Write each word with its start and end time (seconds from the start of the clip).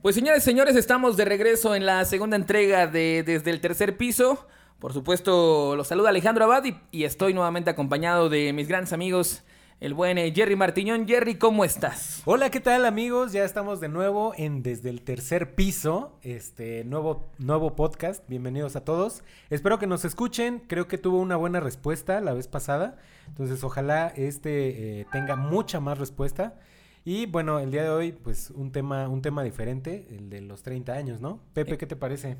Pues 0.00 0.14
señores, 0.14 0.44
señores, 0.44 0.76
estamos 0.76 1.16
de 1.16 1.24
regreso 1.24 1.74
en 1.74 1.84
la 1.84 2.04
segunda 2.04 2.36
entrega 2.36 2.86
de 2.86 3.24
Desde 3.26 3.50
el 3.50 3.60
tercer 3.60 3.96
piso. 3.96 4.46
Por 4.78 4.92
supuesto, 4.92 5.74
los 5.74 5.88
saluda 5.88 6.10
Alejandro 6.10 6.44
Abad 6.44 6.62
y, 6.92 7.02
estoy 7.02 7.34
nuevamente 7.34 7.70
acompañado 7.70 8.28
de 8.28 8.52
mis 8.52 8.68
grandes 8.68 8.92
amigos, 8.92 9.42
el 9.80 9.94
buen 9.94 10.16
eh, 10.16 10.32
Jerry 10.32 10.54
Martiñón. 10.54 11.08
Jerry, 11.08 11.34
¿cómo 11.34 11.64
estás? 11.64 12.22
Hola, 12.26 12.48
¿qué 12.48 12.60
tal 12.60 12.86
amigos? 12.86 13.32
Ya 13.32 13.42
estamos 13.42 13.80
de 13.80 13.88
nuevo 13.88 14.34
en 14.36 14.62
Desde 14.62 14.88
el 14.88 15.02
tercer 15.02 15.56
piso, 15.56 16.16
este 16.22 16.84
nuevo, 16.84 17.32
nuevo 17.38 17.74
podcast. 17.74 18.22
Bienvenidos 18.28 18.76
a 18.76 18.84
todos. 18.84 19.24
Espero 19.50 19.80
que 19.80 19.88
nos 19.88 20.04
escuchen. 20.04 20.62
Creo 20.68 20.86
que 20.86 20.98
tuvo 20.98 21.18
una 21.18 21.34
buena 21.34 21.58
respuesta 21.58 22.20
la 22.20 22.34
vez 22.34 22.46
pasada. 22.46 22.98
Entonces, 23.26 23.64
ojalá 23.64 24.12
este 24.14 25.00
eh, 25.00 25.06
tenga 25.10 25.34
mucha 25.34 25.80
más 25.80 25.98
respuesta. 25.98 26.54
Y 27.10 27.24
bueno, 27.24 27.58
el 27.58 27.70
día 27.70 27.84
de 27.84 27.88
hoy, 27.88 28.12
pues 28.12 28.50
un 28.50 28.70
tema, 28.70 29.08
un 29.08 29.22
tema 29.22 29.42
diferente, 29.42 30.06
el 30.10 30.28
de 30.28 30.42
los 30.42 30.62
30 30.62 30.92
años, 30.92 31.22
¿no? 31.22 31.40
Pepe, 31.54 31.78
¿qué 31.78 31.86
te 31.86 31.96
parece? 31.96 32.36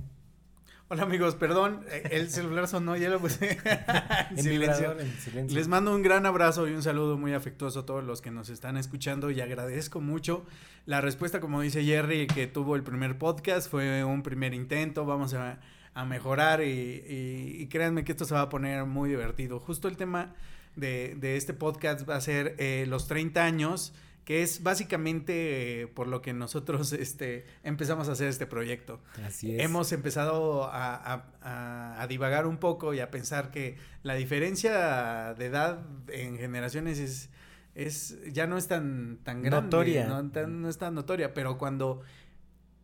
Hola 0.89 1.05
amigos, 1.05 1.37
perdón, 1.37 1.87
eh, 1.91 2.03
el 2.11 2.29
celular 2.29 2.69
sonó, 2.69 2.95
ya 2.95 3.09
lo 3.09 3.19
puse 3.19 3.53
en, 4.31 4.37
En 4.37 4.43
silencio. 4.45 4.51
vibrador, 4.91 5.01
en 5.01 5.12
silencio. 5.12 5.57
Les 5.59 5.69
mando 5.69 5.95
un 5.95 6.03
gran 6.03 6.27
abrazo 6.27 6.69
y 6.69 6.73
un 6.73 6.83
saludo 6.83 7.17
muy 7.17 7.33
afectuoso 7.33 7.81
a 7.81 7.87
todos 7.87 8.05
los 8.05 8.21
que 8.21 8.31
nos 8.31 8.51
están 8.51 8.77
escuchando 8.77 9.31
y 9.31 9.41
agradezco 9.41 10.03
mucho 10.03 10.45
la 10.85 11.01
respuesta, 11.01 11.41
como 11.41 11.62
dice 11.62 11.83
Jerry, 11.83 12.27
que 12.27 12.47
tuvo 12.47 12.77
el 12.77 12.83
primer 12.83 13.17
podcast, 13.17 13.71
fue 13.71 14.05
un 14.05 14.23
primer 14.23 14.53
intento, 14.53 15.07
vamos 15.07 15.33
a, 15.33 15.61
a 15.95 16.05
mejorar 16.05 16.61
y, 16.62 16.67
y- 17.09 17.57
y 17.62 17.69
créanme 17.69 18.05
que 18.05 18.12
esto 18.12 18.27
se 18.27 18.35
va 18.35 18.43
a 18.43 18.48
poner 18.51 18.85
muy 18.85 19.09
divertido. 19.09 19.61
Justo 19.61 19.89
el 19.89 19.97
tema 19.97 20.35
de, 20.77 21.17
de 21.19 21.39
este 21.39 21.55
podcast 21.55 22.07
va 22.07 22.17
a 22.17 22.21
ser 22.21 22.55
eh, 22.59 22.85
los 22.87 23.09
30 23.09 23.43
años, 23.43 23.95
que 24.29 24.43
es 24.43 24.63
básicamente 24.63 25.81
eh, 25.81 25.87
por 25.87 26.07
lo 26.07 26.21
que 26.21 26.35
nosotros 26.35 26.93
este, 27.07 27.47
empezamos 27.63 28.11
a 28.11 28.13
hacer 28.13 28.29
este 28.29 28.47
proyecto. 28.47 29.01
Así 29.25 29.55
es. 29.57 29.65
Hemos 29.65 29.91
empezado 29.93 30.65
a, 30.65 30.95
a- 30.97 31.25
a- 31.41 32.03
a 32.03 32.07
divagar 32.09 32.47
un 32.47 32.59
poco 32.59 32.93
y 32.93 33.01
a 33.01 33.11
pensar 33.11 33.51
que 33.51 33.79
la 34.03 34.15
diferencia 34.17 35.33
de 35.33 35.47
edad 35.47 35.81
en 36.12 36.37
generaciones 36.37 36.98
es, 36.98 37.31
es 37.75 38.19
ya 38.31 38.47
no 38.47 38.59
es 38.59 38.69
tan, 38.69 39.17
tan 39.25 39.41
grande. 39.43 39.62
Notoria. 39.65 40.07
No, 40.07 40.31
Tan- 40.31 40.61
no 40.61 40.69
es 40.69 40.77
tan 40.77 40.95
notoria, 40.95 41.33
pero 41.33 41.57
cuando 41.57 42.03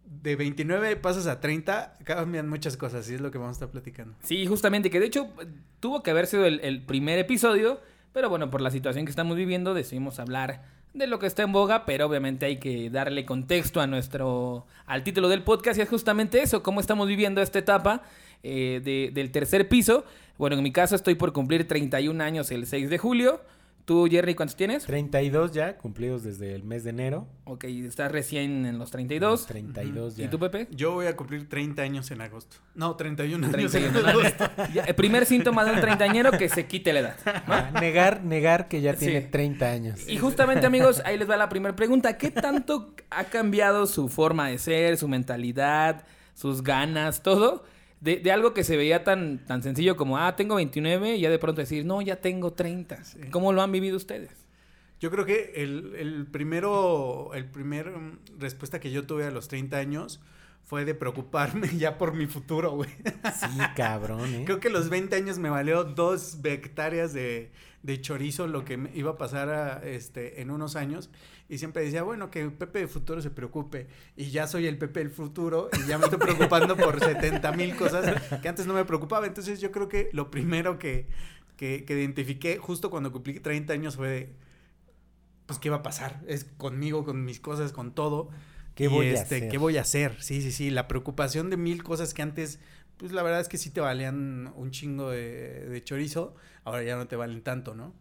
de 0.07 0.37
29 0.37 0.97
pasas 0.97 1.27
a 1.27 1.41
30, 1.41 1.99
cambian 2.05 2.49
muchas 2.49 2.79
cosas 2.79 3.11
y 3.11 3.15
es 3.17 3.21
lo 3.21 3.31
que 3.31 3.37
vamos 3.37 3.51
a 3.51 3.59
estar 3.59 3.69
platicando. 3.71 4.15
Sí, 4.23 4.47
justamente, 4.47 4.89
que 4.89 4.99
de 4.99 5.07
hecho 5.07 5.29
tuvo 5.81 6.03
que 6.03 6.11
haber 6.11 6.27
sido 6.27 6.47
el, 6.47 6.61
el 6.61 6.87
primer 6.87 7.19
episodio, 7.19 7.81
pero 8.15 8.31
bueno, 8.31 8.51
por 8.51 8.63
la 8.63 8.71
situación 8.71 9.05
que 9.05 9.11
estamos 9.11 9.37
viviendo 9.37 9.75
decidimos 9.75 10.19
hablar 10.21 10.74
de 10.95 11.07
lo 11.09 11.19
que 11.19 11.27
está 11.27 11.43
en 11.43 11.53
boga, 11.53 11.85
pero 11.87 12.07
obviamente 12.07 12.47
hay 12.47 12.59
que 12.59 12.89
darle 12.89 13.27
contexto 13.27 13.81
a 13.81 13.87
nuestro, 13.87 14.65
al 14.87 15.03
título 15.03 15.29
del 15.29 15.43
podcast 15.43 15.79
y 15.79 15.83
es 15.83 15.89
justamente 15.89 16.41
eso, 16.41 16.63
cómo 16.63 16.81
estamos 16.81 17.09
viviendo 17.09 17.43
esta 17.43 17.59
etapa 17.59 18.03
eh, 18.45 18.81
de- 18.85 19.11
del 19.13 19.31
tercer 19.33 19.69
piso. 19.69 20.05
Bueno, 20.39 20.57
en 20.57 20.63
mi 20.63 20.71
caso 20.73 20.95
estoy 20.95 21.15
por 21.17 21.33
cumplir 21.33 21.67
31 21.67 22.23
años 22.23 22.51
el 22.51 22.67
6 22.67 22.91
de 22.91 22.99
julio. 22.99 23.41
¿Tú, 23.85 24.09
Jerry, 24.11 24.35
cuántos 24.35 24.57
tienes? 24.57 24.85
32 24.87 25.53
ya, 25.53 25.77
cumplidos 25.77 26.23
desde 26.23 26.55
el 26.55 26.65
mes 26.65 26.85
de 26.85 26.91
enero. 26.91 27.27
Ok, 27.45 27.65
estás 27.65 28.11
recién 28.11 28.65
en 28.65 28.79
los 28.79 28.91
32. 28.91 29.31
Los 29.41 29.47
32 29.47 30.17
ya. 30.17 30.25
¿Y 30.25 30.29
tú, 30.29 30.39
Pepe? 30.39 30.69
Yo 30.71 30.93
voy 30.93 31.07
a 31.07 31.15
cumplir 31.17 31.47
30 31.51 31.83
años 31.83 32.11
en 32.11 32.23
agosto. 32.23 32.57
No, 32.75 32.97
31 32.97 33.47
años 33.47 33.53
31. 33.73 33.99
en 34.01 34.07
agosto. 34.07 34.45
Ya, 34.73 34.85
el 34.85 34.95
primer 34.95 35.27
síntoma 35.27 35.67
de 35.67 35.73
un 35.73 35.81
treintañero 35.81 36.31
que 36.33 36.49
se 36.49 36.67
quite 36.67 36.95
la 36.95 37.01
edad. 37.01 37.17
¿no? 37.27 37.33
Ah, 37.55 37.71
negar, 37.79 38.25
negar 38.25 38.69
que 38.69 38.81
ya 38.81 38.95
Sí. 38.95 39.01
tiene 39.05 39.21
30 39.21 39.71
años. 39.71 40.09
Y 40.09 40.17
justamente, 40.17 40.65
amigos, 40.67 41.03
ahí 41.05 41.19
les 41.19 41.29
va 41.29 41.37
la 41.37 41.51
primera 41.51 41.77
pregunta. 41.77 42.17
¿Qué 42.17 42.31
tanto 42.31 42.95
ha 43.11 43.25
cambiado 43.25 43.85
su 43.87 44.09
forma 44.09 44.49
de 44.49 44.57
ser, 44.57 44.97
su 44.97 45.09
mentalidad, 45.09 46.05
sus 46.33 46.63
ganas, 46.63 47.23
todo? 47.23 47.65
De, 48.05 48.19
de 48.19 48.31
algo 48.31 48.53
que 48.53 48.65
se 48.65 48.77
veía 48.77 49.03
tan, 49.03 49.39
tan 49.47 49.63
sencillo 49.63 49.97
como, 49.97 50.19
ah, 50.19 50.37
tengo 50.37 50.57
29 50.57 51.17
y 51.17 51.21
ya 51.23 51.31
de 51.31 51.39
pronto 51.39 51.63
decir, 51.63 51.87
no, 51.87 52.03
ya 52.03 52.17
tengo 52.17 52.53
30. 52.53 52.99
¿Cómo 53.31 53.51
lo 53.55 53.63
han 53.63 53.73
vivido 53.73 53.97
ustedes? 53.97 54.31
Yo 55.01 55.11
creo 55.11 55.25
que 55.25 55.55
el, 55.57 55.95
el 55.97 56.27
primero, 56.27 57.31
el 57.33 57.47
primer 57.47 57.91
mm, 57.91 58.19
respuesta 58.39 58.79
que 58.79 58.91
yo 58.91 59.07
tuve 59.07 59.25
a 59.25 59.31
los 59.31 59.49
30 59.49 59.79
años 59.79 60.21
fue 60.63 60.85
de 60.85 60.95
preocuparme 60.95 61.69
ya 61.79 61.97
por 61.97 62.13
mi 62.13 62.27
futuro, 62.27 62.73
güey. 62.73 62.91
Sí, 62.91 63.59
cabrón, 63.75 64.35
¿eh? 64.35 64.43
Creo 64.45 64.61
que 64.61 64.69
los 64.69 64.91
20 64.91 65.17
años 65.17 65.39
me 65.39 65.49
valió 65.49 65.85
dos 65.85 66.39
hectáreas 66.45 67.15
de, 67.15 67.51
de 67.85 68.01
chorizo 68.01 68.47
lo 68.47 68.65
que 68.65 68.79
me 68.79 68.91
iba 68.95 69.13
a 69.13 69.19
pasar 69.19 69.51
a, 69.51 69.87
este, 69.87 70.41
en 70.41 70.51
unos 70.51 70.75
años. 70.75 71.11
Y 71.51 71.59
siempre 71.59 71.85
decía, 71.85 72.03
bueno, 72.03 72.31
que 72.31 72.49
Pepe 72.49 72.81
de 72.81 72.89
futuro 72.89 73.21
se 73.21 73.31
preocupe. 73.31 73.89
Y 74.17 74.31
ya 74.31 74.47
soy 74.47 74.67
el 74.67 74.79
Pepe 74.79 75.01
del 75.01 75.11
futuro 75.11 75.69
y 75.73 75.87
ya 75.87 75.99
me 75.99 76.05
estoy 76.05 76.19
preocupando 76.19 76.77
por 76.77 76.99
70 76.99 77.53
mil 77.53 77.77
cosas 77.77 78.23
que 78.41 78.49
antes 78.49 78.67
no 78.67 78.73
me 78.73 78.87
preocupaba. 78.87 79.27
Entonces 79.27 79.61
yo 79.61 79.71
creo 79.71 79.89
que 79.91 80.09
lo 80.13 80.31
primero 80.31 80.79
que, 80.79 81.09
que, 81.59 81.85
que 81.85 81.93
identifiqué 81.93 82.57
justo 82.57 82.91
cuando 82.91 83.13
cumplí 83.13 83.39
30 83.39 83.75
años 83.75 83.97
fue, 83.97 84.09
de, 84.09 84.33
pues, 85.45 85.59
¿qué 85.59 85.69
va 85.69 85.77
a 85.77 85.83
pasar? 85.83 86.23
Es 86.27 86.45
conmigo, 86.45 87.05
con 87.05 87.23
mis 87.23 87.39
cosas, 87.39 87.73
con 87.73 87.95
todo. 87.95 88.31
¿Qué 88.75 88.89
voy 88.89 89.09
a 89.09 89.13
este, 89.13 89.37
hacer? 89.37 89.49
¿Qué 89.51 89.59
voy 89.59 89.77
a 89.77 89.83
hacer? 89.83 90.17
Sí, 90.23 90.41
sí, 90.41 90.51
sí. 90.51 90.71
La 90.71 90.89
preocupación 90.89 91.51
de 91.51 91.59
mil 91.59 91.83
cosas 91.83 92.15
que 92.15 92.23
antes, 92.23 92.61
pues 92.97 93.13
la 93.13 93.23
verdad 93.23 93.41
es 93.41 93.49
que 93.49 93.59
sí 93.59 93.71
te 93.71 93.81
valían 93.81 94.53
un 94.57 94.71
chingo 94.71 95.11
de, 95.11 95.69
de 95.69 95.85
chorizo, 95.85 96.35
ahora 96.65 96.83
ya 96.83 96.97
no 96.97 97.07
te 97.07 97.17
valen 97.17 97.43
tanto, 97.43 97.75
¿no? 97.75 97.95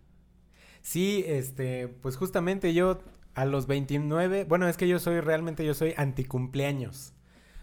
Sí, 0.81 1.23
este, 1.27 1.87
pues 1.87 2.17
justamente 2.17 2.73
yo 2.73 3.01
a 3.35 3.45
los 3.45 3.67
29, 3.67 4.43
bueno, 4.43 4.67
es 4.67 4.77
que 4.77 4.87
yo 4.87 4.99
soy 4.99 5.19
realmente, 5.21 5.65
yo 5.65 5.73
soy 5.73 5.93
anticumpleaños. 5.97 7.13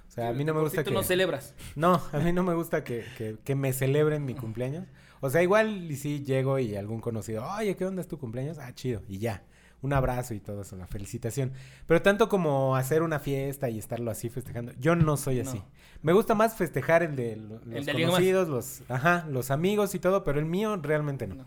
O 0.09 0.13
sea, 0.13 0.31
a 0.31 0.33
mí 0.33 0.45
no 0.45 0.55
me 0.55 0.61
gusta 0.61 0.83
tú 0.83 0.91
que... 0.91 0.95
no 0.95 1.03
celebras. 1.05 1.55
No, 1.77 2.03
a 2.13 2.19
mí 2.19 2.33
no 2.33 2.43
me 2.43 2.55
gusta 2.55 2.83
que, 2.83 3.05
que, 3.17 3.37
que 3.45 3.55
me 3.55 3.73
celebren 3.73 4.25
mi 4.25 4.35
cumpleaños. 4.35 4.87
O 5.21 5.31
sea, 5.31 5.43
igual 5.43 5.91
y 5.91 5.97
sí 5.97 6.25
llego 6.25 6.59
y 6.59 6.75
algún 6.77 7.01
conocido, 7.01 7.47
oye, 7.47 7.77
¿qué 7.77 7.85
onda 7.85 8.01
es 8.01 8.09
tu 8.09 8.19
cumpleaños? 8.19 8.59
Ah, 8.59 8.75
chido, 8.75 9.03
y 9.07 9.19
ya. 9.19 9.45
Un 9.83 9.93
abrazo 9.93 10.35
y 10.35 10.41
todo 10.41 10.63
eso, 10.63 10.77
una 10.77 10.87
felicitación. 10.87 11.53
Pero 11.87 12.03
tanto 12.03 12.29
como 12.29 12.77
hacer 12.77 13.03
una 13.03 13.19
fiesta 13.19 13.71
y 13.71 13.79
estarlo 13.79 14.11
así 14.11 14.29
festejando, 14.29 14.73
yo 14.79 14.95
no 14.95 15.17
soy 15.17 15.41
así. 15.41 15.59
No. 15.59 15.67
Me 16.03 16.13
gusta 16.13 16.35
más 16.35 16.55
festejar 16.55 17.03
el 17.03 17.17
de 17.17 17.33
El 17.33 17.49
los 17.49 17.87
de 17.87 17.93
conocidos, 17.93 18.49
los, 18.49 18.83
ajá, 18.89 19.27
los 19.29 19.51
amigos 19.51 19.95
y 19.95 19.99
todo, 19.99 20.25
pero 20.25 20.39
el 20.39 20.47
mío 20.47 20.77
realmente 20.77 21.27
no. 21.27 21.37
No. 21.37 21.47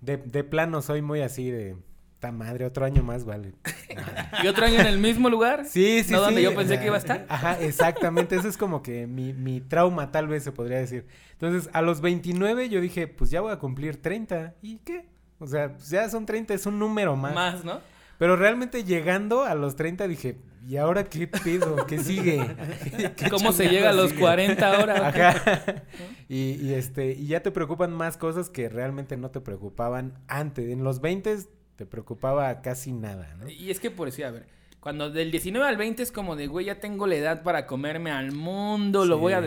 De, 0.00 0.16
de 0.16 0.44
plano 0.44 0.82
soy 0.82 1.00
muy 1.00 1.20
así 1.20 1.50
de, 1.50 1.76
ta 2.22 2.30
madre, 2.30 2.64
otro 2.64 2.84
año 2.84 3.02
más, 3.02 3.24
vale. 3.24 3.52
¿Y 4.44 4.46
otro 4.46 4.64
año 4.64 4.78
en 4.80 4.86
el 4.86 4.98
mismo 4.98 5.28
lugar? 5.28 5.64
Sí, 5.68 6.04
sí, 6.04 6.12
¿No 6.12 6.18
sí. 6.18 6.24
donde 6.26 6.42
yo 6.42 6.54
pensé 6.54 6.78
que 6.78 6.86
iba 6.86 6.94
a 6.94 6.98
estar? 6.98 7.26
Ajá, 7.28 7.60
exactamente. 7.60 8.36
Eso 8.36 8.46
es 8.46 8.56
como 8.56 8.80
que 8.80 9.08
mi, 9.08 9.32
mi 9.32 9.60
trauma, 9.60 10.12
tal 10.12 10.28
vez 10.28 10.44
se 10.44 10.52
podría 10.52 10.78
decir. 10.78 11.04
Entonces, 11.32 11.68
a 11.72 11.82
los 11.82 12.00
29 12.00 12.68
yo 12.68 12.80
dije, 12.80 13.08
pues 13.08 13.30
ya 13.32 13.40
voy 13.40 13.52
a 13.52 13.58
cumplir 13.58 14.00
30. 14.00 14.54
¿Y 14.62 14.78
qué? 14.78 15.08
O 15.42 15.46
sea, 15.46 15.72
pues 15.72 15.88
ya 15.90 16.08
son 16.08 16.24
30, 16.24 16.54
es 16.54 16.66
un 16.66 16.78
número 16.78 17.16
más. 17.16 17.34
Más, 17.34 17.64
¿no? 17.64 17.80
Pero 18.18 18.36
realmente 18.36 18.84
llegando 18.84 19.42
a 19.44 19.54
los 19.56 19.74
30 19.74 20.06
dije, 20.06 20.36
¿y 20.68 20.76
ahora 20.76 21.02
qué 21.04 21.26
pedo? 21.26 21.84
¿Qué 21.86 21.98
sigue? 21.98 22.40
¿Qué 23.16 23.28
¿Cómo 23.28 23.50
se 23.52 23.68
llega 23.68 23.90
a 23.90 23.92
los 23.92 24.10
sigue? 24.10 24.20
40 24.20 24.76
ahora? 24.76 25.08
Ajá. 25.08 25.82
Y, 26.28 26.52
y 26.62 26.74
este, 26.74 27.12
y 27.12 27.26
ya 27.26 27.40
te 27.40 27.50
preocupan 27.50 27.92
más 27.92 28.16
cosas 28.16 28.48
que 28.48 28.68
realmente 28.68 29.16
no 29.16 29.30
te 29.30 29.40
preocupaban 29.40 30.14
antes. 30.28 30.68
En 30.70 30.84
los 30.84 31.00
20 31.00 31.36
te 31.76 31.86
preocupaba 31.86 32.60
casi 32.62 32.92
nada, 32.92 33.34
¿no? 33.40 33.48
Y 33.48 33.70
es 33.72 33.80
que 33.80 33.90
por 33.90 34.06
decir, 34.06 34.24
a 34.26 34.30
ver, 34.30 34.46
cuando 34.78 35.10
del 35.10 35.32
19 35.32 35.66
al 35.66 35.76
20 35.76 36.02
es 36.04 36.12
como 36.12 36.36
de, 36.36 36.46
güey, 36.46 36.66
ya 36.66 36.78
tengo 36.78 37.06
la 37.08 37.16
edad 37.16 37.42
para 37.42 37.66
comerme 37.66 38.12
al 38.12 38.30
mundo, 38.32 39.04
lo 39.04 39.16
Sí. 39.16 39.20
voy 39.20 39.32
a 39.32 39.40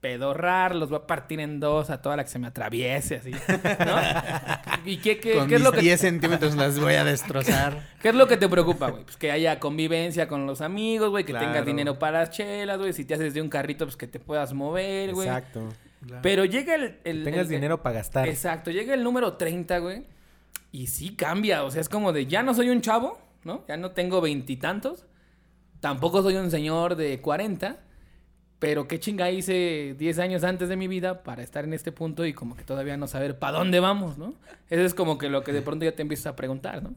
despedorrar, 0.00 0.74
los 0.74 0.88
voy 0.90 0.98
a 1.02 1.06
partir 1.06 1.40
en 1.40 1.58
dos 1.60 1.90
a 1.90 2.00
toda 2.02 2.16
la 2.16 2.24
que 2.24 2.30
se 2.30 2.38
me 2.38 2.46
atraviese, 2.48 3.16
así, 3.16 3.30
¿no? 3.32 3.96
¿Y 4.90 4.98
qué, 4.98 5.18
qué, 5.18 5.34
Con 5.34 5.48
qué 5.48 5.56
es 5.56 5.60
lo 5.62 5.70
mis 5.72 5.80
que, 5.80 5.86
10 5.86 6.00
centímetros 6.00 6.54
las 6.54 6.78
voy 6.78 6.94
a 6.94 7.04
destrozar. 7.04 7.82
qué 8.02 8.10
es 8.10 8.14
lo 8.14 8.28
que 8.28 8.36
te 8.36 8.48
preocupa, 8.48 8.90
güey? 8.90 9.04
Pues 9.04 9.16
que 9.16 9.30
haya 9.32 9.58
convivencia 9.58 10.28
con 10.28 10.46
los 10.46 10.60
amigos, 10.60 11.10
güey, 11.10 11.24
que 11.24 11.32
tengas 11.32 11.52
Claro. 11.52 11.66
dinero 11.66 11.98
para 11.98 12.20
las 12.20 12.30
chelas, 12.30 12.78
güey, 12.78 12.92
si 12.92 13.04
te 13.04 13.14
haces 13.14 13.34
de 13.34 13.42
un 13.42 13.48
carrito, 13.48 13.84
pues 13.86 13.96
que 13.96 14.06
te 14.06 14.20
puedas 14.20 14.52
mover, 14.52 15.12
güey. 15.14 15.28
Exacto. 15.28 15.68
Pero 16.22 16.44
llega 16.44 16.74
el... 16.76 16.98
el- 17.04 17.24
tengas 17.24 17.42
el- 17.46 17.48
dinero 17.48 17.82
para 17.82 17.96
gastar. 17.96 18.28
Exacto, 18.28 18.70
llega 18.70 18.94
el 18.94 19.02
número 19.02 19.34
30, 19.34 19.78
güey. 19.78 20.04
Y 20.72 20.88
sí 20.88 21.16
cambia, 21.16 21.64
o 21.64 21.70
sea, 21.70 21.80
es 21.80 21.88
como 21.88 22.12
de 22.12 22.26
ya 22.26 22.42
no 22.42 22.52
soy 22.54 22.68
un 22.68 22.80
chavo, 22.82 23.18
¿no? 23.44 23.64
Ya 23.66 23.76
no 23.76 23.92
tengo 23.92 24.20
veintitantos. 24.20 25.06
Tampoco 25.80 26.22
soy 26.22 26.36
un 26.36 26.50
señor 26.50 26.96
de 26.96 27.20
40. 27.20 27.78
Pero 28.58 28.88
qué 28.88 28.98
chinga 28.98 29.30
hice 29.30 29.94
10 29.98 30.18
años 30.18 30.42
antes 30.42 30.68
de 30.70 30.76
mi 30.76 30.88
vida 30.88 31.22
para 31.22 31.42
estar 31.42 31.64
en 31.64 31.74
este 31.74 31.92
punto 31.92 32.24
y 32.24 32.32
como 32.32 32.56
que 32.56 32.64
todavía 32.64 32.96
no 32.96 33.06
saber 33.06 33.38
para 33.38 33.58
dónde 33.58 33.80
vamos, 33.80 34.16
¿no? 34.16 34.32
Eso 34.70 34.82
es 34.82 34.94
como 34.94 35.18
que 35.18 35.28
lo 35.28 35.44
que 35.44 35.52
de 35.52 35.60
pronto 35.62 35.84
ya 35.84 35.94
te 35.94 36.02
empiezas 36.02 36.26
a 36.26 36.36
preguntar, 36.36 36.82
¿no? 36.82 36.94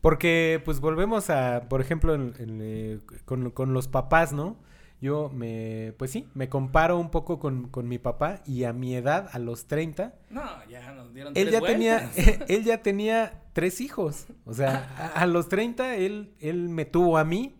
Porque, 0.00 0.60
pues, 0.64 0.80
volvemos 0.80 1.30
a, 1.30 1.64
por 1.68 1.80
ejemplo, 1.80 2.14
en- 2.14 2.34
en, 2.38 2.60
eh, 2.62 2.98
con, 3.24 3.50
con 3.50 3.72
los 3.74 3.88
papás, 3.88 4.32
¿no? 4.32 4.56
Yo 5.00 5.30
me, 5.34 5.92
pues 5.98 6.10
sí, 6.10 6.26
me 6.34 6.48
comparo 6.48 6.98
un 6.98 7.10
poco 7.10 7.38
con, 7.38 7.68
con 7.68 7.86
mi 7.88 7.98
papá 7.98 8.40
y 8.46 8.64
a 8.64 8.72
mi 8.72 8.94
edad, 8.94 9.28
a 9.32 9.38
los 9.38 9.66
30, 9.66 10.14
No, 10.30 10.42
ya 10.70 10.92
nos 10.92 11.12
dieron 11.12 11.34
él 11.36 11.48
tres 11.48 11.52
ya 11.60 11.66
tenía, 11.66 12.10
él 12.48 12.64
ya 12.64 12.82
tenía 12.82 13.42
tres 13.52 13.82
hijos. 13.82 14.26
O 14.46 14.54
sea, 14.54 14.88
a, 15.14 15.20
a 15.22 15.26
los 15.26 15.48
30 15.50 15.96
él, 15.96 16.32
él 16.40 16.70
me 16.70 16.86
tuvo 16.86 17.18
a 17.18 17.24
mí 17.24 17.55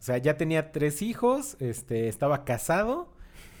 O 0.00 0.02
sea, 0.02 0.16
ya 0.18 0.36
tenía 0.38 0.72
tres 0.72 1.02
hijos, 1.02 1.56
este, 1.60 2.08
estaba 2.08 2.44
casado, 2.44 3.12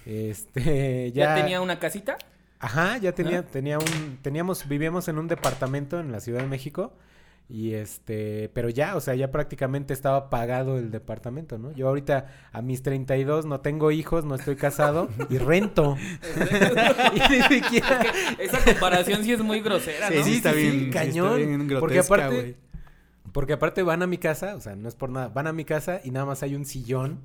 este, 0.06 1.12
ya... 1.14 1.36
¿Ya 1.36 1.42
tenía 1.42 1.60
una 1.60 1.78
casita? 1.78 2.16
Ajá, 2.58 2.96
ya 2.98 3.12
tenía, 3.12 3.40
Ajá. 3.40 3.48
tenía 3.52 3.78
un, 3.78 4.18
teníamos, 4.22 4.66
vivíamos 4.68 5.08
en 5.08 5.18
un 5.18 5.28
departamento 5.28 6.00
en 6.00 6.12
la 6.12 6.20
Ciudad 6.20 6.40
de 6.40 6.46
México 6.46 6.92
y 7.48 7.72
este, 7.74 8.48
pero 8.54 8.68
ya, 8.68 8.96
o 8.96 9.00
sea, 9.00 9.14
ya 9.16 9.30
prácticamente 9.32 9.92
estaba 9.92 10.30
pagado 10.30 10.78
el 10.78 10.90
departamento, 10.90 11.58
¿no? 11.58 11.72
Yo 11.72 11.88
ahorita 11.88 12.28
a 12.52 12.62
mis 12.62 12.82
32 12.82 13.44
no 13.44 13.60
tengo 13.60 13.90
hijos, 13.90 14.24
no 14.24 14.34
estoy 14.36 14.56
casado 14.56 15.08
y 15.30 15.38
rento. 15.38 15.96
y 17.14 17.18
ni 17.32 17.42
siquiera... 17.42 18.02
Esa 18.38 18.62
comparación 18.64 19.24
sí 19.24 19.32
es 19.32 19.40
muy 19.40 19.60
grosera, 19.60 20.08
Sí, 20.08 20.14
¿no? 20.18 20.24
sí, 20.24 20.34
está 20.36 20.52
sí, 20.52 20.58
bien, 20.58 20.78
sí, 20.84 20.90
cañón, 20.90 21.26
está 21.40 21.46
bien 21.48 21.60
porque 21.80 21.94
grotesca, 21.96 22.14
aparte- 22.14 22.34
güey. 22.34 22.69
Porque 23.32 23.52
aparte 23.54 23.82
van 23.82 24.02
a 24.02 24.06
mi 24.06 24.18
casa, 24.18 24.54
o 24.56 24.60
sea, 24.60 24.74
no 24.76 24.88
es 24.88 24.94
por 24.94 25.10
nada, 25.10 25.28
van 25.28 25.46
a 25.46 25.52
mi 25.52 25.64
casa 25.64 26.00
y 26.04 26.10
nada 26.10 26.26
más 26.26 26.42
hay 26.42 26.54
un 26.54 26.64
sillón, 26.64 27.20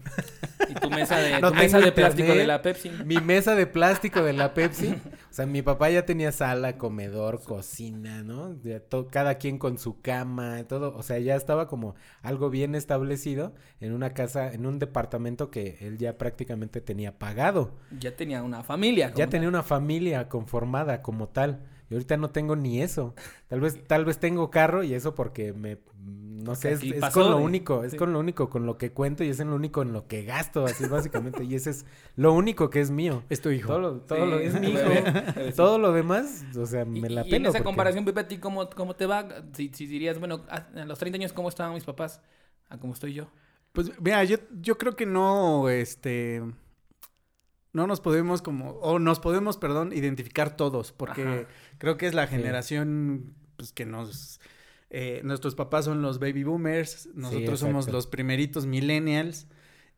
Y 0.69 0.73
tu 0.75 0.89
mesa 0.89 1.17
de, 1.17 1.39
No 1.41 1.49
tu 1.51 1.57
mesa 1.57 1.79
de 1.79 1.91
plástico 1.91 2.33
de 2.33 2.45
la 2.47 2.61
Pepsi. 2.61 2.91
mi 3.05 3.17
mesa 3.17 3.55
de 3.55 3.67
plástico 3.67 4.21
de 4.23 4.33
la 4.33 4.53
Pepsi. 4.53 4.95
O 5.29 5.33
sea, 5.35 5.45
mi 5.45 5.61
papá 5.61 5.89
ya 5.89 6.05
tenía 6.05 6.31
sala, 6.31 6.77
comedor, 6.77 7.43
cocina, 7.43 8.23
¿no? 8.23 8.55
Ya 8.63 8.79
to- 8.79 9.07
cada 9.07 9.35
quien 9.35 9.57
con 9.57 9.77
su 9.77 9.99
cama, 9.99 10.63
todo. 10.63 10.95
O 10.95 11.03
sea, 11.03 11.19
ya 11.19 11.35
estaba 11.35 11.67
como 11.67 11.95
algo 12.21 12.49
bien 12.49 12.73
establecido 12.73 13.53
en 13.81 13.91
una 13.91 14.13
casa, 14.13 14.53
en 14.53 14.65
un 14.65 14.79
departamento 14.79 15.51
que 15.51 15.77
él 15.81 15.97
ya 15.97 16.17
prácticamente 16.17 16.79
tenía 16.79 17.17
pagado. 17.19 17.73
Ya 17.99 18.15
tenía 18.15 18.43
una 18.43 18.63
familia. 18.63 19.11
Ya 19.13 19.27
tenía 19.27 19.49
una 19.49 19.61
familia 19.63 20.29
conformada 20.29 21.01
como 21.01 21.27
tal. 21.27 21.59
Y 21.89 21.93
ahorita 21.93 22.17
no 22.17 22.29
tengo 22.31 22.55
ni 22.55 22.81
eso. 22.81 23.13
Tal 23.47 23.59
vez, 23.61 23.79
tal 23.87 24.05
vez 24.05 24.17
tengo 24.19 24.49
carro 24.49 24.83
y 24.83 24.93
eso 24.95 25.13
porque 25.13 25.53
me, 25.53 25.77
no 26.03 26.55
sé, 26.55 26.71
es, 26.71 26.79
aquí 26.79 26.93
es 26.93 26.99
pasó 26.99 27.21
con 27.21 27.31
lo 27.31 27.37
único, 27.37 27.83
es 27.83 27.91
sí. 27.91 27.97
con 27.97 28.11
lo 28.11 28.19
único 28.19 28.49
con 28.49 28.65
lo 28.65 28.77
que 28.79 28.91
cuento 28.91 29.23
y 29.23 29.29
es 29.29 29.39
en 29.39 29.49
lo 29.51 29.55
único 29.55 29.83
en 29.83 29.93
lo 29.93 30.07
que 30.07 30.23
gasto, 30.23 30.65
así 30.65 30.87
básicamente. 30.87 31.43
y 31.43 31.53
ese 31.53 31.69
es 31.69 31.85
lo 32.15 32.33
único 32.33 32.69
que 32.71 32.81
es 32.81 32.89
mío. 32.89 33.23
Es 33.29 33.39
tu 33.41 33.49
hijo. 33.51 33.67
Todo 33.67 33.79
lo, 33.79 33.93
todo 34.01 34.25
lo- 34.25 34.39
es 34.39 34.59
mi 34.59 34.69
hijo. 34.69 34.79
Todo 35.55 35.77
lo 35.77 35.91
demás, 35.91 36.43
o 36.57 36.65
sea, 36.65 36.85
me 36.85 36.99
Y- 36.99 37.01
la 37.03 37.21
y, 37.21 37.25
pelo. 37.25 37.35
en 37.37 37.41
esa 37.43 37.51
porque- 37.53 37.63
comparación, 37.63 38.03
Pepe, 38.05 38.19
¿a 38.21 38.27
ti 38.27 38.37
cómo, 38.39 38.67
cómo 38.71 38.95
te 38.95 39.05
va? 39.05 39.27
Si, 39.53 39.69
si 39.73 39.85
dirías, 39.85 40.17
bueno, 40.19 40.41
a, 40.49 40.67
a 40.81 40.85
los 40.85 40.97
30 40.97 41.17
años, 41.17 41.33
¿cómo 41.33 41.49
estaban 41.49 41.73
mis 41.73 41.83
papás? 41.83 42.19
A 42.69 42.77
cómo 42.79 42.93
estoy 42.93 43.13
yo. 43.13 43.27
Pues 43.73 43.91
mira, 44.01 44.23
yo, 44.23 44.37
yo 44.61 44.77
creo 44.77 44.95
que 44.95 45.05
no, 45.05 45.69
este, 45.69 46.41
no 47.75 47.85
nos 47.87 48.01
podemos 48.01 48.41
como, 48.41 48.71
o 48.79 48.97
nos 48.99 49.19
podemos, 49.19 49.57
perdón, 49.57 49.91
identificar 49.93 50.55
todos, 50.55 50.91
porque 50.91 51.21
Ajá. 51.23 51.47
creo 51.77 51.97
que 51.97 52.07
es 52.07 52.13
la 52.13 52.25
Sí. 52.27 52.35
generación, 52.35 53.33
pues 53.57 53.71
que 53.71 53.85
nos, 53.85 54.39
eh, 54.89 55.21
nuestros 55.23 55.55
papás 55.55 55.85
son 55.85 56.01
los 56.01 56.17
baby 56.19 56.43
boomers, 56.43 57.09
nosotros 57.15 57.59
somos 57.59 57.87
los 57.89 58.07
primeritos 58.07 58.65
millennials, 58.65 59.47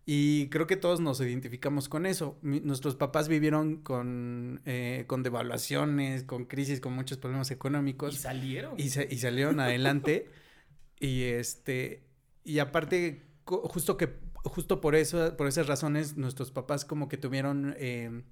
y 0.10 0.48
creo 0.48 0.68
que 0.68 0.78
todos 0.78 1.02
nos 1.02 1.20
identificamos 1.20 1.90
con 1.90 2.06
eso. 2.06 2.38
Mi- 2.42 2.62
nuestros 2.62 2.96
papás 2.96 3.28
vivieron 3.28 3.76
con, 3.84 4.62
eh, 4.66 5.04
con 5.06 5.22
devaluaciones, 5.22 6.24
con 6.24 6.46
crisis, 6.46 6.80
con 6.80 6.94
muchos 6.94 7.18
problemas 7.18 7.52
económicos. 7.52 8.14
Y 8.14 8.18
salieron. 8.18 8.74
Y, 8.80 8.88
sa- 8.90 9.04
y 9.04 9.18
salieron 9.18 9.60
adelante. 9.60 10.30
y 11.00 11.24
este. 11.24 12.04
Y 12.46 12.60
aparte, 12.60 13.22
justo 13.46 13.98
que. 13.98 14.08
Justo 14.50 14.82
por 14.82 14.96
eso, 14.96 15.36
por 15.38 15.48
esas 15.48 15.68
razones, 15.68 16.18
nuestros 16.18 16.52
papás 16.52 16.86
como 16.86 17.08
que 17.10 17.18
tuvieron 17.18 17.76
eh, 17.78 18.24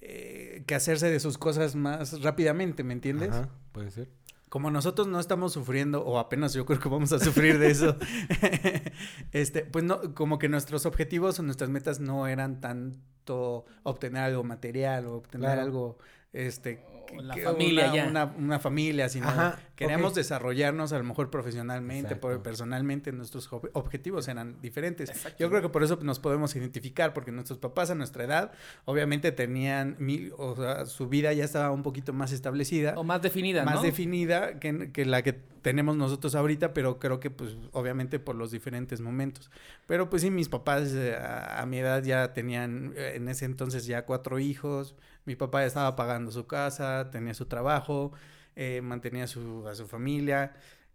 eh, 0.00 0.62
que 0.66 0.74
hacerse 0.74 1.10
de 1.10 1.20
sus 1.20 1.38
cosas 1.38 1.74
más 1.76 2.22
rápidamente, 2.22 2.82
¿me 2.84 2.92
entiendes? 2.94 3.30
Ajá, 3.30 3.48
puede 3.72 3.90
ser. 3.90 4.08
Como 4.48 4.70
nosotros 4.72 5.06
no 5.06 5.20
estamos 5.20 5.52
sufriendo, 5.52 6.04
o 6.04 6.18
apenas 6.18 6.52
yo 6.54 6.66
creo 6.66 6.80
que 6.80 6.88
vamos 6.88 7.12
a 7.12 7.20
sufrir 7.20 7.58
de 7.58 7.70
eso, 7.70 7.96
este, 9.32 9.64
pues 9.64 9.84
no, 9.84 10.14
como 10.14 10.38
que 10.38 10.48
nuestros 10.48 10.86
objetivos 10.86 11.38
o 11.38 11.42
nuestras 11.42 11.70
metas 11.70 12.00
no 12.00 12.26
eran 12.26 12.60
tanto 12.60 13.64
obtener 13.84 14.22
algo 14.24 14.42
material 14.42 15.06
o 15.06 15.14
obtener 15.16 15.46
Claro. 15.50 15.62
algo, 15.62 15.98
este, 16.32 16.84
la 17.22 17.34
que 17.34 17.42
familia 17.42 17.86
una, 17.86 17.94
ya. 17.94 18.06
Una, 18.08 18.24
una 18.24 18.58
familia, 18.58 19.08
sino 19.08 19.28
Ajá, 19.28 19.60
queríamos 19.80 20.12
ok. 20.12 20.16
desarrollarnos 20.18 20.92
a 20.92 20.98
lo 20.98 21.04
mejor 21.04 21.30
profesionalmente, 21.30 22.14
por- 22.16 22.42
personalmente, 22.42 23.10
nuestros 23.12 23.50
ob- 23.50 23.70
objetivos 23.72 24.28
eran 24.28 24.60
diferentes. 24.60 25.10
Exacto. 25.10 25.38
Yo 25.40 25.50
creo 25.50 25.62
que 25.62 25.68
por 25.68 25.82
eso 25.82 25.98
nos 26.02 26.20
podemos 26.20 26.54
identificar, 26.54 27.12
porque 27.12 27.32
nuestros 27.32 27.58
papás 27.58 27.90
a 27.90 27.94
nuestra 27.94 28.24
edad, 28.24 28.52
obviamente 28.84 29.32
tenían, 29.32 29.96
mil, 29.98 30.32
o 30.38 30.54
sea, 30.56 30.86
su 30.86 31.08
vida 31.08 31.32
ya 31.32 31.44
estaba 31.44 31.70
un 31.72 31.82
poquito 31.82 32.12
más 32.12 32.30
establecida 32.32 32.94
O 32.96 33.02
más 33.04 33.22
definida, 33.22 33.64
más 33.64 33.76
¿no? 33.76 33.82
definida 33.82 34.58
que, 34.60 34.92
que 34.92 35.04
la 35.04 35.22
que 35.22 35.32
tenemos 35.62 35.96
nosotros 35.96 36.34
ahorita, 36.34 36.72
pero 36.72 36.98
creo 36.98 37.20
que 37.20 37.30
pues 37.30 37.56
obviamente 37.72 38.18
por 38.18 38.34
los 38.34 38.50
diferentes 38.50 39.00
momentos. 39.00 39.50
Pero 39.86 40.08
pues 40.08 40.22
sí, 40.22 40.30
mis 40.30 40.48
papás 40.48 40.92
eh, 40.94 41.16
a, 41.16 41.60
a 41.60 41.66
mi 41.66 41.78
edad 41.78 42.02
ya 42.02 42.32
tenían 42.32 42.94
eh, 42.96 43.12
en 43.16 43.28
ese 43.28 43.44
entonces 43.44 43.84
ya 43.86 44.06
cuatro 44.06 44.38
hijos, 44.38 44.94
mi 45.26 45.36
papá 45.36 45.60
ya 45.60 45.66
estaba 45.66 45.96
pagando 45.96 46.30
su 46.30 46.46
casa, 46.46 47.10
tenía 47.10 47.34
su 47.34 47.44
trabajo, 47.44 48.10
eh, 48.56 48.80
mantenía 48.82 49.26
su, 49.26 49.66
a 49.68 49.74
su 49.74 49.86
familia. 49.86 50.52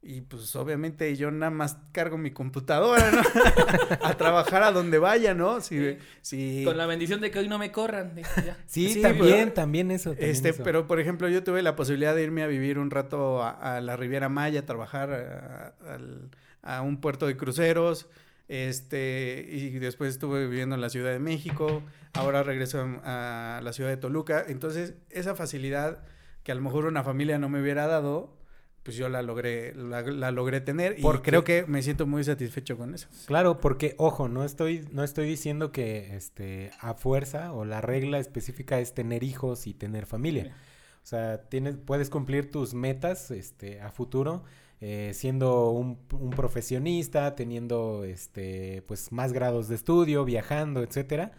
Y 0.08 0.22
pues 0.22 0.56
obviamente 0.56 1.16
yo 1.16 1.32
nada 1.32 1.50
más 1.50 1.78
cargo 1.92 2.16
mi 2.20 2.30
computadora, 2.30 3.10
¿no? 3.10 3.22
a 4.04 4.14
trabajar 4.16 4.62
a 4.62 4.72
donde 4.72 5.00
vaya, 5.00 5.34
¿no? 5.34 5.62
Si, 5.62 5.80
Sí. 5.80 5.98
si... 6.22 6.64
Con 6.64 6.78
la 6.78 6.86
bendición 6.86 7.22
de 7.22 7.32
que 7.32 7.40
hoy 7.40 7.48
no 7.48 7.58
me 7.58 7.72
corran. 7.72 8.14
dije, 8.14 8.30
ya. 8.46 8.56
Sí, 8.68 8.90
Sí, 8.94 9.02
también, 9.02 9.52
también 9.56 9.90
eso. 9.90 10.12
también 10.12 10.30
Este, 10.30 10.50
eso. 10.50 10.64
pero 10.64 10.86
por 10.86 11.00
ejemplo, 11.00 11.28
yo 11.28 11.44
tuve 11.44 11.64
la 11.64 11.76
posibilidad 11.76 12.14
de 12.14 12.22
irme 12.22 12.44
a 12.44 12.48
vivir 12.48 12.78
un 12.78 12.92
rato 12.92 13.42
a, 13.42 13.78
a 13.78 13.82
la 13.82 13.96
Riviera 13.96 14.30
Maya, 14.30 14.60
a 14.60 14.66
trabajar 14.68 15.12
a, 15.12 15.74
al- 15.92 16.30
a 16.62 16.84
un 16.84 17.02
puerto 17.02 17.26
de 17.26 17.36
cruceros, 17.36 18.08
este, 18.48 19.46
y 19.50 19.72
después 19.80 20.12
estuve 20.12 20.48
viviendo 20.48 20.76
en 20.76 20.82
la 20.82 20.90
Ciudad 20.90 21.12
de 21.12 21.20
México, 21.20 21.82
ahora 22.14 22.44
regreso 22.44 22.80
a, 23.04 23.58
a 23.58 23.62
la 23.62 23.74
ciudad 23.74 23.90
de 23.90 23.98
Toluca, 23.98 24.46
entonces 24.48 24.94
esa 25.10 25.34
facilidad 25.36 26.04
que 26.46 26.54
a 26.54 26.56
lo 26.56 26.62
mejor 26.62 26.86
una 26.86 27.04
familia 27.04 27.38
no 27.38 27.50
me 27.50 27.60
hubiera 27.62 27.88
dado, 27.88 28.38
pues 28.84 28.96
yo 28.96 29.10
la 29.10 29.22
logré, 29.24 29.74
la, 29.76 30.04
la 30.04 30.30
logré 30.32 30.62
tener 30.62 31.00
y 31.00 31.02
Porque- 31.02 31.32
creo 31.32 31.44
que 31.44 31.66
me 31.68 31.82
siento 31.82 32.06
muy 32.06 32.24
satisfecho 32.24 32.78
con 32.78 32.94
eso. 32.94 33.08
Claro, 33.26 33.60
porque, 33.60 33.96
ojo, 33.98 34.30
no 34.30 34.44
estoy, 34.46 34.88
no 34.92 35.04
estoy 35.04 35.28
diciendo 35.28 35.72
que 35.72 36.16
este, 36.16 36.70
a 36.80 36.94
fuerza 36.94 37.52
o 37.52 37.66
la 37.66 37.82
regla 37.82 38.20
específica 38.20 38.80
es 38.80 38.94
tener 38.94 39.24
hijos 39.24 39.66
y 39.68 39.74
tener 39.74 40.06
familia. 40.06 40.56
O 41.04 41.08
sea, 41.08 41.42
tienes, 41.50 41.78
puedes 41.78 42.10
cumplir 42.12 42.52
tus 42.52 42.74
metas 42.76 43.32
este, 43.32 43.82
a 43.82 43.90
futuro 43.92 44.44
eh, 44.82 45.12
siendo 45.16 45.72
un, 45.72 45.98
un 46.12 46.30
profesionista, 46.32 47.34
teniendo 47.36 48.04
este, 48.04 48.84
pues, 48.88 49.12
más 49.12 49.34
grados 49.34 49.68
de 49.68 49.76
estudio, 49.76 50.26
viajando, 50.26 50.84
etcétera. 50.84 51.32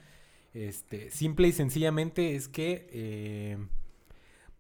Este, 0.53 1.11
simple 1.11 1.47
y 1.49 1.53
sencillamente 1.53 2.35
es 2.35 2.49
que 2.49 2.89
eh, 2.91 3.59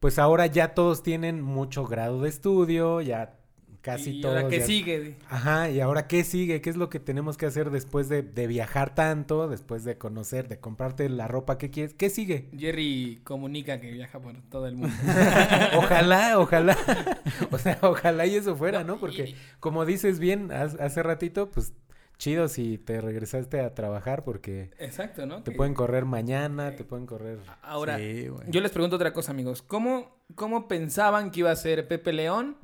pues 0.00 0.18
ahora 0.18 0.46
ya 0.46 0.74
todos 0.74 1.02
tienen 1.02 1.42
mucho 1.42 1.86
grado 1.86 2.22
de 2.22 2.28
estudio, 2.28 3.00
ya 3.00 3.34
casi 3.80 4.18
y 4.18 4.20
todos. 4.20 4.36
ahora 4.36 4.48
que 4.48 4.58
ya- 4.58 4.66
sigue. 4.66 5.16
Ajá, 5.30 5.70
y 5.70 5.80
ahora 5.80 6.08
qué 6.08 6.24
sigue, 6.24 6.60
qué 6.60 6.70
es 6.70 6.76
lo 6.76 6.90
que 6.90 6.98
tenemos 6.98 7.36
que 7.36 7.46
hacer 7.46 7.70
después 7.70 8.08
de, 8.08 8.22
de 8.22 8.46
viajar 8.48 8.94
tanto, 8.96 9.46
después 9.48 9.84
de 9.84 9.96
conocer, 9.96 10.48
de 10.48 10.58
comprarte 10.58 11.08
la 11.08 11.28
ropa 11.28 11.56
que 11.56 11.70
quieres, 11.70 11.94
¿qué 11.94 12.10
sigue? 12.10 12.48
Jerry 12.58 13.20
comunica 13.22 13.80
que 13.80 13.92
viaja 13.92 14.18
por 14.20 14.34
todo 14.50 14.66
el 14.66 14.74
mundo. 14.74 14.92
ojalá, 15.76 16.34
ojalá, 16.40 16.76
o 17.52 17.58
sea, 17.58 17.78
ojalá 17.82 18.26
y 18.26 18.34
eso 18.34 18.56
fuera, 18.56 18.82
No, 18.84 18.96
y- 18.96 18.98
Porque 18.98 19.34
como 19.60 19.84
dices 19.84 20.18
bien 20.18 20.50
hace 20.52 21.02
ratito, 21.04 21.50
pues 21.50 21.72
chido 22.18 22.48
si 22.48 22.78
te 22.78 23.00
regresaste 23.00 23.60
a 23.60 23.74
trabajar 23.74 24.24
porque 24.24 24.70
Exacto, 24.78 25.26
¿no? 25.26 25.42
te 25.42 25.50
Que- 25.50 25.56
pueden 25.56 25.74
correr 25.74 26.04
mañana, 26.04 26.74
te 26.74 26.84
pueden 26.84 27.06
correr. 27.06 27.38
Ahora, 27.62 27.98
Sí, 27.98 28.28
yo 28.48 28.60
les 28.60 28.70
pregunto 28.72 28.96
otra 28.96 29.12
cosa, 29.12 29.32
amigos. 29.32 29.62
¿Cómo, 29.62 30.16
cómo 30.34 30.66
pensaban 30.68 31.30
que 31.30 31.40
iba 31.40 31.50
a 31.50 31.56
ser 31.56 31.86
Pepe 31.88 32.12
León 32.12 32.56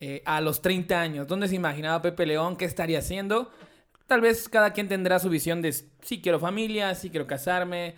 eh, 0.00 0.22
a 0.26 0.40
los 0.40 0.62
30 0.62 1.00
años? 1.00 1.28
¿Dónde 1.28 1.46
se 1.48 1.54
imaginaba 1.54 2.02
Pepe 2.02 2.26
León? 2.26 2.56
¿Qué 2.56 2.64
estaría 2.64 2.98
haciendo? 2.98 3.50
Tal 4.06 4.20
vez 4.20 4.48
cada 4.48 4.72
quien 4.72 4.88
tendrá 4.88 5.18
su 5.20 5.28
visión 5.30 5.62
de 5.62 5.72
sí 5.72 6.20
quiero 6.20 6.40
familia, 6.40 6.94
sí 6.96 7.08
quiero 7.08 7.26
casarme, 7.28 7.94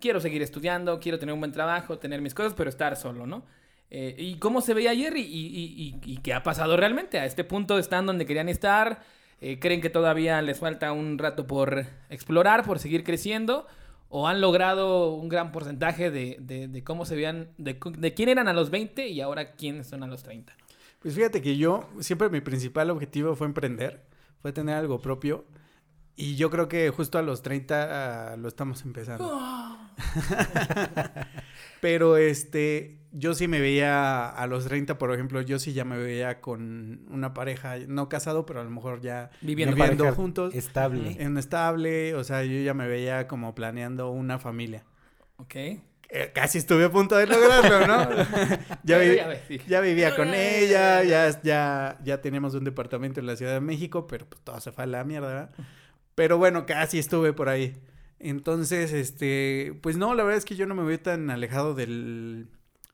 quiero 0.00 0.20
seguir 0.20 0.42
estudiando, 0.42 1.00
quiero 1.00 1.18
tener 1.18 1.32
un 1.32 1.40
buen 1.40 1.52
trabajo, 1.52 1.98
tener 1.98 2.20
mis 2.20 2.34
cosas, 2.34 2.52
pero 2.54 2.68
estar 2.68 2.94
solo, 2.96 3.26
¿no? 3.26 3.44
Eh, 3.90 4.14
¿Y 4.18 4.36
cómo 4.38 4.60
se 4.60 4.74
veía 4.74 4.94
Jerry? 4.94 5.22
¿Y, 5.22 5.46
y, 5.46 6.00
y- 6.04 6.12
y 6.12 6.16
qué 6.18 6.34
ha 6.34 6.42
pasado 6.42 6.76
realmente? 6.76 7.18
A 7.18 7.24
este 7.24 7.42
punto 7.44 7.78
están 7.78 8.04
donde 8.04 8.26
querían 8.26 8.50
estar. 8.50 9.00
Eh, 9.40 9.58
¿Creen 9.60 9.80
que 9.80 9.90
todavía 9.90 10.42
les 10.42 10.58
falta 10.58 10.92
un 10.92 11.18
rato 11.18 11.46
por 11.46 11.84
explorar, 12.10 12.64
por 12.64 12.78
seguir 12.78 13.04
creciendo? 13.04 13.66
¿O 14.10 14.26
han 14.26 14.40
logrado 14.40 15.12
un 15.14 15.28
gran 15.28 15.52
porcentaje 15.52 16.10
de, 16.10 16.36
de- 16.40 16.66
de 16.66 16.82
cómo 16.84 17.04
se 17.04 17.14
veían, 17.14 17.50
de, 17.58 17.78
de 17.98 18.14
quién 18.14 18.28
eran 18.30 18.48
a 18.48 18.52
los 18.54 18.70
20 18.70 19.08
y 19.08 19.20
ahora 19.20 19.52
quiénes 19.52 19.86
son 19.86 20.02
a 20.02 20.06
los 20.06 20.22
30? 20.22 20.54
Pues 21.00 21.14
fíjate 21.14 21.40
que 21.42 21.56
yo 21.56 21.88
siempre 22.00 22.28
mi 22.30 22.40
principal 22.40 22.90
objetivo 22.90 23.36
fue 23.36 23.46
emprender, 23.46 24.02
fue 24.42 24.52
tener 24.52 24.74
algo 24.76 25.00
propio. 25.00 25.44
Y 26.20 26.34
yo 26.34 26.50
creo 26.50 26.66
que 26.66 26.90
justo 26.90 27.16
a 27.16 27.22
los 27.22 27.42
30 27.42 28.32
ah, 28.32 28.36
lo 28.36 28.48
estamos 28.48 28.84
empezando. 28.84 29.78
Pero 31.80 32.16
este, 32.16 32.98
yo 33.12 33.34
sí 33.34 33.46
me 33.46 33.60
veía 33.60 34.28
a 34.28 34.46
los 34.48 34.64
30, 34.64 34.98
por 34.98 35.14
ejemplo, 35.14 35.40
yo 35.42 35.60
sí 35.60 35.74
ya 35.74 35.84
me 35.84 35.96
veía 35.96 36.40
con 36.40 37.06
una 37.08 37.34
pareja, 37.34 37.76
no 37.86 38.08
casado, 38.08 38.46
pero 38.46 38.60
a 38.60 38.64
lo 38.64 38.70
mejor 38.70 39.00
ya 39.00 39.30
Viviendo 39.42 40.12
juntos. 40.12 40.56
Estable. 40.56 41.16
En 41.20 41.38
estable, 41.38 42.16
o 42.16 42.24
sea, 42.24 42.42
yo 42.42 42.60
ya 42.62 42.74
me 42.74 42.88
veía 42.88 43.28
como 43.28 43.54
planeando 43.54 44.10
una 44.10 44.40
familia. 44.40 44.82
Ok. 45.36 45.54
Eh, 45.54 46.32
casi 46.34 46.58
estuve 46.58 46.86
a 46.86 46.90
punto 46.90 47.14
de 47.16 47.28
lograrlo, 47.28 47.86
¿no? 47.86 48.08
ya, 48.82 48.98
vi- 48.98 49.14
ya 49.14 49.28
ves, 49.28 49.42
sí. 49.46 49.60
ya 49.68 49.80
vivía 49.80 50.16
con 50.16 50.34
ella, 50.34 51.04
ya, 51.04 51.40
ya, 51.42 51.96
ya 52.02 52.20
teníamos 52.20 52.54
un 52.54 52.64
departamento 52.64 53.20
en 53.20 53.26
la 53.26 53.36
Ciudad 53.36 53.52
de 53.52 53.60
México, 53.60 54.08
pero 54.08 54.26
pues 54.26 54.42
todo 54.42 54.58
se 54.60 54.72
fue 54.72 54.82
a 54.82 54.86
la 54.88 55.04
mierda, 55.04 55.28
¿verdad? 55.28 55.50
Pero 56.18 56.36
bueno, 56.36 56.66
casi 56.66 56.98
estuve 56.98 57.32
por 57.32 57.48
ahí. 57.48 57.76
Entonces, 58.18 58.92
este, 58.92 59.78
pues 59.82 59.96
no, 59.96 60.14
la 60.16 60.24
verdad 60.24 60.38
es 60.38 60.44
que 60.44 60.56
yo 60.56 60.66
no 60.66 60.74
me 60.74 60.82
veo 60.82 60.98
tan 60.98 61.30
alejado 61.30 61.74
de 61.74 62.46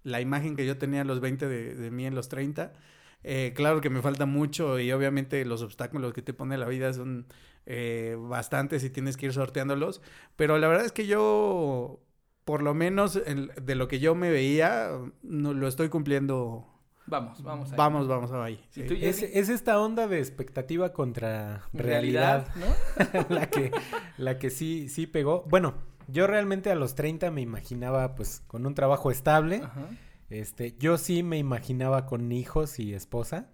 la 0.02 0.21
imagen 0.21 0.57
que 0.57 0.66
yo 0.66 0.76
tenía 0.76 1.00
a 1.00 1.04
los 1.04 1.21
20 1.21 1.49
de, 1.49 1.90
mí 1.90 2.04
en 2.04 2.14
los 2.14 2.28
30. 2.28 2.75
Eh, 3.23 3.54
claro 3.57 3.81
que 3.81 3.88
me 3.88 4.02
falta 4.02 4.26
mucho 4.26 4.78
y 4.78 4.93
obviamente 4.93 5.43
los 5.47 5.62
obstáculos 5.62 6.12
que 6.12 6.21
te 6.21 6.35
pone 6.35 6.59
la 6.59 6.66
vida 6.69 6.93
son 6.93 7.26
eh, 7.64 8.14
bastantes 8.19 8.85
y 8.85 8.90
tienes 8.90 9.16
que 9.16 9.25
ir 9.26 9.33
sorteándolos. 9.33 10.02
Pero 10.37 10.59
la 10.59 10.69
verdad 10.69 10.85
es 10.85 10.93
que 10.93 11.07
yo, 11.07 12.00
por 12.45 12.62
lo 12.62 12.75
menos 12.75 13.16
en- 13.26 13.50
de 13.62 13.75
lo 13.75 13.88
que 13.88 14.00
yo 14.00 14.14
me 14.14 14.31
veía, 14.31 14.90
no, 15.23 15.54
lo 15.54 15.66
estoy 15.69 15.88
cumpliendo. 15.88 16.69
Vamos, 17.06 17.42
vamos. 17.42 17.70
ahí. 17.70 17.76
Vamos, 17.76 18.08
vamos 18.08 18.32
ahí. 18.32 18.61
¿Y 18.70 18.80
sí. 18.80 18.87
tú, 18.87 18.94
es 18.94 19.23
esta 19.23 19.78
onda 19.80 20.06
de 20.08 20.18
expectativa 20.18 20.92
contra 20.92 21.68
realidad, 21.73 22.49
¿no? 22.56 23.26
la 23.34 23.49
que, 23.49 23.70
la 24.16 24.38
que 24.38 24.50
sí, 24.50 24.88
sí 24.88 25.06
pegó. 25.06 25.44
Bueno, 25.49 25.75
yo 26.08 26.26
realmente 26.26 26.70
a 26.70 26.75
los 26.75 26.94
30 26.94 27.30
me 27.30 27.42
imaginaba 27.42 28.14
pues 28.14 28.42
con 28.46 28.66
un 28.66 28.75
trabajo 28.75 29.11
estable. 29.11 29.62
Ajá. 29.64 29.88
Este, 30.30 30.75
yo 30.78 30.99
sí 30.99 31.23
me 31.23 31.38
imaginaba 31.38 32.06
con 32.06 32.32
hijos 32.32 32.78
y 32.78 32.94
esposa. 32.94 33.50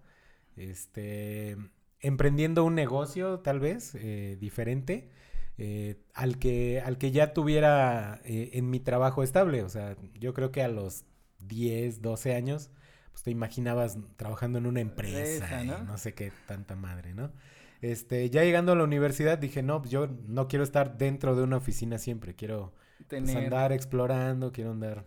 Este, 0.56 1.56
emprendiendo 2.00 2.64
un 2.64 2.74
negocio 2.74 3.40
tal 3.40 3.60
vez 3.60 3.94
eh, 3.94 4.36
diferente. 4.40 5.10
eh, 5.58 5.96
al 6.14 6.38
que 6.38 6.80
al 6.80 6.96
que 6.96 7.10
ya 7.10 7.34
tuviera 7.34 8.20
eh, 8.24 8.50
en 8.54 8.70
mi 8.70 8.80
trabajo 8.80 9.22
estable, 9.22 9.62
o 9.62 9.68
sea, 9.68 9.94
yo 10.18 10.32
creo 10.32 10.52
que 10.52 10.62
a 10.62 10.68
los 10.68 11.04
10, 11.40 12.00
12 12.00 12.34
años 12.34 12.70
pues 13.12 13.22
te 13.24 13.30
imaginabas 13.30 13.98
trabajando 14.16 14.58
en 14.58 14.66
una 14.66 14.80
empresa, 14.80 15.46
Empresa, 15.46 15.64
y 15.64 15.68
¿no? 15.68 15.78
no 15.84 15.98
sé 15.98 16.14
qué 16.14 16.32
tanta 16.46 16.76
madre, 16.76 17.14
¿no? 17.14 17.32
Este, 17.80 18.28
ya 18.30 18.44
llegando 18.44 18.72
a 18.72 18.76
la 18.76 18.84
universidad 18.84 19.38
dije, 19.38 19.62
no, 19.62 19.80
pues 19.80 19.90
yo 19.90 20.08
no 20.26 20.48
quiero 20.48 20.64
estar 20.64 20.98
dentro 20.98 21.34
de 21.34 21.42
una 21.42 21.56
oficina 21.56 21.98
siempre, 21.98 22.34
quiero 22.34 22.74
pues, 23.08 23.34
andar 23.34 23.72
explorando, 23.72 24.52
quiero 24.52 24.72
andar 24.72 25.06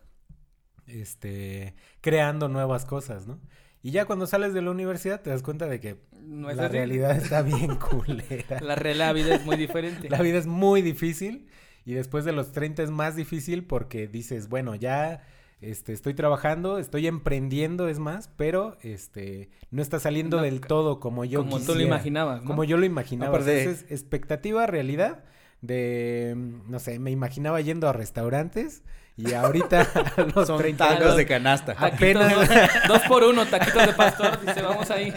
este 0.87 1.75
creando 2.01 2.49
nuevas 2.49 2.85
cosas, 2.85 3.27
¿no? 3.27 3.39
Y 3.81 3.91
ya 3.91 4.05
cuando 4.05 4.27
sales 4.27 4.53
de 4.53 4.61
la 4.61 4.71
universidad 4.71 5.21
te 5.21 5.29
das 5.29 5.43
cuenta 5.43 5.67
de 5.67 5.79
que 5.79 5.97
No 6.21 6.49
es 6.49 6.57
la 6.57 6.65
así. 6.65 6.73
realidad 6.73 7.15
está 7.17 7.41
bien 7.43 7.75
culera. 7.75 8.59
La 8.61 8.75
real 8.75 9.13
vida 9.13 9.35
es 9.35 9.45
muy 9.45 9.57
diferente. 9.57 10.09
La 10.09 10.21
vida 10.21 10.37
es 10.37 10.47
muy 10.47 10.81
difícil 10.81 11.47
y 11.85 11.93
después 11.93 12.23
de 12.25 12.31
los 12.31 12.53
30 12.53 12.81
es 12.83 12.91
más 12.91 13.15
difícil 13.15 13.65
porque 13.65 14.07
dices, 14.07 14.47
bueno, 14.47 14.73
ya 14.75 15.21
este, 15.63 15.93
estoy 15.93 16.13
trabajando, 16.13 16.77
estoy 16.77 17.07
emprendiendo, 17.07 17.87
es 17.87 17.99
más, 17.99 18.29
pero 18.37 18.77
este, 18.81 19.49
no 19.71 19.81
está 19.81 19.99
saliendo 19.99 20.37
No, 20.37 20.43
del 20.43 20.61
todo 20.61 20.99
como 20.99 21.25
yo 21.25 21.39
Como 21.39 21.59
tú 21.59 21.75
lo 21.75 21.81
imaginabas, 21.81 22.41
¿no? 22.41 22.47
Como 22.47 22.63
yo 22.63 22.77
lo 22.77 22.85
imaginaba. 22.85 23.29
Aparte- 23.29 23.63
Entonces, 23.63 23.91
expectativa, 23.91 24.65
realidad 24.67 25.23
de, 25.61 26.35
no 26.67 26.79
sé, 26.79 26.99
me 26.99 27.11
imaginaba 27.11 27.61
yendo 27.61 27.87
a 27.87 27.93
restaurantes 27.93 28.83
y 29.15 29.31
ahorita 29.33 29.81
a 30.17 30.21
los 30.35 30.47
Son 30.47 30.57
30 30.57 30.87
tacos 30.87 31.01
años 31.03 31.17
de 31.17 31.25
canasta. 31.27 31.75
Taquitos, 31.75 32.23
apenas- 32.23 32.33
dos, 32.87 32.87
dos 32.87 33.01
por 33.07 33.23
uno, 33.23 33.45
taquitos 33.45 33.85
de 33.85 33.93
pastor, 33.93 34.39
dice, 34.43 34.61
vamos 34.61 34.89
ahí. 34.89 35.13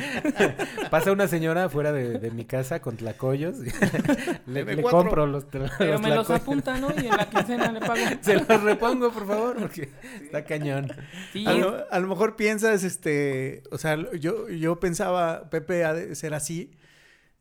pasa 0.90 1.12
una 1.12 1.26
señora 1.28 1.68
fuera 1.70 1.92
de, 1.92 2.18
de 2.18 2.30
mi 2.30 2.44
casa 2.44 2.80
con 2.80 2.96
tlacoyos. 2.98 3.56
le, 4.46 4.64
le 4.64 4.82
compro 4.82 5.26
los, 5.26 5.44
Pero 5.46 5.66
los 5.92 6.00
me 6.02 6.14
los 6.14 6.28
apunta, 6.30 6.76
¿no? 6.78 6.88
Y 6.94 7.06
en 7.06 7.16
la 7.16 7.28
quincena 7.30 7.72
le 7.72 7.80
pago. 7.80 7.94
Se 8.20 8.34
los 8.34 8.62
repongo, 8.62 9.10
por 9.10 9.26
favor, 9.26 9.56
porque 9.58 9.88
está 10.22 10.44
cañón. 10.44 10.92
Sí, 11.32 11.46
A 11.46 11.54
lo, 11.54 11.84
a 11.90 11.98
lo 11.98 12.06
mejor 12.08 12.36
piensas, 12.36 12.84
este, 12.84 13.62
o 13.70 13.78
sea, 13.78 13.96
yo, 14.18 14.48
yo 14.50 14.78
pensaba, 14.78 15.48
Pepe 15.48 15.84
ha 15.86 15.94
de 15.94 16.14
ser 16.14 16.34
así, 16.34 16.72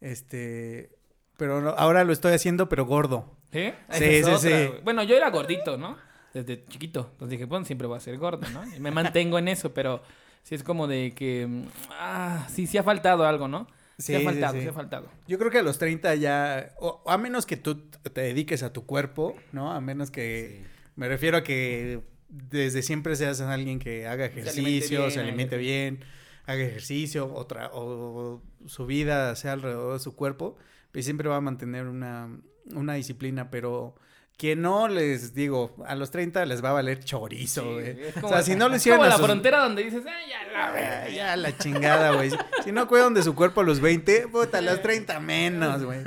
este, 0.02 0.90
pero 1.38 1.62
no- 1.62 1.72
ahora 1.72 2.04
lo 2.04 2.14
estoy 2.14 2.34
haciendo, 2.34 2.70
pero 2.70 2.86
gordo. 2.86 3.36
¿Sí? 3.52 3.74
Esa 3.90 3.98
Sí, 4.00 4.06
sí, 4.06 4.24
otra, 4.24 4.38
sí. 4.38 4.70
Bueno, 4.84 5.04
yo 5.04 5.16
era 5.16 5.30
gordito, 5.30 5.78
¿no? 5.78 5.98
Desde 6.36 6.66
chiquito. 6.66 7.08
Entonces 7.14 7.30
dije, 7.32 7.46
bueno, 7.46 7.66
siempre 7.66 7.88
voy 7.88 7.96
a 7.96 8.02
ser 8.02 8.18
gordo, 8.18 8.46
¿no? 8.50 8.62
Y 8.76 8.80
me 8.82 8.92
mantengo 8.92 9.40
en 9.40 9.48
eso, 9.48 9.74
pero 9.74 10.02
sí 10.44 10.54
es 10.54 10.64
como 10.64 10.86
de 10.86 11.14
que... 11.16 11.48
mm, 11.48 11.64
Ah, 11.92 12.46
sí, 12.52 12.68
sí 12.68 12.78
ha 12.78 12.84
faltado 12.84 13.26
algo, 13.26 13.48
¿no? 13.48 13.68
Sí, 13.98 14.08
Sí, 14.08 14.16
ha 14.16 14.20
faltado, 14.20 14.54
sí, 14.56 14.62
sí. 14.62 14.68
ha 14.68 14.74
faltado. 14.74 15.10
Yo 15.30 15.40
creo 15.40 15.50
que 15.50 15.60
a 15.60 15.64
los 15.64 15.78
30 15.78 16.14
ya, 16.16 16.74
o, 16.78 17.02
a 17.08 17.18
menos 17.18 17.46
que 17.46 17.56
tú 17.56 17.78
te 17.88 18.20
dediques 18.20 18.64
a 18.64 18.74
tu 18.74 18.86
cuerpo, 18.86 19.38
¿no? 19.54 19.72
A 19.72 19.80
menos 19.80 20.12
que, 20.12 20.66
me 20.98 21.08
refiero 21.08 21.38
a 21.38 21.44
que 21.44 22.02
desde 22.28 22.82
siempre 22.82 23.16
seas 23.16 23.40
alguien 23.40 23.80
que 23.80 24.06
haga 24.06 24.26
alimente 24.26 24.50
ejercicio, 24.50 25.00
bien, 25.00 25.12
se 25.12 25.20
alimente 25.22 25.56
bien, 25.56 26.04
haga 26.46 26.64
ejercicio, 26.66 27.34
otra, 27.34 27.72
o 27.74 28.42
su 28.66 28.86
vida 28.86 29.34
sea 29.38 29.54
alrededor 29.54 29.94
de 29.94 30.00
su 30.00 30.14
cuerpo, 30.18 30.58
pues 30.92 31.06
siempre 31.06 31.30
va 31.30 31.38
a 31.38 31.42
mantener 31.42 31.88
una, 31.88 32.30
una 32.74 32.96
disciplina, 32.96 33.50
pero 33.50 33.96
que 34.38 34.58
no 34.58 34.90
les 34.90 35.34
digo, 35.34 35.74
a 35.88 35.96
los 35.96 36.12
30 36.12 36.46
les 36.46 36.62
va 36.64 36.72
a 36.72 36.74
valer 36.74 37.02
chorizo, 37.04 37.62
Sí, 37.62 37.68
güey. 37.70 37.90
es 38.02 38.18
o 38.18 38.22
como- 38.22 38.34
sea, 38.34 38.44
si 38.44 38.56
no 38.56 38.68
lo 38.68 38.76
es 38.76 38.82
hicieron 38.82 38.98
como 39.00 39.06
a 39.06 39.10
la 39.10 39.18
sus- 39.18 39.26
frontera 39.26 39.60
donde 39.64 39.84
dices, 39.86 40.04
"Ay, 40.06 40.30
ya 40.30 40.52
la 40.52 40.72
verga, 40.72 41.04
Ah, 41.04 41.08
ya". 41.10 41.16
Ya 41.16 41.36
la 41.38 41.58
chingada, 41.58 42.12
güey. 42.16 42.32
Si 42.66 42.72
no 42.74 42.88
cuidan 42.90 43.14
de 43.14 43.24
su 43.24 43.34
cuerpo 43.34 43.62
a 43.62 43.64
los 43.64 43.80
20, 43.80 44.28
puta, 44.28 44.58
a 44.58 44.62
los 44.62 44.82
30 44.82 45.20
menos, 45.22 45.84
güey. 45.86 46.00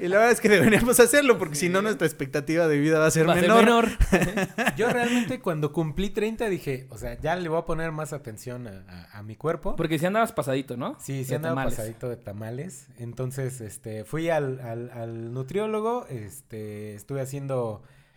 Y 0.00 0.08
la 0.08 0.16
verdad 0.16 0.30
es 0.32 0.40
que 0.40 0.48
deberíamos 0.48 0.98
hacerlo 1.00 1.36
porque 1.38 1.54
si 1.56 1.68
no 1.68 1.82
nuestra 1.82 2.06
expectativa 2.06 2.66
de 2.66 2.78
vida 2.78 2.98
va 2.98 3.06
a 3.06 3.10
ser 3.10 3.28
Va 3.28 3.32
a 3.34 3.40
ser 3.40 3.42
menor. 3.50 3.64
menor. 3.64 3.88
Yo 4.76 4.88
realmente 4.90 5.40
cuando 5.40 5.72
cumplí 5.72 6.08
30 6.10 6.48
dije, 6.48 6.86
o 6.90 6.96
sea, 6.98 7.18
ya 7.20 7.36
le 7.36 7.48
voy 7.50 7.58
a 7.58 7.66
poner 7.66 7.92
más 7.92 8.12
atención 8.14 8.66
a, 8.68 8.84
a- 8.88 9.18
a 9.18 9.22
mi 9.22 9.36
cuerpo. 9.36 9.76
Porque 9.76 9.98
si 9.98 10.06
andabas 10.06 10.32
pasadito, 10.32 10.76
¿no? 10.78 10.96
Sí, 10.98 11.24
De 11.24 11.36
andaba 11.36 11.52
tamales. 11.56 11.74
pasadito 11.74 12.08
de 12.08 12.16
tamales. 12.16 12.86
Entonces, 12.98 13.60
este, 13.60 14.04
fui 14.04 14.30
al, 14.30 14.60
al- 14.60 14.90
al 14.90 15.32
nutriólogo, 15.34 16.06
este, 16.08 16.94
estuve 16.94 17.20
haciendo 17.20 17.65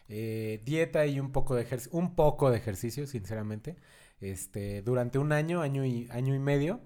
eh, 0.09 0.61
dieta 0.65 1.05
y 1.05 1.19
un 1.19 1.31
poco 1.31 1.55
de 1.55 1.63
ejercicio, 1.63 1.97
un 1.97 2.15
poco 2.15 2.49
de 2.51 2.57
ejercicio, 2.57 3.07
sinceramente, 3.07 3.77
este, 4.21 4.81
durante 4.81 5.19
un 5.19 5.31
año, 5.31 5.61
año 5.61 5.85
y, 5.85 6.07
año 6.11 6.35
y 6.35 6.39
medio. 6.39 6.81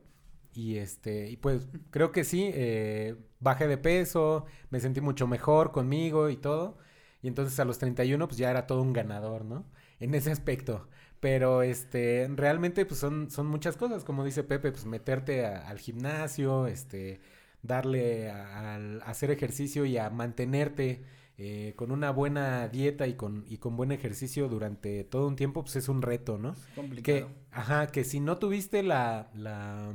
Y 0.56 0.78
este, 0.78 1.30
y 1.30 1.38
pues 1.38 1.68
creo 1.90 2.12
que 2.12 2.24
sí, 2.24 2.52
eh, 2.54 3.16
bajé 3.40 3.68
de 3.68 3.78
peso, 3.78 4.46
me 4.70 4.80
sentí 4.80 5.02
mucho 5.02 5.26
mejor 5.28 5.72
conmigo 5.72 6.30
y 6.30 6.38
todo. 6.38 6.78
Y 7.22 7.28
entonces 7.28 7.60
a 7.60 7.66
los 7.66 7.80
31 7.80 8.28
pues 8.28 8.38
ya 8.38 8.52
era 8.52 8.68
todo 8.68 8.82
un 8.82 8.94
ganador, 8.94 9.46
¿no? 9.46 9.66
En 10.00 10.14
ese 10.14 10.32
aspecto. 10.32 10.88
Pero 11.20 11.62
este, 11.64 12.28
realmente 12.36 12.86
pues 12.86 13.00
son, 13.00 13.32
son 13.32 13.48
muchas 13.48 13.78
cosas, 13.78 14.04
como 14.04 14.24
dice 14.26 14.44
Pepe, 14.44 14.72
pues 14.72 14.86
meterte 14.86 15.46
al 15.46 15.80
gimnasio, 15.80 16.68
este, 16.68 17.22
darle 17.62 18.30
al- 18.30 19.02
hacer 19.06 19.32
ejercicio 19.32 19.86
y 19.86 19.98
a 19.98 20.10
mantenerte 20.10 21.04
eh, 21.38 21.74
con 21.76 21.92
una 21.92 22.12
buena 22.12 22.68
dieta 22.68 23.08
y 23.08 23.16
con, 23.16 23.46
y 23.48 23.58
con 23.58 23.76
buen 23.76 23.92
ejercicio 23.92 24.48
durante 24.50 25.04
todo 25.04 25.28
un 25.28 25.36
tiempo, 25.36 25.64
pues 25.64 25.76
es 25.76 25.90
un 25.90 26.02
reto, 26.02 26.38
¿no? 26.38 26.54
Que, 26.54 26.72
Complicado. 26.76 27.30
ajá, 27.52 27.88
que 27.88 28.04
si 28.04 28.20
no 28.20 28.38
tuviste 28.38 28.84
la, 28.84 29.32
la, 29.34 29.92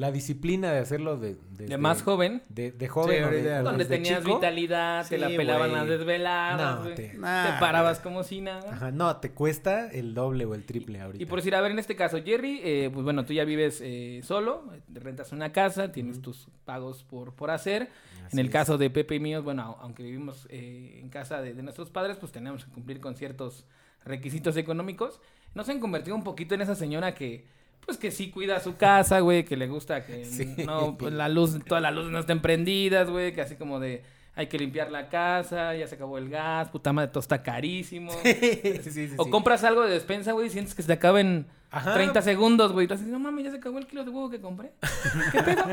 la 0.00 0.10
disciplina 0.12 0.72
de 0.72 0.78
hacerlo 0.78 1.18
de, 1.18 1.34
De 1.34 1.38
desde- 1.50 1.76
más 1.78 2.02
joven. 2.02 2.40
de, 2.48 2.72
de 2.72 2.88
joven 2.88 3.18
Sí, 3.18 3.22
o 3.22 3.30
de- 3.30 3.62
Donde 3.62 3.84
desde 3.84 3.96
tenías 3.96 4.20
chico, 4.24 4.36
vitalidad, 4.36 5.06
te 5.06 5.18
la 5.18 5.28
pelaban 5.28 5.72
las 5.72 5.86
desveladas, 5.86 6.84
No, 6.84 6.94
te- 6.94 7.18
parabas 7.60 8.00
como 8.00 8.22
si 8.22 8.40
nada. 8.40 8.72
Ajá, 8.72 8.90
no, 8.90 9.16
te 9.18 9.32
cuesta 9.32 9.90
el 9.90 10.14
doble 10.14 10.46
o 10.46 10.54
el 10.54 10.64
triple 10.64 11.00
ahorita. 11.00 11.22
Y 11.22 11.26
por 11.26 11.38
decir, 11.40 11.54
a 11.54 11.60
ver, 11.60 11.72
en 11.72 11.78
este 11.78 11.96
caso, 11.96 12.18
Jerry, 12.24 12.60
eh, 12.64 12.90
pues 12.92 13.04
bueno, 13.04 13.24
tú 13.26 13.32
ya 13.34 13.44
vives 13.44 13.80
eh, 13.82 14.20
solo, 14.24 14.64
eh, 14.74 14.80
rentas 14.94 15.32
una 15.32 15.52
casa, 15.52 15.92
tienes 15.92 16.22
tus 16.22 16.48
pagos 16.64 17.04
por, 17.04 17.34
por 17.34 17.50
hacer. 17.50 17.88
Así 18.24 18.36
en 18.36 18.38
el 18.38 18.46
es. 18.46 18.52
caso 18.52 18.78
de 18.78 18.88
Pepe 18.90 19.16
y 19.16 19.20
míos, 19.20 19.44
bueno, 19.44 19.62
au- 19.64 19.76
aunque 19.82 20.02
vivimos 20.02 20.46
eh, 20.50 20.98
en 21.02 21.10
casa 21.10 21.42
de, 21.42 21.52
de 21.52 21.62
nuestros 21.62 21.90
padres, 21.90 22.16
pues 22.16 22.32
tenemos 22.32 22.64
que 22.64 22.70
cumplir 22.72 23.00
con 23.00 23.16
ciertos 23.16 23.66
requisitos 24.04 24.56
económicos. 24.56 25.20
Nos 25.54 25.68
han 25.68 25.78
convertido 25.80 26.16
un 26.16 26.24
poquito 26.24 26.54
en 26.54 26.62
esa 26.62 26.74
señora 26.74 27.14
que, 27.14 27.44
pues 27.84 27.96
que 27.98 28.10
sí 28.10 28.30
cuida 28.30 28.60
su 28.60 28.76
casa, 28.76 29.20
güey, 29.20 29.44
que 29.44 29.56
le 29.56 29.66
gusta 29.68 30.04
que 30.04 30.24
Sí. 30.26 30.54
no, 30.66 30.96
pues 30.96 31.12
la 31.12 31.28
luz, 31.28 31.58
todas 31.66 31.82
las 31.82 31.94
luces 31.94 32.10
no 32.12 32.18
estén 32.18 32.40
prendidas, 32.40 33.10
güey, 33.10 33.32
que 33.32 33.40
así 33.40 33.56
como 33.56 33.80
de 33.80 34.02
hay 34.36 34.46
que 34.46 34.58
limpiar 34.58 34.90
la 34.90 35.08
casa, 35.08 35.74
ya 35.74 35.86
se 35.86 35.96
acabó 35.96 36.16
el 36.16 36.30
gas, 36.30 36.70
puta 36.70 36.92
madre, 36.92 37.08
todo 37.10 37.20
está 37.20 37.42
carísimo. 37.42 38.10
sí, 38.22 38.80
sí, 38.84 39.08
sí, 39.08 39.14
O 39.16 39.28
compras 39.28 39.64
algo 39.64 39.82
de 39.82 39.92
despensa, 39.92 40.32
güey, 40.32 40.46
y 40.46 40.50
sientes 40.50 40.74
que 40.74 40.82
se 40.82 40.86
te 40.86 40.92
acaba 40.94 41.20
en 41.20 41.46
Ajá. 41.70 41.94
30 41.94 42.22
segundos, 42.22 42.72
güey. 42.72 42.84
Y 42.84 42.88
tú 42.88 42.94
dices, 42.94 43.08
no 43.08 43.18
mames, 43.18 43.44
ya 43.44 43.50
se 43.50 43.58
acabó 43.58 43.78
el 43.78 43.86
kilo 43.86 44.04
de 44.04 44.10
huevo 44.10 44.30
que 44.30 44.40
compré. 44.40 44.72
¿Qué 45.32 45.42
pedo? 45.42 45.64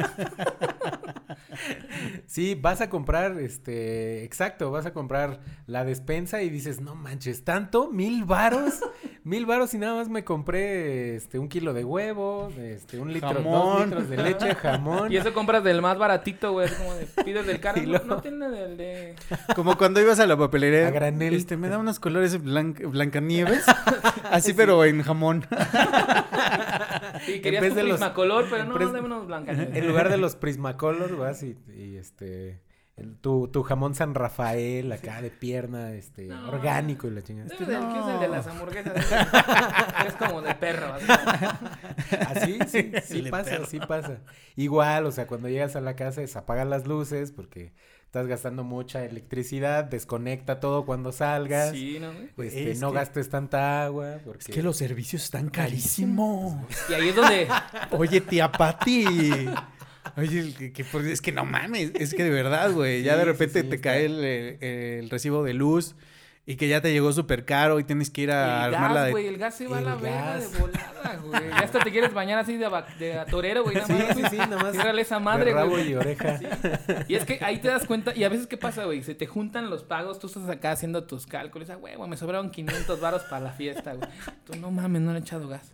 Sí, 2.26 2.56
vas 2.56 2.82
a 2.82 2.90
comprar, 2.90 3.40
este, 3.40 4.24
exacto, 4.24 4.70
vas 4.72 4.86
a 4.86 4.94
comprar 4.94 5.40
la 5.66 5.86
despensa 5.86 6.42
y 6.42 6.50
dices, 6.50 6.82
no 6.82 6.96
manches, 6.96 7.44
¿tanto? 7.44 7.90
¿Mil 7.92 8.26
varos? 8.26 8.82
Mil 9.28 9.46
varos 9.46 9.74
y 9.74 9.78
nada 9.78 9.94
más 9.96 10.08
me 10.08 10.24
compré, 10.24 11.18
este, 11.18 11.38
un 11.38 11.50
kilo 11.50 11.74
de 11.74 11.84
huevo, 11.84 12.50
este, 12.58 12.98
un 12.98 13.12
litro, 13.12 13.34
dos 13.34 13.82
litros 13.86 14.08
de 14.10 14.16
leche, 14.18 14.56
jamón. 14.62 15.12
Y 15.12 15.18
eso 15.18 15.34
compras 15.34 15.66
del 15.66 15.82
más 15.82 15.98
baratito, 15.98 16.54
güey. 16.54 16.68
Es 16.68 16.74
como 16.76 16.94
de, 16.94 17.06
pides 17.26 17.46
del 17.46 17.60
caro. 17.60 17.82
No, 17.86 18.00
no 18.06 18.22
tiene 18.22 18.48
del 18.50 18.78
de... 18.78 19.16
Como 19.54 19.78
cuando 19.78 20.00
ibas 20.00 20.22
a 20.22 20.28
la 20.28 20.38
papelería. 20.38 20.88
A 20.88 20.92
granel. 20.92 21.34
Este, 21.34 21.58
me 21.58 21.68
da 21.68 21.78
unos 21.78 22.00
colores 22.00 22.42
blan- 22.42 22.90
blancanieves. 22.90 23.66
Así, 24.32 24.54
pero 24.54 24.86
en 24.86 25.04
jamón. 25.04 25.46
Sí, 27.26 27.42
querías 27.42 27.62
vez 27.62 27.72
tu 27.72 27.78
de 27.78 27.84
los- 27.84 27.92
Prismacolor, 27.98 28.46
pero 28.50 28.64
en 28.64 28.70
no, 28.70 28.76
pres- 28.76 28.92
dame 28.94 29.06
unos 29.08 29.28
blancos. 29.28 29.58
En 29.58 29.88
lugar 29.88 30.10
de 30.10 30.18
los 30.18 30.36
Prismacolor, 30.38 31.18
vas 31.18 31.44
y, 31.44 31.58
y, 31.78 31.98
este, 31.98 32.60
el- 32.98 33.16
tu, 33.18 33.48
tu 33.48 33.64
jamón 33.64 33.96
San 33.96 34.14
Rafael 34.16 34.92
acá 34.92 35.22
de 35.22 35.30
pierna, 35.30 35.92
este, 35.94 36.26
No. 36.26 36.50
orgánico 36.50 37.08
y 37.08 37.12
la 37.12 37.22
chingada. 37.22 37.48
Del- 37.50 37.58
¿Qué 37.58 37.64
es 37.64 38.08
el 38.14 38.20
de 38.20 38.28
las 38.28 38.48
hamburguesas? 38.48 38.94
es 40.08 40.14
como 40.16 40.42
de 40.42 40.56
perro. 40.56 40.94
así. 40.94 41.06
Así, 42.28 42.60
sí, 42.68 42.92
sí 43.06 43.22
pasa, 43.30 43.52
perro. 43.52 43.66
sí 43.66 43.80
pasa. 43.80 44.18
Igual, 44.56 45.06
o 45.06 45.12
sea, 45.12 45.28
cuando 45.28 45.48
llegas 45.50 45.76
a 45.76 45.82
la 45.82 45.96
casa 45.96 46.22
es 46.22 46.36
apagar 46.36 46.68
las 46.68 46.86
luces 46.88 47.32
porque 47.32 47.74
estás 48.06 48.28
gastando 48.28 48.64
mucha 48.64 49.04
electricidad, 49.04 49.84
desconecta 49.84 50.60
todo 50.60 50.86
cuando 50.86 51.12
salgas. 51.12 51.72
Sí, 51.72 51.98
¿no, 52.00 52.12
güey? 52.36 52.48
Este, 52.50 52.72
Es 52.72 52.80
no 52.80 52.92
que- 52.92 52.98
gastes 52.98 53.30
tanta 53.30 53.84
agua. 53.84 54.18
Porque... 54.24 54.40
Es 54.40 54.48
que 54.56 54.64
los 54.64 54.78
servicios 54.78 55.24
están 55.24 55.50
carísimos. 55.50 56.56
Y 56.90 56.94
ahí 56.94 57.10
es 57.10 57.16
donde... 57.16 57.48
Oye, 57.92 58.22
tía 58.22 58.52
Pati. 58.52 59.48
Oye, 60.18 60.54
que, 60.58 60.74
que 60.74 60.84
por- 60.84 61.06
es 61.06 61.22
que 61.22 61.32
no 61.32 61.46
mames, 61.46 61.92
es 61.96 62.14
que 62.14 62.24
de 62.24 62.30
verdad, 62.32 62.72
güey. 62.72 63.04
Ya 63.04 63.14
Sí, 63.14 63.18
de 63.20 63.24
sí, 63.26 63.32
repente 63.32 63.62
sí, 63.62 63.68
te 63.70 63.76
está. 63.76 63.90
cae 63.92 64.06
el, 64.06 64.20
eh, 64.24 65.00
el 65.00 65.10
recibo 65.10 65.44
de 65.44 65.54
luz 65.54 65.96
y 66.50 66.56
que 66.56 66.70
ya 66.70 66.80
te 66.82 66.94
llegó 66.94 67.12
súper 67.12 67.44
caro 67.44 67.78
y 67.78 67.84
tienes 67.84 68.10
que 68.10 68.22
ir 68.22 68.32
a 68.32 68.68
el 68.68 68.74
armar 68.74 68.92
la 68.92 68.96
gas, 68.96 69.06
de... 69.08 69.12
güey, 69.12 69.28
el 69.28 69.38
gas 69.38 69.56
se 69.56 69.68
va 69.68 69.76
a 69.76 69.80
El 69.80 69.86
la 69.86 69.96
verga 69.96 70.38
de 70.40 70.48
volada, 70.58 71.20
güey. 71.22 71.50
Ya 71.50 71.58
hasta 71.60 71.80
te 71.80 71.92
quieres 71.92 72.14
bañar 72.14 72.40
así 72.40 72.56
de, 72.56 72.70
de 73.00 73.26
torero, 73.30 73.64
güey. 73.64 73.76
nada 73.76 73.86
Sí, 73.88 73.94
más, 73.94 74.08
sí, 74.16 74.20
güey. 74.22 74.32
sí, 74.32 74.38
nada 74.38 74.58
más. 74.64 74.72
Ciérrale 74.72 75.02
esa 75.02 75.20
madre, 75.20 75.54
rabo 75.54 75.72
güey. 75.72 75.92
y 75.92 75.96
oreja. 75.96 76.40
Y 77.10 77.16
es 77.16 77.26
que 77.26 77.40
ahí 77.44 77.60
te 77.60 77.68
das 77.68 77.86
cuenta, 77.86 78.16
y 78.16 78.24
a 78.24 78.30
veces, 78.30 78.48
¿qué 78.48 78.56
pasa, 78.58 78.86
güey? 78.86 79.04
Se 79.04 79.14
te 79.14 79.28
juntan 79.28 79.70
los 79.70 79.84
pagos, 79.84 80.20
tú 80.20 80.28
estás 80.28 80.48
acá 80.50 80.72
haciendo 80.72 81.04
tus 81.04 81.28
cálculos, 81.28 81.70
ah, 81.70 81.76
güey, 81.76 81.96
me 82.08 82.16
sobraron 82.16 82.50
500 82.50 83.00
varos 83.02 83.24
para 83.24 83.42
la 83.44 83.52
fiesta, 83.52 83.94
güey. 83.96 84.10
Tú, 84.46 84.56
no 84.58 84.72
mames, 84.72 85.02
no 85.02 85.12
le 85.12 85.20
he 85.20 85.22
echado 85.22 85.50
gas. 85.50 85.70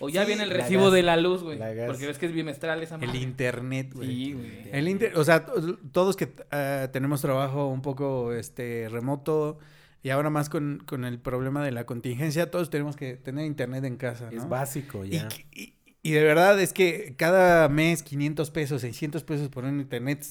O 0.00 0.08
ya 0.08 0.22
Sí, 0.22 0.28
viene 0.28 0.42
el 0.44 0.48
la 0.48 0.56
recibo 0.56 0.84
gas, 0.84 0.92
de 0.94 1.02
la 1.02 1.16
luz, 1.16 1.42
güey. 1.42 1.58
la 1.58 1.72
gas. 1.74 1.86
Porque 1.88 2.06
ves 2.06 2.18
que 2.18 2.26
es 2.26 2.32
bimestral 2.32 2.82
esa 2.82 2.96
madre. 2.98 3.10
El 3.10 3.22
internet, 3.22 3.92
güey. 3.94 4.08
Sí, 4.08 4.32
güey. 4.32 4.62
El 4.72 4.88
inter- 4.88 5.16
o 5.16 5.22
sea, 5.24 5.44
to- 5.44 5.78
todos 5.92 6.16
que 6.16 6.32
eh, 6.50 6.88
tenemos 6.92 7.20
trabajo 7.20 7.68
un 7.68 7.82
poco 7.82 8.32
este 8.32 8.88
remoto 8.90 9.58
y 10.02 10.08
ahora 10.10 10.30
más 10.30 10.48
con, 10.48 10.82
con 10.86 11.04
el 11.04 11.18
problema 11.18 11.62
de 11.62 11.70
la 11.72 11.84
contingencia, 11.84 12.50
todos 12.50 12.70
tenemos 12.70 12.96
que 12.96 13.16
tener 13.16 13.44
internet 13.44 13.84
en 13.84 13.96
casa, 13.96 14.30
¿no? 14.30 14.38
Es 14.42 14.48
básico 14.48 15.04
ya. 15.04 15.28
y- 15.54 15.74
y 16.02 16.12
de 16.12 16.24
verdad 16.24 16.58
es 16.58 16.72
que 16.72 17.14
cada 17.18 17.68
mes 17.68 18.02
500 18.02 18.50
pesos, 18.50 18.80
600 18.80 19.22
pesos 19.22 19.50
por 19.50 19.64
un 19.64 19.80
internet, 19.80 20.24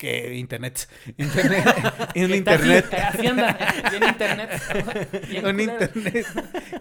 que 0.00 0.34
internet, 0.36 0.88
internet, 1.18 1.62
un 2.16 2.34
internet, 2.34 2.86
anda, 3.28 3.58
bien 3.90 4.02
internet. 4.08 4.50
Un 5.44 5.60
internet. 5.60 6.26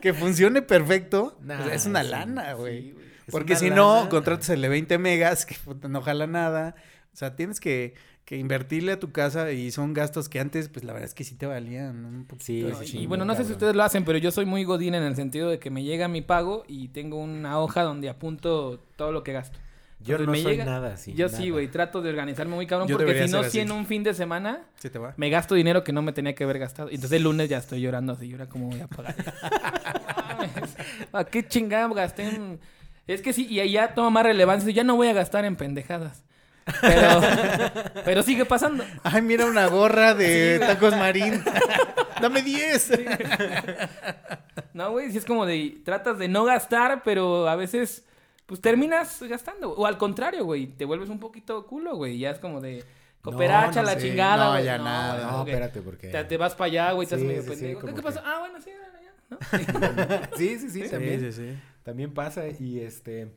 Que 0.02 0.14
funcione 0.14 0.62
perfecto, 0.62 1.38
Nah, 1.42 1.68
es 1.68 1.86
una 1.86 2.02
sí, 2.02 2.10
lana, 2.10 2.54
güey. 2.54 2.92
Sí, 2.92 2.96
Porque 3.30 3.58
si 3.58 3.72
no, 3.72 4.08
contratas 4.10 4.50
el 4.52 4.62
de 4.62 4.70
20 4.70 4.98
megas, 5.00 5.46
que 5.46 5.58
no 5.90 6.02
jala 6.02 6.28
nada. 6.28 6.76
O 7.14 7.18
sea, 7.18 7.36
tienes 7.36 7.60
que, 7.60 7.94
que 8.24 8.38
invertirle 8.38 8.94
a 8.94 9.00
tu 9.00 9.12
casa 9.12 9.52
y 9.52 9.72
son 9.72 9.94
gastos 9.94 10.30
que 10.30 10.40
antes, 10.40 10.70
pues 10.70 10.86
la 10.86 10.94
verdad 10.94 11.10
es 11.10 11.14
que 11.14 11.26
sí 11.26 11.36
te 11.36 11.46
valían 11.46 12.06
un 12.06 12.26
poquito. 12.26 12.46
Sí, 12.46 12.62
No, 12.62 12.76
sí, 12.78 12.86
y 12.86 12.88
sí, 12.88 13.06
bueno, 13.06 13.26
no 13.26 13.36
sé 13.36 13.44
si 13.44 13.52
ustedes 13.52 13.76
lo 13.76 13.84
hacen, 13.84 14.06
pero 14.06 14.18
yo 14.18 14.32
soy 14.32 14.46
muy 14.46 14.64
godín 14.64 14.96
en 14.96 15.04
el 15.04 15.18
sentido 15.18 15.50
de 15.50 15.60
que 15.60 15.70
me 15.70 15.84
llega 15.84 16.08
mi 16.08 16.22
pago 16.22 16.64
y 16.70 16.88
tengo 16.88 17.18
una 17.18 17.60
hoja 17.60 17.84
donde 17.84 18.08
apunto 18.08 18.80
todo 18.96 19.12
lo 19.12 19.24
que 19.24 19.34
gasto. 19.34 19.60
Yo 20.02 20.16
Entonces, 20.16 20.26
no 20.28 20.32
me 20.32 20.42
soy 20.42 20.52
llega- 20.54 20.66
nada 20.66 20.94
así. 20.94 21.14
yo 21.14 21.28
sí, 21.28 21.50
güey, 21.50 21.68
trato 21.68 22.02
de 22.02 22.10
organizarme 22.10 22.56
muy 22.56 22.66
cabrón 22.66 22.88
Yo 22.88 22.96
porque 22.98 23.28
si 23.28 23.32
no, 23.34 23.44
si 23.44 23.60
en 23.60 23.72
un 23.72 23.86
fin 23.86 24.02
de 24.02 24.14
semana 24.14 24.62
¿Se 24.78 24.90
te 24.90 24.98
va? 24.98 25.14
me 25.18 25.30
gasto 25.30 25.56
dinero 25.56 25.84
que 25.84 25.92
no 25.92 26.02
me 26.02 26.14
tenía 26.14 26.34
que 26.36 26.46
haber 26.46 26.58
gastado. 26.58 26.88
Entonces 26.90 27.12
el 27.18 27.24
lunes 27.24 27.50
ya 27.50 27.58
estoy 27.58 27.82
llorando 27.82 28.14
así, 28.14 28.30
llora 28.30 28.46
cómo 28.48 28.70
voy 28.70 28.80
a 28.80 28.88
pagar. 28.88 29.14
No 29.18 30.38
mames, 30.38 30.52
¿A 31.14 31.24
qué 31.26 31.46
chingada 31.48 31.88
gasté 31.94 32.24
en...? 32.30 32.60
Es 33.08 33.22
que 33.22 33.34
sí, 33.34 33.46
y 33.50 33.60
ahí 33.60 33.72
ya 33.74 33.94
toma 33.94 34.10
más 34.10 34.24
relevancia, 34.24 34.72
ya 34.72 34.84
no 34.86 34.96
voy 34.96 35.08
a 35.10 35.14
gastar 35.14 35.44
en 35.44 35.56
pendejadas. 35.58 36.24
Pero, 36.82 37.22
pero 38.06 38.22
sigue 38.24 38.46
pasando. 38.46 38.86
Ay, 39.04 39.22
mira 39.24 39.48
una 39.48 39.66
gorra 39.68 40.14
de 40.14 40.60
tacos 40.60 40.96
marín. 40.96 41.44
Dame 42.22 42.44
10. 42.44 42.92
No, 44.74 44.92
güey, 44.92 45.12
si 45.12 45.18
es 45.18 45.26
como 45.26 45.46
de 45.48 45.82
tratas 45.84 46.20
de 46.20 46.28
no 46.28 46.44
gastar, 46.46 47.02
pero 47.04 47.50
a 47.50 47.56
veces 47.56 48.06
pues 48.50 48.60
terminas 48.62 49.22
gastando. 49.30 49.72
O 49.74 49.86
al 49.86 49.98
contrario, 50.00 50.44
güey, 50.44 50.66
te 50.66 50.84
vuelves 50.84 51.10
un 51.10 51.20
poquito 51.20 51.68
culo, 51.68 51.96
güey. 51.96 52.18
Ya 52.18 52.32
es 52.32 52.40
como 52.40 52.60
de 52.60 52.84
cooperacha 53.22 53.82
no 53.82 53.86
la 53.88 53.94
sé, 53.94 54.10
chingada, 54.10 54.46
no, 54.46 54.52
güey. 54.54 54.66
ya 54.66 54.78
nada. 54.80 55.14
güey, 55.14 55.26
No, 55.26 55.32
como 55.32 55.46
que 55.46 55.52
espérate, 55.52 55.82
porque. 55.84 56.08
Te, 56.10 56.24
te 56.24 56.38
vas 56.38 56.56
para 56.56 56.66
allá, 56.66 56.92
güey, 56.94 57.04
estás 57.06 57.20
Sí, 57.22 57.28
medio 57.28 57.44
sí, 57.44 57.50
sí, 57.50 57.54
pendejo. 57.56 57.80
¿Qué, 57.80 57.82
como 57.82 57.94
qué 57.96 58.02
que- 58.02 58.08
pasó? 58.08 58.22
Ah, 58.26 58.40
bueno, 58.40 58.60
sí, 58.60 58.72
ya. 58.72 58.80
¿no? 59.30 59.38
sí, 60.38 60.58
sí, 60.60 60.70
sí, 60.72 60.90
también. 60.90 61.20
Sí, 61.20 61.32
sí, 61.32 61.52
sí. 61.52 61.60
También 61.84 62.14
pasa. 62.14 62.46
Y 62.60 62.80
este. 62.80 63.32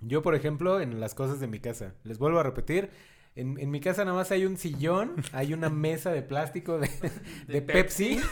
Yo, 0.00 0.22
por 0.22 0.34
ejemplo, 0.34 0.80
en 0.80 0.98
las 0.98 1.14
cosas 1.14 1.38
de 1.38 1.46
mi 1.46 1.60
casa, 1.60 1.94
les 2.02 2.18
vuelvo 2.18 2.40
a 2.40 2.42
repetir. 2.42 2.90
En, 3.34 3.58
en 3.58 3.70
mi 3.70 3.80
casa 3.80 4.04
nada 4.04 4.16
más 4.16 4.30
hay 4.30 4.44
un 4.46 4.56
sillón, 4.56 5.14
hay 5.32 5.52
una 5.54 5.68
mesa 5.70 6.10
de 6.10 6.22
plástico 6.22 6.78
de, 6.78 6.88
de 7.46 7.54
De 7.54 7.62
Pepsi. 7.62 8.18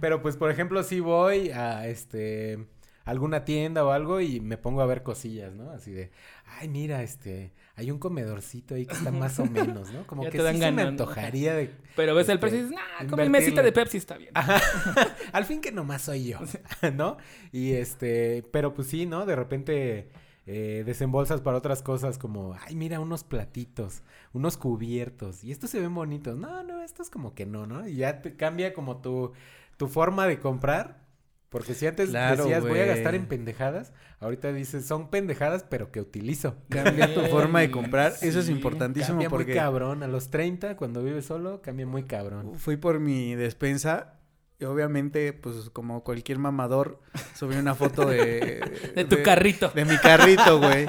Pero 0.00 0.22
pues, 0.22 0.36
por 0.36 0.50
ejemplo, 0.50 0.82
si 0.82 1.00
voy 1.00 1.50
a 1.50 1.86
este 1.88 2.66
alguna 3.08 3.46
tienda 3.46 3.84
o 3.86 3.90
algo 3.90 4.20
y 4.20 4.38
me 4.38 4.58
pongo 4.58 4.82
a 4.82 4.86
ver 4.86 5.02
cosillas, 5.02 5.54
¿no? 5.54 5.70
Así 5.70 5.92
de, 5.92 6.10
ay, 6.44 6.68
mira, 6.68 7.02
este, 7.02 7.54
hay 7.74 7.90
un 7.90 7.98
comedorcito 7.98 8.74
ahí 8.74 8.84
que 8.84 8.92
está 8.92 9.10
más 9.10 9.38
o 9.38 9.46
menos, 9.46 9.90
¿no? 9.92 10.06
Como 10.06 10.24
Ya 10.24 10.30
que 10.30 10.38
sí 10.38 10.58
se 10.58 10.72
me 10.72 10.82
antojaría 10.82 11.54
de... 11.54 11.70
Pero 11.96 12.14
ves 12.14 12.28
el 12.28 12.34
este, 12.34 12.40
precio 12.40 12.58
y 12.58 12.62
dices, 12.64 12.76
nah, 12.76 13.08
con 13.08 13.18
mi 13.18 13.30
mesita 13.30 13.62
de 13.62 13.72
Pepsi 13.72 13.96
está 13.96 14.18
bien. 14.18 14.30
Al 15.32 15.46
fin 15.46 15.62
que 15.62 15.72
nomás 15.72 16.02
soy 16.02 16.26
yo, 16.26 16.38
¿no? 16.94 17.16
Y 17.50 17.72
este, 17.72 18.44
pero 18.52 18.74
pues 18.74 18.88
sí, 18.88 19.06
¿no? 19.06 19.24
De 19.24 19.36
repente 19.36 20.10
eh, 20.44 20.82
desembolsas 20.84 21.40
para 21.40 21.56
otras 21.56 21.82
cosas 21.82 22.18
como, 22.18 22.56
ay, 22.60 22.76
mira, 22.76 23.00
unos 23.00 23.24
platitos, 23.24 24.02
unos 24.34 24.58
cubiertos, 24.58 25.44
y 25.44 25.50
estos 25.50 25.70
se 25.70 25.80
ven 25.80 25.94
bonitos. 25.94 26.36
No, 26.36 26.62
no, 26.62 26.82
estos 26.82 27.08
como 27.08 27.34
que 27.34 27.46
no, 27.46 27.66
¿no? 27.66 27.88
Y 27.88 27.96
ya 27.96 28.20
te 28.20 28.36
cambia 28.36 28.74
como 28.74 29.00
tu, 29.00 29.32
tu 29.78 29.88
forma 29.88 30.26
de 30.26 30.40
comprar. 30.40 31.07
Porque 31.48 31.72
si 31.74 31.86
antes 31.86 32.10
Claro, 32.10 32.44
decías 32.44 32.62
voy 32.62 32.78
a 32.80 32.84
gastar 32.84 33.14
en 33.14 33.26
pendejadas, 33.26 33.92
ahorita 34.20 34.52
dices 34.52 34.86
son 34.86 35.08
pendejadas 35.08 35.64
pero 35.64 35.90
que 35.90 36.00
utilizo. 36.00 36.56
Cambia 36.68 37.14
tu 37.14 37.22
forma 37.22 37.60
de 37.60 37.70
comprar. 37.70 38.12
Eso 38.20 38.40
es 38.40 38.48
importantísimo 38.50 39.14
Cambia 39.14 39.28
muy 39.30 39.38
porque 39.38 39.54
cabrón. 39.54 40.02
A 40.02 40.08
los 40.08 40.30
30, 40.30 40.76
cuando 40.76 41.02
vives 41.02 41.24
solo, 41.24 41.62
cambia 41.62 41.86
muy 41.86 42.02
cabrón. 42.04 42.54
fui 42.56 42.76
por 42.76 43.00
mi 43.00 43.34
despensa 43.34 44.17
y 44.60 44.64
obviamente, 44.64 45.32
pues 45.32 45.70
como 45.70 46.02
cualquier 46.02 46.38
mamador, 46.38 47.00
subí 47.36 47.54
una 47.54 47.76
foto 47.76 48.08
de... 48.08 48.60
De 48.94 49.04
tu 49.04 49.22
carrito. 49.22 49.70
De 49.72 49.84
mi 49.84 49.96
carrito, 49.98 50.58
güey. 50.58 50.86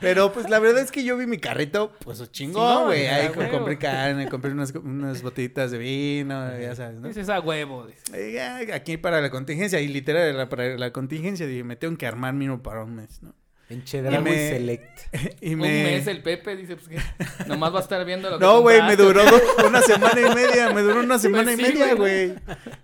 Pero 0.00 0.32
pues 0.32 0.48
la 0.48 0.60
verdad 0.60 0.82
es 0.82 0.92
que 0.92 1.02
yo 1.02 1.16
vi 1.16 1.26
mi 1.26 1.38
carrito, 1.38 1.92
pues 2.04 2.30
chingón, 2.30 2.84
güey. 2.86 3.06
Ahí 3.06 3.30
compré 3.50 3.76
carne, 3.76 4.28
compré 4.28 4.52
unas, 4.52 4.72
unas 4.76 5.20
botellitas 5.22 5.72
de 5.72 5.78
vino, 5.78 6.58
ya 6.60 6.76
sabes, 6.76 7.00
¿no? 7.00 7.08
Dices 7.08 7.28
a 7.28 7.40
huevo. 7.40 7.86
dices. 7.86 8.40
Aquí 8.72 8.96
para 8.96 9.20
la 9.20 9.30
contingencia, 9.30 9.80
y 9.80 9.88
literal 9.88 10.48
para 10.48 10.76
la 10.76 10.92
contingencia 10.92 11.44
dije, 11.46 11.64
me 11.64 11.74
tengo 11.74 11.96
que 11.98 12.06
armar 12.06 12.34
mínimo 12.34 12.62
para 12.62 12.84
un 12.84 12.94
mes, 12.94 13.20
¿no? 13.22 13.34
En 13.72 13.84
Chedraui 13.84 14.22
me- 14.22 14.48
Select. 14.50 14.98
Y 15.40 15.54
Un 15.54 15.60
me... 15.60 15.68
mes 15.84 16.06
el 16.06 16.22
Pepe 16.22 16.56
dice, 16.56 16.76
pues 16.76 16.88
que 16.88 16.98
nomás 17.46 17.72
va 17.74 17.78
a 17.78 17.82
estar 17.82 18.04
viendo 18.04 18.30
lo 18.30 18.38
que 18.38 18.44
No, 18.44 18.60
güey, 18.60 18.80
me 18.82 18.96
duró 18.96 19.22
una 19.66 19.82
semana 19.82 20.20
y 20.20 20.34
media, 20.34 20.72
me 20.72 20.82
duró 20.82 21.00
una 21.00 21.18
semana 21.18 21.52
y 21.52 21.56
Pues 21.56 21.66
sí, 21.68 21.72
media, 21.78 21.94
güey. 21.94 22.34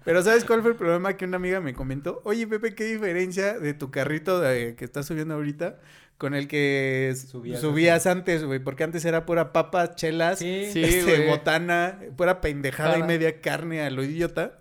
Pero 0.05 0.22
¿sabes 0.22 0.44
cuál 0.44 0.62
fue 0.62 0.70
el 0.72 0.77
problema? 0.77 1.16
Que 1.16 1.24
una 1.24 1.37
amiga 1.37 1.61
me 1.61 1.74
comentó, 1.74 2.20
oye, 2.24 2.46
Pepe, 2.46 2.74
¿qué 2.74 2.85
diferencia 2.85 3.59
de 3.59 3.74
tu 3.74 3.90
carrito 3.90 4.40
de- 4.40 4.74
que 4.77 4.85
estás 4.85 5.07
subiendo 5.07 5.35
ahorita 5.35 5.79
con 6.18 6.35
el 6.35 6.48
que 6.48 7.14
Subías 7.16 7.61
subías, 7.61 8.07
antes, 8.07 8.42
güey? 8.44 8.59
Porque 8.59 8.83
antes 8.85 9.05
era 9.05 9.24
pura 9.24 9.53
papas, 9.53 9.94
chelas, 9.94 10.40
Sí. 10.40 10.64
Este, 10.74 11.27
botana, 11.29 12.01
pura 12.16 12.40
pendejada 12.40 12.98
y 12.98 13.03
media 13.05 13.40
carne 13.40 13.83
a 13.83 13.90
lo 13.90 14.03
idiota. 14.03 14.59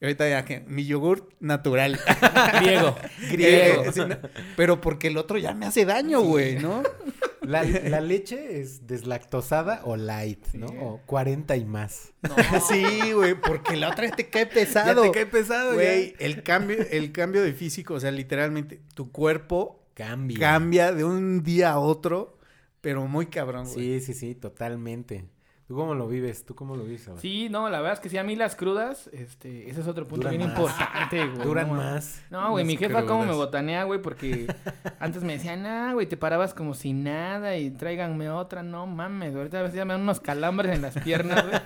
Y 0.00 0.04
ahorita 0.04 0.28
ya 0.28 0.44
que 0.44 0.60
mi 0.60 0.86
yogur 0.86 1.28
natural. 1.40 1.98
Griego. 2.60 2.96
Griego. 3.30 3.82
Eh, 3.84 3.92
sí, 3.92 4.00
no, 4.00 4.16
pero 4.56 4.80
porque 4.80 5.08
el 5.08 5.16
otro 5.18 5.38
ya 5.38 5.54
me 5.54 5.66
hace 5.66 5.84
daño, 5.84 6.22
güey, 6.22 6.58
¿no? 6.58 6.82
La, 7.42 7.64
la 7.64 8.00
leche 8.00 8.60
es 8.60 8.86
deslactosada 8.86 9.82
o 9.84 9.96
light, 9.96 10.46
¿no? 10.54 10.68
Sí. 10.68 10.76
O 10.80 11.00
40 11.06 11.56
y 11.56 11.64
más. 11.64 12.12
No. 12.22 12.34
Sí, 12.68 13.12
güey, 13.12 13.34
porque 13.34 13.76
la 13.76 13.90
otra 13.90 14.02
vez 14.02 14.16
te 14.16 14.28
cae 14.28 14.46
pesado. 14.46 15.04
Ya 15.04 15.10
te 15.10 15.18
cae 15.18 15.26
pesado, 15.26 15.74
Güey, 15.74 16.14
el 16.18 16.42
cambio, 16.42 16.78
el 16.90 17.12
cambio 17.12 17.42
de 17.42 17.52
físico, 17.52 17.94
o 17.94 18.00
sea, 18.00 18.10
literalmente, 18.10 18.80
tu 18.94 19.10
cuerpo 19.10 19.84
Cambia. 19.94 20.38
cambia 20.38 20.92
de 20.92 21.04
un 21.04 21.42
día 21.42 21.72
a 21.72 21.78
otro 21.78 22.38
pero 22.80 23.06
muy 23.06 23.26
cabrón, 23.26 23.64
güey. 23.64 24.00
Sí, 24.00 24.06
sí, 24.06 24.14
sí, 24.14 24.34
totalmente. 24.34 25.24
¿Tú 25.70 25.76
cómo 25.76 25.94
lo 25.94 26.08
vives? 26.08 26.44
¿Tú 26.44 26.56
cómo 26.56 26.74
lo 26.74 26.82
vives? 26.82 27.08
Sí, 27.18 27.48
no, 27.48 27.70
la 27.70 27.78
verdad 27.78 27.92
es 27.92 28.00
que 28.00 28.08
sí, 28.08 28.18
a 28.18 28.24
mí 28.24 28.34
las 28.34 28.56
crudas, 28.56 29.08
este, 29.12 29.70
ese 29.70 29.82
es 29.82 29.86
otro 29.86 30.04
punto 30.04 30.26
Duran 30.26 30.36
bien 30.36 30.50
más. 30.50 30.58
importante, 30.58 31.26
güey. 31.28 31.46
Duran 31.46 31.68
no, 31.68 31.74
más. 31.74 32.24
No, 32.28 32.50
güey, 32.50 32.64
mi 32.64 32.76
jefa 32.76 33.06
cómo 33.06 33.24
me 33.24 33.30
botanea, 33.34 33.84
güey, 33.84 34.02
porque 34.02 34.52
antes 34.98 35.22
me 35.22 35.34
decían, 35.34 35.64
ah, 35.66 35.92
güey, 35.94 36.08
te 36.08 36.16
parabas 36.16 36.54
como 36.54 36.74
si 36.74 36.92
nada 36.92 37.56
y 37.56 37.70
tráiganme 37.70 38.30
otra. 38.30 38.64
No 38.64 38.88
mames, 38.88 39.32
ahorita 39.32 39.60
a 39.60 39.62
veces 39.62 39.76
ya 39.76 39.84
me 39.84 39.92
dan 39.92 40.02
unos 40.02 40.18
calambres 40.18 40.74
en 40.74 40.82
las 40.82 40.98
piernas, 40.98 41.46
güey. 41.46 41.60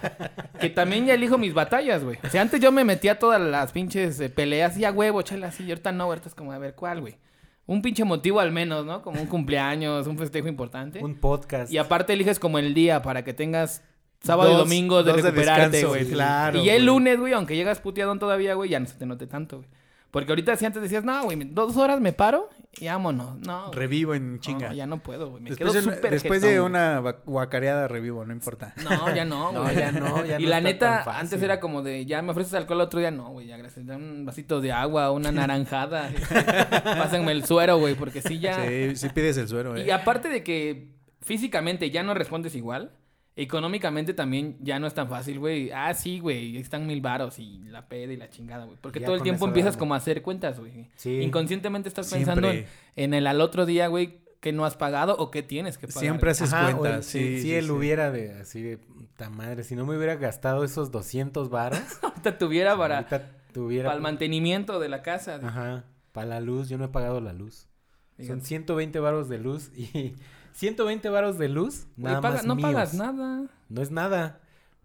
que 0.61 0.69
también 0.69 1.07
ya 1.07 1.15
elijo 1.15 1.39
mis 1.39 1.55
batallas, 1.55 2.05
güey. 2.05 2.19
O 2.23 2.29
sea, 2.29 2.43
antes 2.43 2.61
yo 2.61 2.71
me 2.73 2.85
metía 2.85 3.19
todas 3.19 3.41
las 3.41 3.73
pinches 3.73 4.21
eh, 4.21 4.29
peleas 4.29 4.77
y 4.77 4.85
a 4.85 4.93
huevo, 4.93 5.23
chela 5.23 5.47
así, 5.47 5.65
y 5.65 5.71
ahorita 5.71 5.93
no, 5.93 6.05
ahorita 6.05 6.29
es 6.29 6.35
como, 6.35 6.53
a 6.53 6.59
ver, 6.59 6.75
¿cuál, 6.75 7.01
güey? 7.01 7.17
Un 7.65 7.81
pinche 7.81 8.05
motivo 8.05 8.41
al 8.41 8.53
menos, 8.53 8.85
¿no? 8.85 9.01
Como 9.01 9.19
un 9.19 9.29
cumpleaños, 9.29 10.07
un 10.07 10.19
festejo 10.19 10.47
importante. 10.47 11.03
Un 11.03 11.15
podcast. 11.15 11.73
Y 11.73 11.79
aparte 11.79 12.13
eliges 12.13 12.39
como 12.39 12.59
el 12.59 12.75
día 12.75 13.01
para 13.01 13.25
que 13.25 13.33
tengas 13.33 13.83
sábado 14.25 14.53
y 14.53 14.57
domingo 14.57 15.03
de 15.03 15.13
recuperarte, 15.13 15.85
güey. 15.85 16.07
claro, 16.07 16.59
Y 16.59 16.65
ya 16.65 16.73
el 16.75 16.83
güey. 16.83 16.87
lunes, 16.87 17.21
güey, 17.21 17.33
aunque 17.33 17.55
llegas 17.57 17.81
puteadón 17.81 18.19
todavía, 18.19 18.55
güey, 18.55 18.71
ya 18.71 18.81
no 18.81 18.87
se 18.87 18.95
te 18.95 19.07
note 19.07 19.27
tanto, 19.27 19.59
güey. 19.59 19.69
Porque 20.11 20.31
ahorita 20.31 20.55
si 20.55 20.65
antes 20.65 20.81
decías, 20.81 21.03
no, 21.03 21.25
güey, 21.25 21.37
dos 21.51 21.77
horas 21.77 22.01
me 22.01 22.13
paro 22.13 22.49
y 22.79 22.87
vámonos. 22.87 23.37
No, 23.41 23.67
güey. 23.67 23.79
Revivo 23.81 24.15
en 24.15 24.35
No, 24.35 24.41
chinga. 24.41 24.73
ya 24.73 24.87
no 24.87 24.99
puedo, 25.03 25.29
güey. 25.29 25.43
Me 25.43 25.51
después 25.51 25.73
quedo 25.73 25.83
súper 25.83 26.11
después 26.13 26.41
jetón, 26.41 26.55
de 26.55 26.61
güey. 26.61 26.71
una 26.71 27.01
guacareada 27.27 27.89
revivo, 27.89 28.25
no 28.25 28.33
importa. 28.33 28.75
No, 28.85 29.13
ya 29.13 29.25
no, 29.25 29.51
No, 29.53 29.63
güey. 29.65 29.75
ya 29.77 29.91
no, 29.91 30.25
ya 30.25 30.39
y 30.39 30.45
no 30.45 30.49
la 30.51 30.59
está 30.59 30.61
neta, 31.01 31.19
antes 31.19 31.43
era 31.43 31.59
como 31.59 31.83
de, 31.83 32.07
ya 32.07 32.23
me 32.23 32.31
ofreces 32.31 32.55
alcohol 32.55 32.81
otro 32.83 33.01
día. 33.01 33.11
No, 33.11 33.31
güey, 33.31 33.49
ya 33.49 33.57
gracias. 33.57 33.85
Dame 33.87 34.05
un 34.09 34.25
vasito 34.25 34.61
de 34.61 34.71
agua, 34.71 35.11
una 35.11 35.33
naranjada. 35.33 36.09
Pásenme 36.85 37.33
el 37.33 37.45
suero, 37.45 37.79
güey, 37.79 37.97
porque 37.97 38.23
sí 38.23 38.39
ya... 38.39 38.65
Sí, 38.69 38.95
sí 38.95 39.09
pides 39.09 39.37
el 39.37 39.49
suero, 39.49 39.77
eh. 39.77 39.85
Y 39.85 39.91
aparte 39.91 40.29
de 40.29 40.45
que 40.45 40.93
físicamente 41.23 41.91
ya 41.91 42.05
no 42.05 42.15
respondes 42.15 42.55
igual, 42.55 42.93
económicamente 43.37 44.15
también 44.15 44.57
ya 44.61 44.79
no 44.79 44.87
es 44.87 44.95
tan 44.95 45.09
fácil, 45.09 45.39
güey. 45.39 45.71
Ah, 45.73 45.93
sí, 45.95 46.21
güey, 46.21 46.57
están 46.57 46.87
mil 46.87 47.01
varos 47.01 47.39
y 47.39 47.59
la 47.69 47.89
peda 47.89 48.13
y 48.13 48.17
la 48.17 48.31
chingada, 48.31 48.65
güey. 48.65 48.79
Porque 48.81 49.01
Ya 49.01 49.07
todo 49.07 49.17
el 49.17 49.23
tiempo 49.23 49.47
empiezas 49.47 49.77
como 49.77 49.95
a 49.95 49.97
hacer 49.99 50.23
cuentas, 50.23 50.61
güey. 50.61 50.89
Sí. 50.97 51.21
Inconscientemente 51.21 51.89
estás 51.89 52.11
pensando 52.13 52.51
en, 52.51 52.67
en 52.97 53.15
el 53.15 53.27
al 53.27 53.41
otro 53.41 53.67
día, 53.67 53.89
güey, 53.89 54.21
que 54.41 54.53
no 54.53 54.65
has 54.65 54.77
pagado 54.77 55.17
o 55.17 55.31
que 55.31 55.43
tienes 55.43 55.79
que 55.79 55.87
pagar. 55.89 56.01
Siempre 56.01 56.31
haces 56.31 56.53
Ajá, 56.53 56.71
el- 56.71 56.77
cuentas, 56.77 57.07
sí, 57.07 57.19
sí, 57.19 57.37
sí, 57.37 57.43
sí, 57.43 57.55
él 57.55 57.65
sí. 57.67 57.71
hubiera 57.71 58.11
de 58.11 58.33
así 58.41 58.63
de 58.63 58.79
puta 58.79 59.31
madre, 59.31 59.65
si 59.65 59.75
no 59.75 59.87
me 59.87 59.97
hubiera 59.97 60.17
gastado 60.17 60.65
esos 60.65 60.91
200 60.91 61.49
varos, 61.51 61.81
Ahorita 62.03 62.39
tuviera 62.39 62.77
para, 62.77 62.97
ahorita 62.99 63.31
tuviera 63.53 63.87
para 63.87 63.97
el 63.97 64.03
mantenimiento 64.03 64.79
de 64.81 64.89
la 64.91 65.03
casa. 65.03 65.41
Ajá, 65.43 65.85
para 66.13 66.27
la 66.29 66.41
luz, 66.41 66.69
yo 66.69 66.77
no 66.79 66.85
he 66.85 66.89
pagado 66.89 67.21
la 67.21 67.33
luz. 67.33 67.69
Fíjate. 68.17 68.29
Son 68.29 68.43
120 68.43 69.01
varos 69.01 69.29
de 69.29 69.39
luz 69.39 69.73
y 69.77 70.15
120 70.55 71.09
varos 71.11 71.37
de 71.39 71.49
luz, 71.49 71.87
nada 71.97 72.21
paga- 72.21 72.37
más 72.37 72.47
no 72.47 72.55
míos. 72.55 72.71
pagas 72.73 72.95
nada. 72.95 73.45
No 73.69 73.83
es 73.83 73.91
nada. 73.91 74.41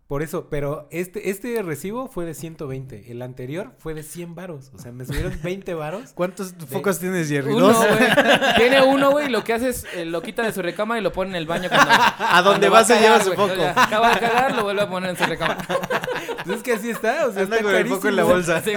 Por 0.10 0.24
eso, 0.24 0.48
pero 0.50 0.88
este 0.90 1.30
este 1.30 1.62
recibo 1.62 2.08
fue 2.08 2.26
de 2.26 2.34
120, 2.34 3.12
el 3.12 3.22
anterior 3.22 3.74
fue 3.78 3.94
de 3.94 4.02
100 4.02 4.34
varos, 4.34 4.72
o 4.74 4.80
sea, 4.80 4.92
me 4.92 5.06
subieron 5.06 5.38
20 5.44 5.72
varos. 5.76 6.14
¿Cuántos 6.16 6.56
focos 6.68 6.98
tienes, 6.98 7.30
Jerry? 7.30 7.54
Uno, 7.54 7.68
¿Dos? 7.68 7.78
güey. 7.78 8.10
Tiene 8.58 8.82
uno, 8.82 9.12
güey, 9.12 9.28
y 9.28 9.30
lo 9.30 9.44
que 9.44 9.54
hace 9.54 9.70
es 9.70 9.86
eh, 9.94 10.06
lo 10.06 10.24
quita 10.24 10.42
de 10.42 10.52
su 10.52 10.64
recámara 10.64 11.00
y 11.00 11.04
lo 11.04 11.12
pone 11.14 11.30
en 11.30 11.36
el 11.36 11.46
baño 11.46 11.70
cuando... 11.70 11.92
A 12.18 12.42
donde 12.42 12.70
va 12.70 12.80
vas 12.80 12.88
se 12.88 12.96
cagar, 12.96 13.22
lleva 13.22 13.24
su 13.24 13.34
foco. 13.34 13.64
Acaba 13.76 14.16
de 14.16 14.20
cagar, 14.20 14.56
lo 14.56 14.64
vuelve 14.64 14.82
a 14.82 14.90
poner 14.90 15.12
en 15.12 15.16
su 15.18 15.26
recámara. 15.26 15.64
Pues 16.44 16.58
es 16.58 16.64
que 16.64 16.74
así 16.74 16.90
está, 16.90 17.28
o 17.28 17.32
sea, 17.32 17.44
Anda 17.44 17.58
está 17.58 17.64
con 17.70 17.76
el 17.76 17.88
foco 17.88 18.08
en 18.08 18.16
la 18.16 18.24
carísimo. 18.26 18.54
bolsa. 18.56 18.62
Sí. 18.64 18.74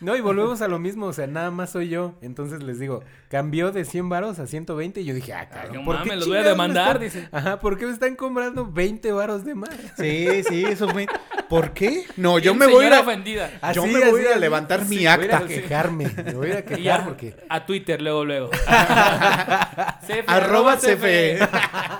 No, 0.00 0.14
y 0.14 0.20
volvemos 0.20 0.60
a 0.62 0.68
lo 0.68 0.78
mismo, 0.78 1.06
o 1.06 1.12
sea, 1.12 1.26
nada 1.26 1.50
más 1.50 1.70
soy 1.70 1.88
yo. 1.88 2.14
Entonces 2.22 2.62
les 2.62 2.78
digo, 2.78 3.02
cambió 3.28 3.72
de 3.72 3.84
100 3.84 4.08
varos 4.08 4.38
a 4.38 4.46
120 4.46 5.00
y 5.00 5.04
yo 5.04 5.14
dije, 5.14 5.32
ah, 5.34 5.48
cabrón, 5.48 5.74
no 5.76 5.84
¿por 5.84 5.96
mames, 5.96 6.10
qué 6.10 6.16
los 6.16 6.28
voy 6.28 6.36
a 6.38 6.42
demandar, 6.42 7.02
están- 7.02 7.22
dice. 7.22 7.28
Ajá, 7.32 7.58
¿por 7.60 7.76
qué 7.78 7.86
me 7.86 7.92
están 7.92 8.14
cobrando 8.14 8.70
20 8.70 9.10
varos 9.12 9.44
de 9.44 9.54
más? 9.54 9.70
Sí, 9.98 10.05
sí, 10.48 10.64
eso 10.64 10.88
fue. 10.88 11.06
¿Por 11.48 11.72
qué? 11.72 12.04
No, 12.16 12.38
yo 12.38 12.54
me 12.54 12.66
voy 12.66 12.84
a 12.84 12.88
ir 12.88 12.92
señora 12.92 12.96
a, 12.96 13.00
ofendida. 13.00 13.72
Yo 13.72 13.86
me 13.86 14.10
voy 14.10 14.20
a 14.20 14.22
ir 14.24 14.28
a 14.32 14.36
levantar 14.36 14.84
mi 14.86 14.96
Voy 14.96 15.06
a 15.06 15.14
ir 15.24 15.32
a 15.32 15.36
acta. 15.38 15.48
quejarme, 15.48 16.06
me 16.24 16.32
voy 16.34 16.46
a 16.46 16.50
ir 16.50 16.56
a 16.56 16.60
Y 16.60 16.62
quejar 16.82 17.04
porque... 17.04 17.34
a 17.48 17.64
Twitter 17.66 18.02
luego, 18.02 18.24
luego. 18.24 18.50
CFE, 20.06 20.24
Arroba 20.26 20.76
CFE. 20.76 20.96
CFE. 20.96 21.48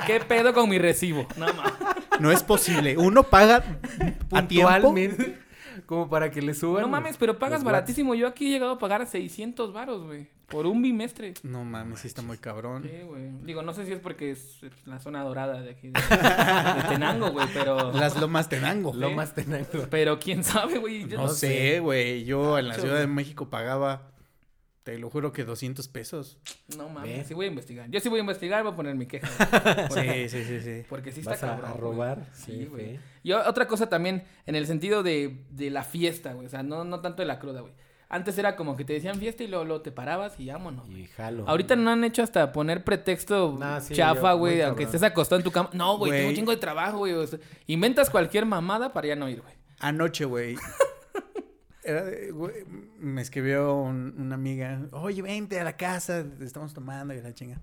¿Qué 0.07 0.21
pedo 0.21 0.53
con 0.53 0.69
mi 0.69 0.79
recibo? 0.79 1.27
No. 1.37 1.47
No 2.19 2.33
es 2.33 2.42
posible. 2.42 2.97
Uno 2.97 3.23
paga 3.25 3.62
a 4.33 4.42
tiempo. 4.49 4.73
puntualmente, 4.73 5.38
como 5.87 6.09
para 6.09 6.31
que 6.31 6.42
le 6.42 6.53
suban. 6.55 6.83
No 6.83 6.88
mames, 6.88 7.16
pero 7.16 7.38
pagas 7.38 7.64
baratísimo. 7.64 8.14
Yo 8.14 8.27
aquí 8.27 8.49
he 8.49 8.51
llegado 8.51 8.72
a 8.72 8.79
pagar 8.79 9.07
600 9.07 9.72
varos, 9.72 10.05
güey. 10.05 10.29
Por 10.49 10.66
un 10.66 10.81
bimestre. 10.81 11.35
No 11.42 11.64
mames, 11.64 12.01
sí 12.01 12.09
está 12.09 12.22
muy 12.22 12.38
cabrón. 12.38 12.85
Sí, 12.85 13.03
güey. 13.05 13.31
Digo, 13.42 13.62
no 13.62 13.72
sé 13.72 13.85
si 13.85 13.92
es 13.92 13.99
porque 13.99 14.31
es 14.31 14.61
la 14.85 15.01
zona 15.01 15.25
dorada 15.25 15.61
de 15.61 15.70
aquí. 15.70 15.88
De, 15.88 16.01
de 16.83 16.88
Tenango, 16.88 17.31
güey, 17.31 17.49
pero... 17.53 17.92
Las 17.92 18.20
lomas 18.20 18.49
tenango. 18.49 18.92
Lo 18.94 19.11
más 19.11 19.35
tenaz. 19.35 19.66
Pero 19.90 20.20
quién 20.20 20.44
sabe, 20.44 20.79
güey. 20.79 21.05
No, 21.07 21.29
sé, 21.29 21.81
güey. 21.81 22.25
Yo 22.25 22.59
en 22.59 22.68
la 22.68 22.75
Ciudad 22.75 23.01
de. 23.01 23.07
México 23.07 23.49
pagaba, 23.49 24.03
te 24.87 24.96
lo 25.01 25.11
juro 25.11 25.33
que 25.33 25.44
200 25.44 25.88
pesos. 25.88 26.38
No 26.79 26.88
mames, 26.88 27.27
sí 27.27 27.35
voy 27.35 27.46
a 27.46 27.49
investigar. 27.49 27.90
Yo 27.90 27.99
sí 27.99 28.09
voy 28.09 28.18
a 28.18 28.20
investigar, 28.20 28.62
voy 28.62 28.72
a 28.72 28.77
poner 28.77 28.94
mi 28.94 29.07
queja. 29.07 29.27
güey. 29.90 30.29
Sí, 30.29 30.38
sí, 30.38 30.44
sí, 30.44 30.61
sí. 30.61 30.85
Porque 30.88 31.11
sí 31.11 31.18
está 31.20 31.33
Vas 31.33 31.40
cabrón. 31.40 31.64
a 31.64 31.72
güey. 31.72 31.81
robar. 31.81 32.27
Sí, 32.33 32.44
Sí, 32.53 32.64
güey. 32.66 32.85
güey. 32.87 33.01
Y 33.25 33.33
otra 33.33 33.66
cosa 33.66 33.88
también, 33.88 34.22
en 34.46 34.55
el 34.55 34.64
sentido 34.68 35.03
de, 35.03 35.44
de 35.51 35.70
la 35.70 35.83
fiesta, 35.83 36.35
güey. 36.35 36.46
O 36.46 36.49
sea, 36.49 36.62
no, 36.62 36.85
no 36.85 37.01
tanto 37.01 37.22
de 37.22 37.27
la 37.27 37.40
cruda, 37.40 37.62
güey. 37.62 37.72
Antes 38.09 38.38
era 38.38 38.55
como 38.55 38.77
que 38.77 38.85
te 38.85 38.92
decían 38.92 39.16
fiesta 39.18 39.42
y 39.42 39.49
luego, 39.49 39.64
luego 39.64 39.83
te 39.83 39.90
parabas 39.90 40.38
y 40.38 40.46
vámonos. 40.46 40.87
güey. 40.87 41.01
Y 41.01 41.07
jalo. 41.07 41.42
Ahorita 41.49 41.75
no 41.75 41.90
han 41.90 42.05
hecho 42.05 42.22
hasta 42.22 42.53
poner 42.53 42.85
pretexto 42.85 43.59
sí, 43.83 43.94
chafa, 43.94 44.35
yo- 44.35 44.38
güey, 44.38 44.62
aunque 44.62 44.85
estés 44.85 45.03
acostado 45.03 45.40
en 45.40 45.42
tu 45.44 45.51
cama. 45.51 45.70
No, 45.72 45.99
güey, 45.99 46.12
tengo 46.12 46.20
un 46.22 46.27
Güey. 46.29 46.37
chingo 46.37 46.53
de 46.53 46.59
trabajo, 46.59 46.99
güey. 46.99 47.12
o 47.14 47.27
sea, 47.27 47.40
inventas 47.66 48.09
cualquier 48.09 48.46
mamada 48.46 48.92
para 48.92 49.09
ya 49.09 49.16
no 49.16 49.29
ir, 49.29 49.40
güey. 49.42 49.53
Anoche, 49.81 50.25
güey. 50.25 50.55
Era 51.87 52.05
de- 52.05 52.31
güey, 52.33 52.64
me 52.99 53.22
escribió 53.22 53.77
un- 53.77 54.14
una 54.18 54.35
amiga, 54.35 54.81
oye, 54.92 55.22
vente 55.22 55.59
a 55.61 55.64
la 55.64 55.77
casa, 55.77 56.25
estamos 56.40 56.75
tomando 56.75 57.14
y 57.14 57.20
la 57.22 57.33
chinga. 57.33 57.61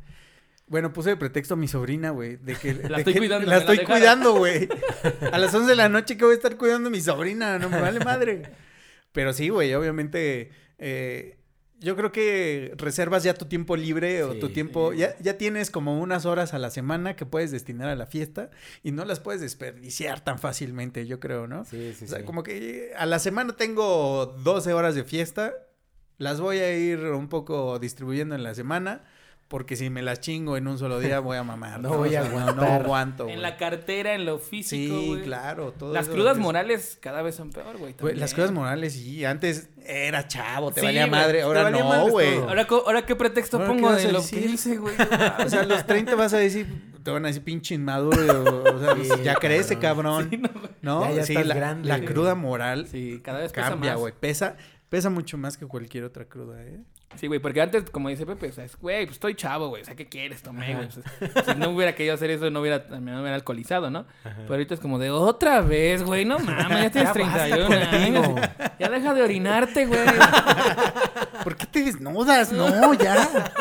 Bueno, 0.67 0.93
puse 0.93 1.09
de 1.09 1.17
pretexto 1.17 1.55
a 1.55 1.57
mi 1.57 1.67
sobrina, 1.67 2.11
güey, 2.11 2.37
de 2.37 2.55
que... 2.55 2.73
La 2.89 2.89
de 2.89 2.97
estoy 2.99 3.13
que 3.13 3.19
cuidando, 3.19 3.47
La 3.47 3.57
estoy 3.57 3.79
cuidando, 3.79 4.33
güey. 4.37 4.69
A 5.31 5.37
las 5.37 5.53
11 5.53 5.69
de 5.69 5.75
la 5.75 5.89
noche 5.89 6.15
que 6.15 6.23
voy 6.23 6.31
a 6.33 6.37
estar 6.37 6.55
cuidando 6.55 6.87
a 6.87 6.91
mi 6.91 7.01
sobrina, 7.01 7.59
no 7.59 7.69
me 7.69 7.81
vale 7.81 7.99
madre. 7.99 8.43
Pero 9.11 9.33
sí, 9.33 9.49
güey, 9.49 9.73
obviamente... 9.73 10.51
eh, 10.79 11.37
yo 11.83 11.95
creo 11.95 12.11
que 12.11 12.73
reservas 12.77 13.23
ya 13.23 13.33
tu 13.33 13.45
tiempo 13.45 13.75
libre 13.75 14.23
o 14.23 14.33
Sí, 14.33 14.39
tu 14.39 14.49
tiempo, 14.49 14.93
ya, 14.93 15.15
ya 15.19 15.37
tienes 15.37 15.69
como 15.69 15.99
unas 15.99 16.25
horas 16.25 16.53
a 16.53 16.59
la 16.59 16.71
semana 16.71 17.15
que 17.15 17.25
puedes 17.25 17.51
destinar 17.51 17.89
a 17.89 17.95
la 17.95 18.05
fiesta 18.07 18.49
y 18.81 18.91
no 18.91 19.05
las 19.05 19.19
puedes 19.19 19.41
desperdiciar 19.41 20.23
tan 20.23 20.39
fácilmente, 20.39 21.05
yo 21.05 21.19
creo, 21.19 21.45
¿no? 21.47 21.65
Sí, 21.65 21.93
sí, 21.93 22.05
O 22.05 22.07
sea, 22.07 22.19
sí. 22.19 22.23
como 22.25 22.41
que 22.43 22.91
a 22.97 23.05
la 23.05 23.19
semana 23.19 23.55
tengo 23.55 24.25
12 24.43 24.73
horas 24.73 24.95
de 24.95 25.03
fiesta. 25.03 25.53
Las 26.17 26.39
voy 26.39 26.59
a 26.59 26.75
ir 26.77 26.99
un 26.99 27.27
poco 27.27 27.77
distribuyendo 27.79 28.33
en 28.35 28.43
la 28.43 28.55
semana. 28.55 29.03
Porque 29.49 29.75
si 29.75 29.91
me 29.91 30.01
las 30.01 30.19
chingo 30.19 30.57
en 30.57 30.67
un 30.67 30.79
solo 30.79 30.99
día 30.99 31.19
voy 31.19 31.37
a 31.37 31.43
mamar. 31.43 31.79
No 31.81 31.97
voy 31.97 32.15
a 32.15 32.23
sea, 32.23 32.31
no- 32.31 32.39
aguantar. 32.39 32.81
aguanto. 32.81 33.29
En 33.29 33.41
la 33.43 33.55
cartera, 33.57 34.15
en 34.15 34.25
lo 34.25 34.39
físico, 34.39 34.95
Sí, 34.95 35.19
claro. 35.23 35.71
Todo 35.73 35.93
Las 35.93 36.05
eso 36.07 36.13
crudas 36.15 36.37
es- 36.37 36.41
morales 36.41 36.97
cada 36.99 37.21
vez 37.21 37.35
son 37.35 37.51
peor, 37.51 37.77
güey. 37.77 37.93
Las 38.15 38.33
crudas 38.33 38.51
morales, 38.51 38.93
sí. 38.93 39.23
Antes 39.25 39.69
era 39.85 40.27
chavo, 40.27 40.71
te 40.71 40.79
Sí, 40.79 40.85
valía 40.87 41.05
madre. 41.07 41.43
Ahora 41.43 41.63
valía 41.63 41.83
no, 41.83 42.09
güey. 42.09 42.35
Ahora, 42.39 42.65
ahora 42.69 43.05
qué 43.05 43.15
pretexto 43.15 43.57
Ahora, 43.57 43.69
¿qué 43.73 43.73
pongo 43.81 43.93
de 43.93 44.11
lo 44.11 44.25
que 44.25 44.39
hice, 44.39 44.77
güey. 44.77 44.95
O 45.45 45.49
sea, 45.49 45.61
a 45.61 45.65
los 45.65 45.85
30 45.85 46.15
vas 46.15 46.33
a 46.33 46.37
decir, 46.37 46.65
te 47.03 47.11
van 47.11 47.23
a 47.25 47.27
decir 47.27 47.43
pinche 47.43 47.75
inmaduro. 47.75 48.63
O 48.75 48.79
sea, 48.79 48.95
Sí, 48.95 49.23
ya 49.23 49.35
crece, 49.35 49.77
cabrón. 49.77 50.29
cabrón. 50.29 50.29
Sí, 50.31 50.37
no. 50.37 50.49
¿No? 51.01 51.09
Ya, 51.09 51.15
ya 51.17 51.25
sí, 51.25 51.33
estás 51.33 51.47
la, 51.47 51.55
grande, 51.55 51.87
la 51.89 51.97
güey. 51.97 52.07
cruda 52.09 52.33
moral 52.33 52.87
Sí, 52.87 53.19
cada 53.23 53.39
vez 53.39 53.51
pesa 53.51 53.69
cambia, 53.69 53.95
güey. 53.95 54.13
Pesa, 54.19 54.55
pesa 54.89 55.09
mucho 55.11 55.37
más 55.37 55.57
que 55.57 55.65
cualquier 55.67 56.05
otra 56.05 56.25
cruda, 56.25 56.63
¿eh? 56.63 56.79
Sí, 57.15 57.27
güey, 57.27 57.39
porque 57.39 57.61
antes, 57.61 57.89
como 57.89 58.09
dice 58.09 58.25
Pepe, 58.25 58.49
o 58.49 58.51
sea, 58.51 58.65
es, 58.65 58.77
güey, 58.77 59.05
pues 59.05 59.15
estoy 59.15 59.35
chavo, 59.35 59.69
güey, 59.69 59.81
o 59.81 59.85
sea, 59.85 59.95
¿qué 59.95 60.07
quieres? 60.07 60.41
Tomé, 60.41 60.75
güey. 60.75 60.89
si 60.91 61.55
no 61.57 61.69
hubiera 61.69 61.93
querido 61.95 62.15
hacer 62.15 62.29
eso, 62.31 62.49
no 62.49 62.61
hubiera, 62.61 62.85
no 62.89 63.21
hubiera 63.21 63.35
alcoholizado, 63.35 63.89
¿no? 63.89 64.05
Pero 64.23 64.53
ahorita 64.53 64.73
es 64.73 64.79
como 64.79 64.99
de 64.99 65.11
otra 65.11 65.61
vez, 65.61 66.03
güey, 66.03 66.25
no 66.25 66.39
mames, 66.39 66.83
ya 66.83 66.91
tienes 66.91 67.13
Ya 67.13 67.23
basta 67.23 67.47
31 67.47 67.75
años. 67.75 68.49
Ya 68.79 68.89
deja 68.89 69.13
de 69.13 69.21
orinarte, 69.21 69.85
güey. 69.85 69.99
¿Por 71.43 71.55
qué 71.55 71.65
te 71.67 71.83
desnudas? 71.83 72.51
No, 72.51 72.93
ya. 72.93 73.51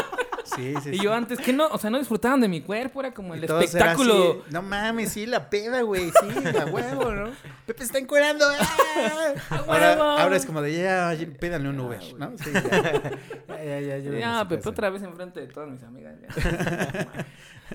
Sí, 0.56 0.74
sí, 0.82 0.90
Y 0.92 0.98
yo 1.02 1.14
antes, 1.14 1.38
que 1.38 1.52
no? 1.52 1.68
O 1.68 1.78
sea, 1.78 1.90
no 1.90 1.98
disfrutaban 1.98 2.40
de 2.40 2.48
mi 2.48 2.60
cuerpo, 2.60 3.00
era 3.00 3.12
como 3.12 3.34
el 3.34 3.44
espectáculo. 3.44 4.42
así, 4.42 4.52
no 4.52 4.62
mames, 4.62 5.12
sí, 5.12 5.26
la 5.26 5.48
peda, 5.48 5.82
güey, 5.82 6.10
sí, 6.10 6.58
a 6.58 6.66
huevo, 6.66 7.12
¿no? 7.12 7.30
Pepe 7.66 7.84
está 7.84 7.98
encuerando. 7.98 8.44
¡ah! 8.48 9.34
Ahora, 10.20 10.36
es 10.36 10.44
como 10.46 10.60
de 10.60 10.74
ya, 10.76 11.16
pídale 11.40 11.68
un 11.68 11.80
Uber, 11.80 12.02
¿no? 12.18 12.32
Sí, 12.38 12.50
ya. 12.52 13.02
Ya, 13.62 13.78
ya, 13.80 13.98
ya, 13.98 14.48
Pepe, 14.48 14.68
otra 14.68 14.90
vez 14.90 15.02
enfrente 15.04 15.38
de 15.38 15.46
todas 15.46 15.70
mis 15.70 15.82
amigas. 15.84 16.16
ya. 16.20 17.26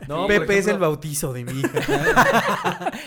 No, 0.08 0.28
Pepe 0.28 0.58
es 0.58 0.68
el 0.68 0.78
bautizo 0.80 1.32
de 1.32 1.46
mi 1.46 1.62
hija. 1.62 1.80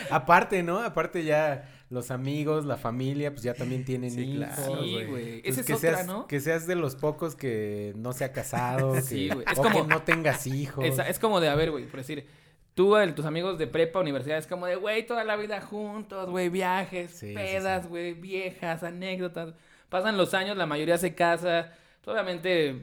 Aparte, 0.09 0.63
¿no? 0.63 0.79
Aparte 0.79 1.23
ya 1.23 1.69
los 1.91 2.09
amigos, 2.09 2.65
la 2.65 2.77
familia, 2.77 3.31
pues 3.31 3.43
ya 3.43 3.53
también 3.53 3.85
tienen 3.85 4.09
Sí, 4.11 4.21
hijos. 4.21 4.47
claro, 4.55 4.81
Sí, 4.83 5.05
güey. 5.05 5.35
Entonces, 5.35 5.41
Esa 5.45 5.59
es 5.61 5.67
que 5.67 5.73
otra, 5.73 5.89
seas, 5.97 6.07
¿no? 6.07 6.25
Que 6.25 6.39
seas 6.39 6.65
de 6.65 6.75
los 6.75 6.95
pocos 6.95 7.35
que 7.35 7.93
no 7.97 8.13
se 8.13 8.23
ha 8.23 8.31
casado, 8.31 8.93
que, 8.95 9.01
Sí, 9.01 9.29
güey. 9.29 9.45
Es 9.51 9.59
o 9.59 9.61
como- 9.61 9.81
que 9.83 9.87
no 9.93 10.01
tengas 10.01 10.47
hijos. 10.47 10.83
Es 10.85 11.19
como 11.19 11.39
de, 11.39 11.49
a 11.49 11.55
ver, 11.55 11.69
güey, 11.71 11.85
por 11.85 11.99
decir, 11.99 12.25
tú, 12.73 12.95
el- 12.97 13.13
tus 13.13 13.25
amigos 13.25 13.57
de 13.59 13.67
prepa, 13.67 13.99
universidad, 13.99 14.37
es 14.37 14.47
como 14.47 14.65
de, 14.65 14.77
güey, 14.77 15.05
toda 15.05 15.23
la 15.25 15.35
vida 15.35 15.59
juntos, 15.61 16.29
güey, 16.29 16.47
viajes, 16.49 17.11
Sí, 17.11 17.33
pedas, 17.33 17.87
güey, 17.89 18.13
viejas, 18.13 18.81
anécdotas. 18.83 19.53
Pasan 19.89 20.15
los 20.17 20.33
años, 20.33 20.55
la 20.55 20.65
mayoría 20.65 20.97
se 20.97 21.13
casa. 21.13 21.73
Obviamente 22.05 22.81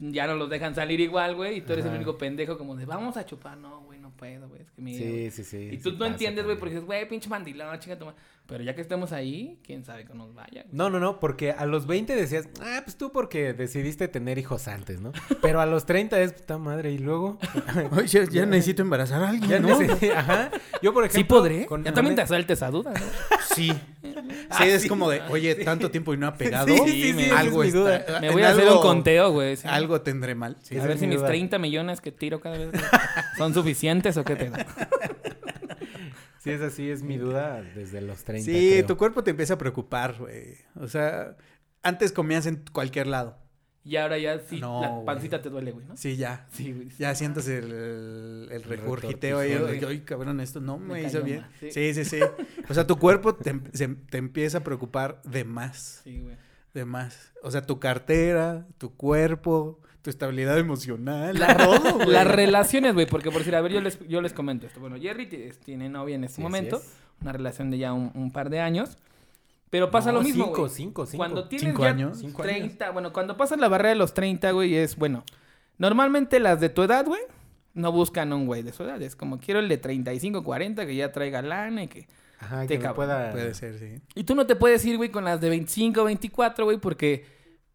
ya 0.00 0.26
no 0.26 0.34
los 0.34 0.48
dejan 0.50 0.74
salir 0.74 1.00
igual, 1.00 1.34
güey, 1.36 1.58
y 1.58 1.60
tú 1.60 1.72
eres 1.74 1.84
el 1.86 1.94
único 1.94 2.16
pendejo 2.18 2.56
como 2.58 2.74
de, 2.76 2.84
vamos 2.86 3.16
a 3.18 3.24
chupar. 3.26 3.56
No 3.58 3.80
puedo, 4.16 4.48
güey, 4.48 4.62
es 4.62 4.70
que. 4.70 4.82
Sí, 4.82 5.30
sí, 5.30 5.44
sí. 5.44 5.68
Y 5.72 5.76
sí 5.76 5.82
tú 5.82 5.92
no 5.98 6.06
entiendes, 6.06 6.44
güey, 6.44 6.58
porque 6.58 6.74
dices, 6.74 6.86
güey, 6.86 7.08
pinche 7.08 7.28
mandilón, 7.28 7.78
chinga 7.78 7.98
tu 7.98 8.06
madre". 8.06 8.18
Pero 8.46 8.62
ya 8.62 8.76
que 8.76 8.80
estemos 8.80 9.10
ahí, 9.10 9.58
quién 9.64 9.84
sabe 9.84 10.04
que 10.04 10.14
nos 10.14 10.32
vaya. 10.32 10.64
No, 10.70 10.88
no, 10.88 11.00
no, 11.00 11.18
porque 11.18 11.50
a 11.50 11.66
los 11.66 11.88
20 11.88 12.14
decías, 12.14 12.48
ah, 12.62 12.80
pues 12.84 12.96
tú 12.96 13.10
porque 13.10 13.52
decidiste 13.54 14.06
tener 14.06 14.38
hijos 14.38 14.68
antes, 14.68 15.00
¿no? 15.00 15.10
Pero 15.42 15.60
a 15.60 15.66
los 15.66 15.84
30 15.84 16.20
es 16.20 16.32
puta 16.32 16.56
madre, 16.56 16.92
y 16.92 16.98
luego. 16.98 17.38
Oye, 17.96 18.26
ya, 18.30 18.46
necesito 18.46 18.82
embarazar 18.82 19.20
a 19.24 19.30
alguien, 19.30 19.50
Ya 19.50 19.58
¿no? 19.58 19.68
necesito- 19.76 20.12
Ajá. 20.16 20.50
Yo, 20.80 20.94
por 20.94 21.04
ejemplo. 21.04 21.18
Sí 21.18 21.24
podré. 21.24 21.66
con- 21.66 21.82
ya 21.82 21.92
también 21.92 22.14
te 22.14 22.22
asalta 22.22 22.52
esa 22.52 22.70
duda, 22.70 22.92
¿no? 22.92 23.00
Sí. 23.56 23.72
Ah, 24.50 24.58
Sí, 24.62 24.68
es 24.68 24.82
sí. 24.82 24.88
como 24.88 25.08
de, 25.10 25.22
oye, 25.30 25.54
tanto 25.56 25.90
tiempo 25.90 26.12
y 26.14 26.16
no 26.18 26.26
ha 26.28 26.34
pegado. 26.34 26.68
Sí, 26.68 26.78
sí, 26.86 27.12
sí, 27.14 27.30
algo 27.30 27.64
es 27.64 27.72
mi 27.74 27.80
duda. 27.80 27.96
está- 27.96 28.20
Me 28.20 28.26
en 28.28 28.32
voy 28.34 28.42
a 28.42 28.50
hacer 28.50 28.64
algo- 28.68 28.76
un 28.76 28.82
conteo, 28.82 29.32
güey. 29.32 29.56
sí. 29.56 29.66
Algo 29.66 30.02
tendré 30.02 30.34
mal. 30.36 30.56
Sí. 30.62 30.78
a 30.78 30.84
ver 30.86 30.98
si 30.98 31.06
mi 31.06 31.12
mis 31.14 31.18
duda. 31.18 31.28
30 31.28 31.58
millones 31.58 32.00
que 32.00 32.12
tiro 32.12 32.38
cada 32.40 32.58
vez 32.58 32.68
son 33.38 33.54
suficientes 33.54 34.05
o 34.16 34.24
qué 34.24 34.36
pedo. 34.36 34.54
Sí, 36.38 36.50
esa 36.52 36.70
sí 36.70 36.88
es 36.88 37.02
mi 37.02 37.16
duda 37.16 37.60
desde 37.74 38.00
los 38.00 38.22
30. 38.22 38.44
Sí, 38.44 38.68
creo. 38.74 38.86
tu 38.86 38.96
cuerpo 38.96 39.24
te 39.24 39.32
empieza 39.32 39.54
a 39.54 39.58
preocupar, 39.58 40.14
güey. 40.16 40.54
O 40.76 40.86
sea, 40.86 41.36
antes 41.82 42.12
comías 42.12 42.46
en 42.46 42.62
cualquier 42.72 43.08
lado. 43.08 43.36
Y 43.82 43.96
ahora 43.96 44.16
ya 44.18 44.38
sí, 44.38 44.60
No, 44.60 44.80
la 44.80 44.88
güey. 44.90 45.06
pancita 45.06 45.42
te 45.42 45.48
duele, 45.50 45.72
güey, 45.72 45.86
¿no? 45.86 45.96
Sí, 45.96 46.16
ya. 46.16 46.46
Sí, 46.52 46.72
güey. 46.72 46.88
Ya 46.98 47.12
sientes 47.16 47.48
el, 47.48 47.72
el, 47.72 48.48
el 48.52 48.62
regurgiteo 48.62 49.40
ahí. 49.40 49.54
retortijón. 49.54 49.90
Ay, 49.90 50.00
cabrón, 50.02 50.40
esto 50.40 50.60
no 50.60 50.78
me, 50.78 50.94
Me 50.94 51.02
hizo 51.02 51.20
bien. 51.22 51.40
mal, 51.40 51.50
sí. 51.58 51.70
Sí, 51.72 51.94
sí, 51.94 52.04
sí. 52.04 52.20
O 52.68 52.74
sea, 52.74 52.86
tu 52.86 52.96
cuerpo 52.96 53.34
te, 53.34 53.52
se- 53.72 53.88
te 53.88 54.18
empieza 54.18 54.58
a 54.58 54.62
preocupar 54.62 55.20
de 55.24 55.42
más. 55.44 56.00
Sí, 56.04 56.20
güey. 56.20 56.36
De 56.74 56.84
más. 56.84 57.32
O 57.42 57.50
sea, 57.50 57.62
tu 57.62 57.80
cartera, 57.80 58.66
tu 58.78 58.94
cuerpo, 58.94 59.80
tu 60.06 60.10
estabilidad 60.10 60.56
emocional. 60.56 61.36
La- 61.36 61.56
todo, 61.56 61.94
güey. 61.96 62.10
Las 62.12 62.28
relaciones, 62.28 62.94
güey, 62.94 63.06
porque 63.06 63.30
por 63.32 63.40
decir, 63.40 63.56
a 63.56 63.60
ver, 63.60 63.72
yo 63.72 63.80
les, 63.80 63.98
yo 64.08 64.20
les 64.22 64.32
comento 64.32 64.64
esto. 64.68 64.78
Bueno, 64.78 64.96
Jerry 65.00 65.26
tiene 65.64 65.88
novia 65.88 66.14
en 66.14 66.22
este 66.22 66.36
Sí, 66.36 66.42
momento, 66.42 66.76
es. 66.76 66.94
una 67.20 67.32
relación 67.32 67.70
de 67.72 67.78
ya 67.78 67.92
un, 67.92 68.12
un 68.14 68.30
par 68.30 68.48
de 68.50 68.60
años. 68.60 68.98
Pero 69.68 69.90
pasa 69.90 70.12
No, 70.12 70.18
lo 70.18 70.22
mismo, 70.24 70.44
cinco, 70.44 70.60
güey. 70.60 70.72
cinco, 70.72 71.06
cinco. 71.06 71.16
Cuando 71.18 71.48
tienes 71.48 71.68
¿Cinco 71.70 71.82
ya 71.82 71.88
años? 71.88 72.18
Cinco 72.20 72.40
30, 72.42 72.90
bueno, 72.92 73.12
cuando 73.12 73.36
pasas 73.36 73.58
la 73.58 73.66
barrera 73.68 73.88
de 73.90 73.94
los 73.96 74.14
30, 74.14 74.52
güey, 74.52 74.76
es, 74.76 74.94
bueno, 74.96 75.24
normalmente 75.78 76.38
las 76.40 76.60
de 76.60 76.68
tu 76.68 76.84
edad, 76.84 77.04
güey, 77.04 77.22
no 77.74 77.90
buscan 77.90 78.32
un 78.32 78.46
güey 78.46 78.62
de 78.62 78.72
su 78.72 78.84
edad. 78.84 79.02
Es 79.02 79.16
como, 79.16 79.38
quiero 79.38 79.58
el 79.58 79.68
de 79.68 79.76
35, 79.78 80.44
40, 80.44 80.86
que 80.86 80.94
ya 80.94 81.10
traiga 81.10 81.42
lana 81.42 81.82
y 81.82 81.88
que... 81.88 82.06
Ajá, 82.38 82.66
te 82.66 82.78
que 82.78 82.88
pueda. 82.90 83.32
Puede 83.32 83.54
ser, 83.54 83.78
sí. 83.78 84.00
Y 84.14 84.22
tú 84.24 84.34
no 84.34 84.46
te 84.46 84.54
puedes 84.56 84.84
ir, 84.84 84.98
güey, 84.98 85.10
con 85.10 85.24
las 85.24 85.40
de 85.40 85.48
25, 85.48 86.04
24, 86.04 86.64
güey, 86.64 86.78
porque 86.78 87.24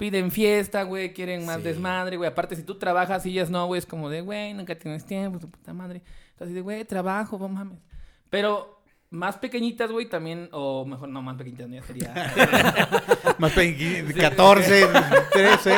piden 0.01 0.31
fiesta, 0.31 0.81
güey, 0.81 1.13
quieren 1.13 1.45
más 1.45 1.57
Sí. 1.57 1.61
desmadre, 1.63 2.17
güey. 2.17 2.27
Aparte, 2.27 2.55
si 2.55 2.63
tú 2.63 2.75
trabajas 2.79 3.23
y 3.27 3.29
ellas 3.29 3.51
no, 3.51 3.67
güey, 3.67 3.77
es 3.77 3.85
como 3.85 4.09
de, 4.09 4.21
güey, 4.21 4.51
nunca 4.55 4.73
tienes 4.73 5.05
tiempo, 5.05 5.37
tu 5.37 5.47
puta 5.47 5.73
madre. 5.73 6.01
Entonces, 6.31 6.55
de, 6.55 6.61
güey, 6.61 6.83
trabajo, 6.85 7.37
no 7.37 7.47
mames. 7.47 7.77
Pero 8.31 8.81
más 9.11 9.37
pequeñitas, 9.37 9.91
güey, 9.91 10.07
también, 10.09 10.49
o 10.53 10.85
mejor, 10.85 11.07
no, 11.07 11.21
más 11.21 11.35
pequeñitas, 11.37 11.69
no, 11.69 11.75
ya 11.75 11.83
sería... 11.83 12.13
Más 13.37 13.51
pe- 13.53 14.05
14, 14.19 14.87
13. 15.33 15.73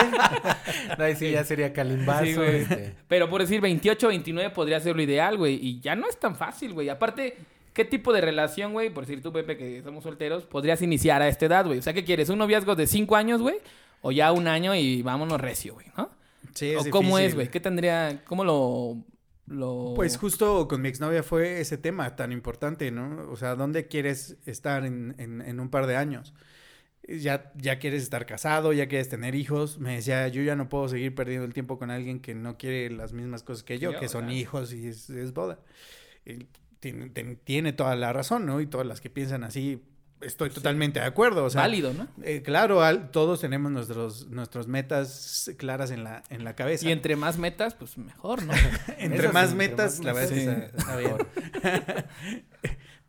Ahí 0.97 1.15
sí, 1.15 1.31
ya 1.31 1.43
sería 1.43 1.71
calimbazo. 1.73 2.25
Sí, 2.25 2.33
güey. 2.35 2.55
este. 2.61 2.95
Pero 3.07 3.29
por 3.29 3.41
decir 3.41 3.61
28, 3.61 4.07
29 4.09 4.49
podría 4.51 4.79
ser 4.81 4.95
lo 4.95 5.01
ideal, 5.01 5.37
güey. 5.37 5.55
Y 5.61 5.79
ya 5.79 5.95
no 5.95 6.07
es 6.09 6.19
tan 6.19 6.35
fácil, 6.35 6.73
güey. 6.73 6.89
Aparte, 6.89 7.37
¿qué 7.73 7.85
tipo 7.85 8.11
de 8.11 8.19
relación, 8.21 8.73
güey? 8.73 8.89
Por 8.89 9.05
decir 9.05 9.21
tú, 9.23 9.31
Pepe, 9.31 9.55
que 9.57 9.81
somos 9.81 10.03
solteros, 10.03 10.43
podrías 10.45 10.81
iniciar 10.81 11.21
a 11.21 11.27
esta 11.29 11.45
edad, 11.45 11.65
güey. 11.65 11.79
O 11.79 11.81
sea, 11.81 11.93
¿qué 11.93 12.03
quieres? 12.03 12.27
¿Un 12.29 12.37
noviazgo 12.39 12.75
de 12.75 12.85
5 12.85 13.15
años, 13.15 13.41
güey? 13.41 13.55
O 14.03 14.11
ya 14.11 14.31
un 14.31 14.47
año 14.47 14.75
y 14.75 15.01
vámonos 15.01 15.39
recio, 15.41 15.73
güey, 15.75 15.87
¿no? 15.97 16.11
Sí, 16.53 16.75
¿O 16.75 16.81
es 16.81 16.89
cómo 16.89 17.17
es, 17.17 17.33
güey? 17.35 17.49
¿Qué 17.49 17.59
tendría, 17.59 18.23
cómo 18.25 18.43
lo... 18.43 18.97
lo... 19.47 19.93
Pues 19.95 20.17
justo 20.17 20.67
con 20.67 20.81
mi 20.81 20.89
exnovia 20.89 21.23
fue 21.23 21.61
ese 21.61 21.77
tema 21.77 22.15
tan 22.15 22.31
importante, 22.31 22.91
¿no? 22.91 23.29
O 23.31 23.35
sea, 23.37 23.55
¿dónde 23.55 23.87
quieres 23.87 24.37
estar 24.45 24.85
en, 24.85 25.15
en, 25.17 25.41
en 25.41 25.59
un 25.59 25.69
par 25.69 25.87
de 25.87 25.95
años? 25.95 26.33
Ya, 27.07 27.51
ya 27.57 27.79
quieres 27.79 28.03
estar 28.03 28.25
casado, 28.25 28.71
ya 28.73 28.87
quieres 28.87 29.09
tener 29.09 29.35
hijos. 29.35 29.77
Me 29.79 29.95
decía, 29.95 30.27
yo 30.29 30.41
ya 30.41 30.55
no 30.55 30.69
puedo 30.69 30.87
seguir 30.87 31.13
perdiendo 31.15 31.45
el 31.45 31.53
tiempo 31.53 31.77
con 31.79 31.91
alguien 31.91 32.21
que 32.21 32.33
no 32.35 32.57
quiere 32.57 32.89
las 32.91 33.13
mismas 33.13 33.43
cosas 33.43 33.63
que 33.63 33.79
yo, 33.79 33.97
que 33.99 34.05
o 34.05 34.09
son 34.09 34.25
sea. 34.27 34.33
hijos 34.33 34.73
y 34.73 34.87
es, 34.87 35.09
es 35.09 35.33
boda. 35.33 35.59
Y 36.25 36.47
tiene, 36.79 37.09
ten- 37.09 37.37
tiene 37.43 37.73
toda 37.73 37.95
la 37.97 38.13
razón, 38.13 38.45
¿no? 38.45 38.61
Y 38.61 38.67
todas 38.67 38.87
las 38.87 39.01
que 39.01 39.09
piensan 39.09 39.43
así, 39.43 39.83
estoy 40.25 40.49
totalmente 40.49 40.99
de 40.99 41.05
acuerdo. 41.05 41.45
O 41.45 41.49
sea, 41.49 41.61
Válido, 41.61 41.93
¿no? 41.93 42.07
eh, 42.23 42.41
claro, 42.43 42.81
al- 42.81 43.11
todos 43.11 43.41
tenemos 43.41 43.71
nuestros, 43.71 44.27
nuestros 44.29 44.67
metas 44.67 45.51
claras 45.57 45.91
en 45.91 46.03
la, 46.03 46.23
en 46.29 46.43
la 46.43 46.55
cabeza. 46.55 46.87
Y 46.87 46.91
entre 46.91 47.15
más 47.15 47.37
metas, 47.37 47.75
pues 47.75 47.97
mejor, 47.97 48.43
¿no? 48.43 48.53
Entre 48.97 49.29
más 49.29 49.49
sí, 49.49 49.51
entre 49.53 49.67
metas, 49.69 49.99
la 50.03 50.13
verdad 50.13 50.31
es 50.37 50.43
que 50.43 50.49
metas, 50.49 50.63
está- 50.65 50.77
está 50.77 50.97
bien. 50.97 52.05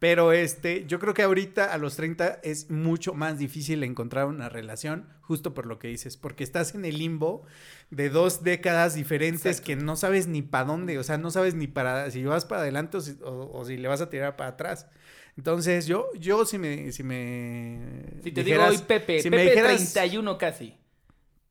Pero 0.00 0.32
este, 0.32 0.84
yo 0.86 0.98
creo 0.98 1.14
que 1.14 1.22
ahorita 1.22 1.72
a 1.72 1.78
los 1.78 1.96
30 1.96 2.40
es 2.42 2.70
mucho 2.70 3.14
más 3.14 3.38
difícil 3.38 3.82
encontrar 3.84 4.26
una 4.26 4.50
relación, 4.50 5.08
justo 5.22 5.54
por 5.54 5.64
lo 5.64 5.78
que 5.78 5.88
dices, 5.88 6.18
porque 6.18 6.44
estás 6.44 6.74
en 6.74 6.84
el 6.84 6.98
limbo 6.98 7.46
de 7.90 8.10
dos 8.10 8.42
décadas 8.42 8.94
diferentes 8.94 9.46
Exacto. 9.46 9.64
que 9.66 9.76
no 9.76 9.96
sabes 9.96 10.26
ni 10.26 10.42
para 10.42 10.64
dónde, 10.66 10.98
o 10.98 11.02
sea, 11.04 11.16
no 11.16 11.30
sabes 11.30 11.54
ni 11.54 11.68
para 11.68 12.10
si 12.10 12.22
vas 12.24 12.44
para 12.44 12.60
adelante 12.62 12.98
o 12.98 13.00
si, 13.00 13.16
o- 13.22 13.50
o 13.54 13.64
si 13.64 13.78
le 13.78 13.88
vas 13.88 14.02
a 14.02 14.10
tirar 14.10 14.36
para 14.36 14.50
atrás. 14.50 14.88
Entonces, 15.36 15.86
yo, 15.86 16.08
yo 16.18 16.44
si 16.46 16.58
me, 16.58 16.92
si 16.92 17.02
me 17.02 18.04
Si 18.22 18.30
te 18.32 18.44
dijeras- 18.44 18.70
digo 18.70 18.80
hoy 18.82 18.86
Pepe, 18.86 19.20
si 19.20 19.30
me 19.30 19.38
Pepe 19.38 19.50
dijeras- 19.50 19.92
31 19.92 20.38
casi. 20.38 20.76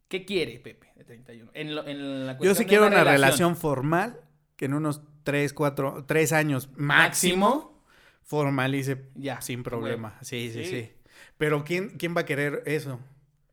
¿Qué 0.07 0.25
quiere 0.25 0.59
Pepe 0.59 0.93
de 0.95 1.03
31? 1.03 1.51
En, 1.53 1.75
lo- 1.75 1.85
en 1.87 2.25
la 2.25 2.33
Yo 2.33 2.37
cuestión 2.37 2.55
sí 2.55 2.63
de 2.63 2.67
quiero 2.69 2.87
una 2.87 3.03
relación 3.03 3.55
formal 3.57 4.19
que 4.55 4.65
en 4.65 4.73
unos 4.75 5.01
3, 5.23 5.53
4, 5.53 6.05
3 6.07 6.31
años 6.33 6.69
máximo 6.75 7.83
formalice 8.21 9.05
Ya. 9.15 9.41
sin 9.41 9.63
problema. 9.63 10.17
Sí, 10.21 10.49
sí, 10.53 10.63
Sí. 10.63 10.69
sí. 10.69 10.91
Pero 11.37 11.63
¿quién, 11.65 11.89
quién 11.97 12.15
va 12.15 12.21
a 12.21 12.25
querer 12.25 12.63
eso? 12.65 12.99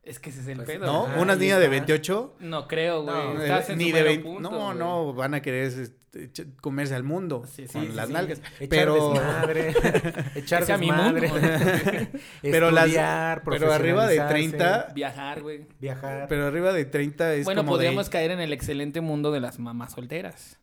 Es 0.03 0.19
que 0.19 0.29
ese 0.29 0.41
es 0.41 0.47
el 0.47 0.57
Pues, 0.57 0.67
pedo. 0.67 0.85
¿No? 0.85 1.21
Una 1.21 1.35
niña 1.35 1.57
de 1.57 1.65
está. 1.65 1.71
28. 1.71 2.35
No 2.39 2.67
creo, 2.67 3.03
güey. 3.03 3.15
No, 3.15 3.41
Estás 3.41 3.69
eh, 3.69 3.73
en 3.73 3.77
ni 3.79 3.85
de 3.87 3.93
mero 3.93 4.05
20 4.05 4.23
punto, 4.23 4.49
no, 4.49 4.65
güey. 4.67 4.77
no, 4.77 5.13
van 5.13 5.33
a 5.33 5.41
querer 5.41 5.71
comerse 6.59 6.93
al 6.93 7.03
mundo 7.03 7.45
Sí, 7.47 7.65
con 7.67 7.83
sí, 7.87 7.93
las 7.93 8.07
sí. 8.07 8.13
nalgas. 8.13 8.39
Echar 8.59 8.67
Pero, 8.69 9.13
desmadre, 9.13 9.69
echar 10.35 10.79
mundo. 10.79 11.13
Pero 12.41 12.71
las- 12.71 12.89
pero 12.91 13.71
arriba 13.71 14.07
de 14.07 14.17
profesionalizarse, 14.17 14.27
30, 14.33 14.91
Viajar, 14.93 15.41
güey. 15.41 15.67
viajar. 15.79 16.25
pero 16.27 16.47
arriba 16.47 16.73
de 16.73 16.85
30 16.85 17.33
es 17.35 17.45
Bueno, 17.45 17.61
como 17.61 17.73
de- 17.77 17.85
podríamos 17.85 18.09
caer 18.09 18.31
en 18.31 18.39
el 18.41 18.51
excelente 18.53 18.99
mundo 19.01 19.31
de 19.31 19.39
las 19.39 19.57
mamás 19.59 19.93
solteras. 19.93 20.57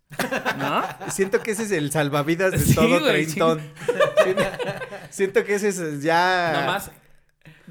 ¿No? 0.58 0.82
Siento 1.10 1.40
que 1.40 1.52
ese 1.52 1.62
es 1.64 1.70
el 1.72 1.90
salvavidas 1.92 2.52
de 2.52 2.58
Sí, 2.58 2.74
todo 2.74 3.00
güey, 3.00 3.04
treintón. 3.12 3.60
Siento, 4.22 4.42
siento 5.10 5.44
que 5.44 5.54
ese 5.54 5.68
es 5.68 6.02
ya... 6.02 6.52
Nomás 6.60 6.90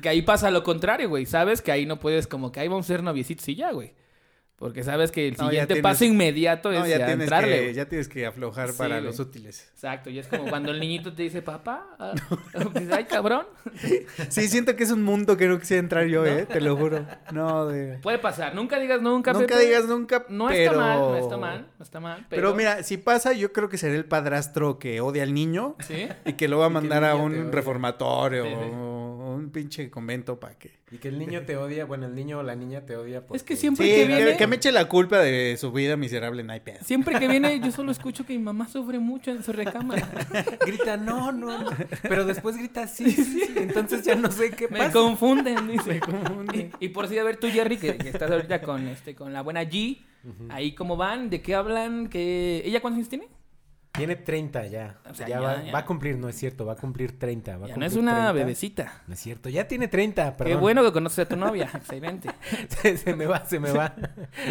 que 0.02 0.10
ahí 0.10 0.22
pasa 0.22 0.52
lo 0.52 0.64
contrario, 0.64 1.10
güey. 1.10 1.26
Sabes 1.26 1.62
que 1.64 1.72
ahí 1.72 1.86
no 1.88 2.00
puedes, 2.00 2.28
como 2.28 2.52
que 2.52 2.60
ahí 2.60 2.68
vamos 2.68 2.86
a 2.86 2.88
ser 2.88 3.02
noviecitos 3.04 3.48
y 3.50 3.56
ya, 3.56 3.72
güey. 3.72 3.94
Porque 4.58 4.84
sabes 4.84 5.12
que 5.12 5.28
el 5.28 5.36
No, 5.38 5.46
siguiente 5.46 5.76
tienes- 5.76 5.84
paso 5.84 6.04
inmediato 6.04 6.72
es 6.72 6.80
No, 6.80 6.88
ya 6.88 6.98
ya 6.98 7.06
tienes, 7.06 7.26
entrarle, 7.26 7.68
que, 7.68 7.74
ya 7.76 7.86
tienes 7.86 8.08
que 8.10 8.26
aflojar 8.26 8.70
Sí, 8.72 8.76
para 8.80 8.96
güey. 8.96 9.04
los 9.06 9.20
útiles. 9.20 9.70
Exacto, 9.72 10.10
y 10.10 10.18
es 10.18 10.26
como 10.28 10.46
cuando 10.50 10.72
el 10.72 10.80
niñito 10.80 11.14
te 11.14 11.22
dice, 11.22 11.44
papá, 11.44 11.86
ah", 12.00 12.14
dices, 12.74 12.90
ay, 12.92 13.06
cabrón. 13.06 13.46
Sí, 14.30 14.48
siento 14.48 14.76
que 14.76 14.84
es 14.84 14.90
un 14.92 15.04
mundo 15.04 15.38
que 15.38 15.48
no 15.48 15.60
quisiera 15.60 15.80
entrar 15.80 16.08
yo, 16.08 16.26
¿eh? 16.26 16.48
Te 16.48 16.60
lo 16.60 16.76
juro. 16.76 17.06
No, 17.32 17.68
de... 17.68 18.00
Puede 18.00 18.18
pasar, 18.18 18.56
nunca 18.56 18.80
digas 18.80 19.00
nunca, 19.00 19.32
Nunca 19.32 19.46
Pepe. 19.46 19.66
digas 19.68 19.86
nunca, 19.86 20.26
No 20.28 20.48
pero... 20.48 20.72
está 20.72 20.78
mal, 20.82 21.00
no 21.00 21.18
está 21.18 21.38
mal, 21.38 21.68
no 21.78 21.84
está 21.84 22.00
mal. 22.00 22.26
Pero... 22.30 22.42
Pero, 22.42 22.56
mira, 22.56 22.82
si 22.82 22.98
pasa, 22.98 23.34
yo 23.34 23.54
creo 23.54 23.70
que 23.70 23.78
será 23.78 23.94
el 23.94 24.06
padrastro 24.06 24.80
que 24.80 25.02
odia 25.02 25.22
al 25.22 25.36
niño 25.36 25.76
¿Sí? 25.88 26.08
y 26.26 26.34
que 26.34 26.48
lo 26.48 26.58
va 26.58 26.66
a 26.66 26.70
mandar 26.70 27.04
a 27.06 27.16
un 27.16 27.52
reformatorio 27.52 28.44
sí. 28.46 28.52
o 28.56 29.07
un 29.38 29.50
pinche 29.52 29.90
convento 29.90 30.40
para 30.40 30.58
que... 30.58 30.72
Y 30.92 30.98
que 30.98 31.10
el 31.10 31.20
niño 31.20 31.42
te 31.44 31.58
odia, 31.58 31.86
bueno, 31.86 32.06
el 32.06 32.16
niño 32.16 32.40
o 32.40 32.44
la 32.44 32.56
niña 32.56 32.82
te 32.86 32.96
odia 32.96 33.22
porque... 33.22 33.38
Es 33.38 33.44
que 33.44 33.56
siempre 33.56 33.86
Sí, 33.86 33.92
que 33.94 34.06
viene... 34.06 34.38
que 34.38 34.48
me 34.48 34.56
eche 34.56 34.72
la 34.72 34.86
culpa 34.88 35.20
de 35.20 35.56
su 35.58 35.72
vida 35.72 35.98
miserable, 35.98 36.46
hay 36.50 36.60
pedo. 36.62 36.78
Siempre 36.84 37.20
que 37.20 37.28
viene, 37.28 37.60
yo 37.60 37.72
solo 37.72 37.92
escucho 37.92 38.26
que 38.26 38.34
mi 38.34 38.44
mamá 38.44 38.68
sufre 38.68 39.00
mucho 39.00 39.32
en 39.32 39.44
su 39.44 39.52
recámara. 39.52 40.08
Grita, 40.66 40.98
no, 40.98 41.32
no, 41.32 41.58
no. 41.64 41.70
Pero 42.04 42.26
después 42.26 42.58
grita, 42.58 42.88
sí, 42.88 43.12
sí, 43.12 43.24
sí. 43.24 43.54
Entonces 43.56 44.04
ya 44.04 44.16
no 44.16 44.32
sé 44.32 44.52
qué 44.52 44.68
Me 44.70 44.80
pasa. 44.80 44.92
confunden, 44.94 45.68
dice. 45.72 46.00
Y, 46.54 46.86
y 46.86 46.90
por 46.90 47.08
si 47.08 47.18
a 47.18 47.24
ver 47.24 47.38
tú, 47.38 47.48
Jerry, 47.50 47.78
que, 47.78 47.98
que 47.98 48.10
estás 48.10 48.32
ahorita 48.32 48.62
con 48.62 48.88
este, 48.88 49.14
con 49.16 49.34
la 49.34 49.42
buena 49.42 49.64
G, 49.64 50.00
ahí 50.50 50.74
cómo 50.74 50.98
van, 50.98 51.30
de 51.30 51.42
qué 51.42 51.56
hablan, 51.56 52.08
que 52.10 52.62
ella 52.66 52.82
cuántos 52.82 52.98
años 52.98 53.10
tiene? 53.10 53.28
Tiene 53.98 54.16
30 54.16 54.68
ya. 54.68 54.98
O 55.10 55.14
sea, 55.14 55.28
ya, 55.28 55.36
ya, 55.36 55.42
va, 55.42 55.64
ya. 55.64 55.72
va 55.74 55.80
a 55.80 55.86
cumplir, 55.86 56.18
no 56.18 56.30
es 56.30 56.36
cierto, 56.38 56.66
va 56.66 56.74
a 56.74 56.76
cumplir 56.76 57.20
30. 57.20 57.58
Va 57.58 57.66
a 57.66 57.70
Ya 57.70 57.76
no 57.76 57.86
es 57.86 57.92
cumplir 57.94 58.04
una 58.04 58.14
30. 58.14 58.32
bebecita. 58.34 59.02
No 59.08 59.14
es 59.16 59.20
cierto, 59.20 59.50
ya 59.50 59.68
tiene 59.68 59.88
30, 59.88 60.38
perdón. 60.38 60.54
Qué 60.54 60.60
bueno 60.62 60.84
que 60.84 60.92
conoces 60.94 61.26
a 61.26 61.28
tu 61.28 61.36
novia. 61.36 61.70
Excelente. 61.76 62.30
se, 62.70 62.98
se 62.98 63.16
me 63.16 63.26
va, 63.26 63.46
se 63.46 63.60
me 63.60 63.72
va. 63.72 63.96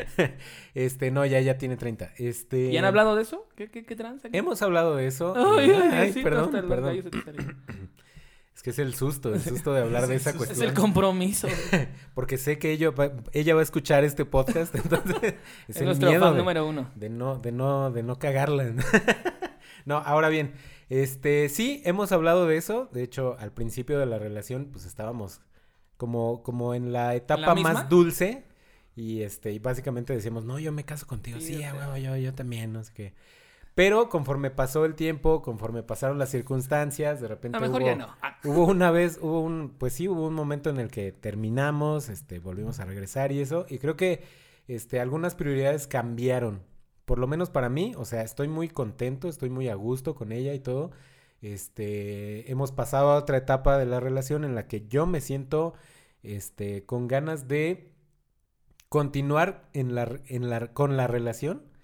este, 0.75 1.11
no, 1.11 1.25
ya, 1.25 1.41
ya 1.41 1.57
tiene 1.59 1.77
30. 1.77 2.11
Este... 2.19 2.71
¿Y 2.71 2.77
han 2.77 2.85
hablado 2.85 3.17
de 3.17 3.23
eso? 3.23 3.47
¿Qué, 3.57 3.71
qué, 3.71 3.85
qué 3.85 3.97
tranza? 3.97 4.29
Hemos 4.33 4.61
hablado 4.63 4.97
de 4.97 5.07
eso. 5.07 5.35
Ay, 5.37 5.71
Eh, 5.71 5.91
ay, 5.93 6.13
sí, 6.13 6.23
perdón, 6.23 6.51
perdón. 6.51 7.03
que 8.67 8.71
es 8.71 8.81
el 8.81 8.95
susto, 8.95 9.33
el 9.33 9.41
susto 9.41 9.73
de 9.73 9.83
hablar 9.83 10.07
de 10.09 10.17
esa 10.17 10.31
Es 10.31 10.37
cuestión. 10.37 10.61
Es 10.61 10.69
el 10.69 10.75
compromiso. 10.75 11.47
Porque 12.15 12.37
sé 12.37 12.59
que 12.59 12.73
ella 12.73 12.91
va, 12.91 13.13
ella 13.33 13.55
va 13.55 13.61
a 13.61 13.63
escuchar 13.63 14.03
este 14.03 14.25
podcast, 14.25 14.75
entonces 14.75 15.15
es, 15.23 15.35
Es 15.69 15.77
el 15.77 15.85
nuestro 15.85 16.09
miedo 16.09 16.21
fan 16.21 16.33
de, 16.33 16.39
número 16.41 16.67
uno. 16.67 16.91
de 16.97 17.09
no, 17.09 17.39
de 17.39 17.53
no, 17.53 17.93
de 17.93 18.03
no 18.03 18.19
cagarla. 18.19 18.75
no, 19.85 19.99
ahora 19.99 20.29
bien, 20.31 20.55
este, 20.89 21.49
sí, 21.49 21.81
hemos 21.85 22.11
hablado 22.11 22.49
de 22.49 22.57
eso. 22.57 22.89
De 22.93 23.05
hecho, 23.05 23.37
al 23.39 23.53
principio 23.53 24.01
de 24.01 24.07
la 24.07 24.19
relación, 24.19 24.71
pues 24.73 24.85
estábamos 24.85 25.43
como, 25.97 26.43
como 26.43 26.75
en 26.75 26.93
la 26.93 27.15
etapa 27.15 27.55
más 27.55 27.89
dulce. 27.89 28.47
Y 28.97 29.23
este, 29.23 29.53
y 29.53 29.61
básicamente 29.61 30.13
decíamos, 30.13 30.45
no, 30.45 30.59
yo 30.59 30.73
me 30.73 30.83
caso 30.83 31.07
contigo. 31.07 31.39
Sí, 31.39 31.55
Sí, 31.55 31.61
huevo, 31.61 31.97
yo, 31.99 32.17
yo 32.17 32.35
también, 32.35 32.73
no 32.73 32.83
sé 32.83 32.93
qué. 32.93 33.15
Pero 33.77 34.09
conforme 34.09 34.51
pasó 34.51 34.87
el 34.87 34.95
tiempo, 34.95 35.43
conforme 35.43 35.83
pasaron 35.83 36.19
las 36.19 36.31
circunstancias, 36.31 37.21
de 37.21 37.29
repente 37.29 37.59
A 37.59 37.61
lo 37.61 37.67
mejor 37.67 37.83
hubo, 37.83 37.91
ya 37.91 37.95
no. 37.95 38.09
Ah, 38.23 38.39
hubo 38.43 38.65
una 38.65 38.91
vez, 38.91 39.19
hubo 39.21 39.43
un, 39.43 39.75
pues 39.77 39.93
sí, 39.93 40.09
hubo 40.09 40.27
un 40.27 40.33
momento 40.33 40.71
en 40.71 40.79
el 40.79 40.91
que 40.91 41.13
terminamos, 41.13 42.09
este, 42.09 42.39
volvimos 42.39 42.81
a 42.81 42.87
regresar 42.87 43.33
y 43.33 43.41
eso, 43.41 43.67
y 43.69 43.77
creo 43.77 43.95
que, 43.95 44.25
este, 44.67 44.99
algunas 44.99 45.35
prioridades 45.35 45.87
cambiaron, 45.87 46.63
por 47.05 47.19
lo 47.19 47.27
menos 47.27 47.51
para 47.51 47.69
mí, 47.69 47.93
o 47.99 48.07
sea, 48.07 48.23
estoy 48.23 48.49
muy 48.49 48.71
contento, 48.71 49.29
estoy 49.29 49.51
muy 49.51 49.69
a 49.69 49.75
gusto 49.75 50.15
con 50.15 50.33
ella 50.33 50.55
y 50.55 50.59
todo, 50.59 50.91
este, 51.43 52.51
hemos 52.51 52.73
pasado 52.73 53.11
a 53.11 53.17
otra 53.17 53.37
etapa 53.37 53.77
de 53.77 53.85
la 53.85 54.01
relación 54.01 54.45
en 54.45 54.55
la 54.55 54.69
que 54.69 54.87
yo 54.89 55.05
me 55.05 55.21
siento, 55.21 55.75
este, 56.23 56.87
con 56.87 57.09
ganas 57.09 57.47
de 57.47 57.93
continuar 58.89 59.69
en 59.75 59.95
la, 59.95 60.19
en 60.29 60.49
la, 60.49 60.69
con 60.73 60.97
la 60.97 61.09
relación, 61.09 61.76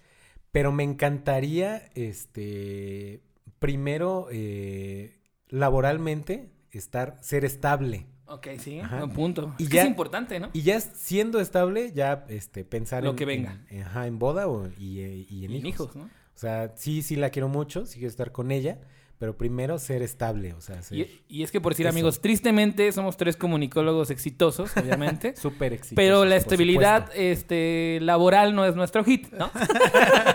pero 0.53 0.71
me 0.71 0.83
encantaría, 0.83 1.89
este, 1.95 3.19
primero, 3.59 4.27
eh, 4.31 5.19
laboralmente, 5.49 6.49
estar, 6.71 7.17
ser 7.21 7.43
estable. 7.43 8.05
ok, 8.27 8.47
sí. 8.59 8.79
Ajá. 8.79 8.99
Buen 8.99 9.11
punto. 9.11 9.53
Y 9.57 9.63
Es 9.63 9.69
que 9.69 9.75
ya- 9.75 9.81
es 9.83 9.87
importante, 9.89 10.39
¿no? 10.39 10.49
Y 10.53 10.61
ya 10.61 10.79
siendo 10.79 11.39
estable, 11.41 11.91
ya, 11.91 12.25
este, 12.29 12.63
pensar 12.65 13.03
Lo 13.03 13.09
en... 13.11 13.15
que 13.15 13.25
venga. 13.25 13.65
En, 13.69 13.81
ajá, 13.83 14.07
en 14.07 14.17
boda 14.19 14.47
o, 14.47 14.67
y, 14.77 14.99
eh, 15.01 15.25
y 15.29 15.45
en 15.45 15.51
Y 15.51 15.67
hijos. 15.67 15.95
¿no? 15.95 16.03
O 16.05 16.37
sea, 16.37 16.71
sí, 16.75 17.01
sí 17.01 17.15
la 17.15 17.29
quiero 17.29 17.47
mucho, 17.49 17.85
sí 17.85 17.95
quiero 17.99 18.09
estar 18.09 18.31
con 18.31 18.51
ella, 18.51 18.79
pero 19.23 19.37
primero 19.37 19.79
ser 19.79 20.01
estable, 20.01 20.51
o 20.51 20.59
sea, 20.59 20.81
ser 20.81 20.97
Y, 20.97 21.21
y 21.29 21.43
es 21.43 21.51
que 21.51 21.61
por 21.61 21.71
decir, 21.71 21.85
Eso. 21.85 21.93
amigos, 21.93 22.19
tristemente 22.19 22.91
somos 22.91 23.15
tres 23.15 23.37
comunicólogos 23.37 24.09
exitosos, 24.09 24.75
obviamente. 24.75 25.33
súper 25.41 25.71
exitoso. 25.71 25.95
Pero 25.95 26.25
la 26.25 26.35
estabilidad 26.35 27.09
este, 27.15 27.99
laboral 28.01 28.53
no 28.53 28.65
es 28.65 28.75
nuestro 28.75 29.01
hit, 29.05 29.31
¿no? 29.31 29.49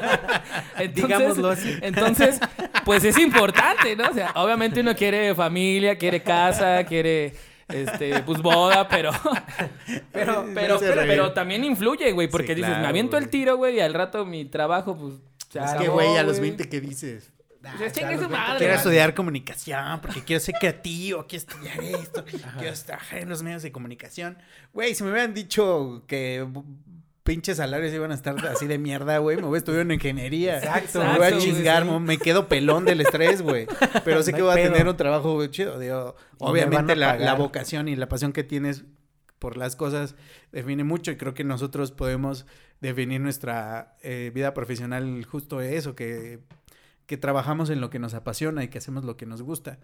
Digámoslo 0.95 1.51
así. 1.51 1.77
Entonces, 1.83 2.41
pues 2.87 3.05
es 3.05 3.19
importante, 3.19 3.95
¿no? 3.95 4.09
O 4.09 4.15
sea, 4.15 4.33
obviamente 4.37 4.81
uno 4.81 4.97
quiere 4.97 5.35
familia, 5.35 5.99
quiere 5.99 6.23
casa, 6.23 6.83
quiere 6.85 7.35
este, 7.69 8.23
pues 8.23 8.41
boda, 8.41 8.89
pero. 8.89 9.11
Pero, 10.15 10.47
pero, 10.55 10.79
pero, 10.81 11.33
también 11.35 11.63
influye, 11.63 12.11
güey. 12.13 12.29
Porque 12.29 12.55
Sí, 12.55 12.63
dices, 12.63 12.79
me 12.79 12.87
aviento 12.87 13.19
el 13.19 13.29
tiro, 13.29 13.59
güey, 13.59 13.77
y 13.77 13.81
al 13.81 13.93
rato 13.93 14.25
mi 14.25 14.47
trabajo, 14.47 14.97
pues. 14.97 15.17
Es 15.63 15.75
que, 15.75 15.89
güey, 15.89 16.17
a 16.17 16.23
los 16.23 16.41
20, 16.41 16.71
¿qué 16.71 16.81
dices? 16.81 17.35
Pues, 17.61 17.75
a 17.75 18.01
su 18.01 18.07
20 18.07 18.29
madre, 18.29 18.59
Quiero 18.59 18.75
estudiar 18.75 19.15
comunicación 19.15 20.01
porque 20.01 20.23
quiero 20.23 20.41
ser 20.41 20.55
creativo, 20.61 21.27
quiero 21.27 21.45
estudiar 21.47 21.83
esto, 21.83 22.25
quiero 22.25 22.77
trabajar 22.87 23.19
en 23.19 23.29
los 23.29 23.43
medios 23.43 23.63
de 23.63 23.73
comunicación. 23.73 24.39
Güey, 24.73 24.95
si 24.95 25.03
me 25.03 25.11
hubieran 25.11 25.35
dicho 25.35 26.05
que 26.07 26.47
pinches 27.29 27.59
salarios 27.59 27.93
iban 27.93 28.11
a 28.11 28.15
estar 28.15 28.35
así 28.47 28.67
de 28.67 28.79
mierda, 28.79 29.19
güey, 29.19 29.37
me 29.37 29.43
hubiera 29.43 29.59
estudiado 29.59 29.83
en 29.83 29.91
ingeniería. 29.91 30.59
Exacto, 30.59 31.05
Me 31.05 31.19
voy 31.19 31.27
a 31.27 31.39
chingar, 31.39 31.85
sí. 31.85 31.91
me 32.01 32.17
quedo 32.17 32.49
pelón 32.49 32.87
del 32.87 33.03
estrés, 33.03 33.43
güey. 33.43 33.67
Pero 34.05 34.23
sé 34.23 34.33
No 34.33 34.37
que 34.39 34.43
voy 34.43 34.53
a 34.59 34.63
tener 34.63 34.89
un 34.89 34.97
trabajo 34.97 35.45
chido. 35.49 35.79
Digo, 35.79 36.17
obviamente 36.39 36.93
a 36.93 36.97
la, 36.97 37.35
vocación 37.35 37.89
y 37.89 37.97
la 37.97 38.09
pasión 38.09 38.33
que 38.33 38.45
tienes 38.45 38.85
por 39.39 39.57
las 39.57 39.77
cosas 39.77 40.17
define 40.53 40.85
mucho 40.85 41.11
y 41.11 41.17
creo 41.17 41.35
que 41.35 41.45
nosotros 41.45 41.93
podemos 41.93 42.47
definir 42.81 43.21
nuestra 43.21 43.97
eh, 44.03 44.31
vida 44.35 44.55
profesional 44.55 45.23
justo 45.27 45.61
eso, 45.61 45.95
que, 45.95 46.41
que 47.09 47.17
trabajamos 47.19 47.71
en 47.71 47.81
lo 47.81 47.91
que 47.91 47.99
nos 47.99 48.15
apasiona 48.15 48.63
y 48.65 48.69
que 48.69 48.79
hacemos 48.79 49.05
lo 49.05 49.17
que 49.19 49.27
nos 49.27 49.43
gusta. 49.43 49.81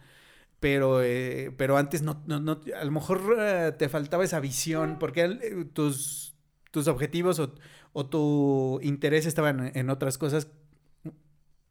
Pero, 0.61 1.03
eh, 1.03 1.53
pero 1.59 1.77
antes 1.79 2.03
no, 2.03 2.23
no, 2.27 2.41
no- 2.41 2.61
a 2.81 2.85
lo 2.85 2.91
mejor 2.93 3.37
eh, 3.39 3.73
te 3.79 3.89
faltaba 3.89 4.25
esa 4.25 4.41
visión 4.41 4.99
porque 5.01 5.25
eh, 5.25 5.67
tus, 5.73 6.37
tus 6.71 6.89
objetivos 6.89 7.39
o, 7.41 7.55
o 7.93 8.07
tu 8.07 8.81
interés 8.83 9.27
estaban 9.27 9.73
en 9.75 9.91
otras 9.91 10.19
cosas. 10.19 10.49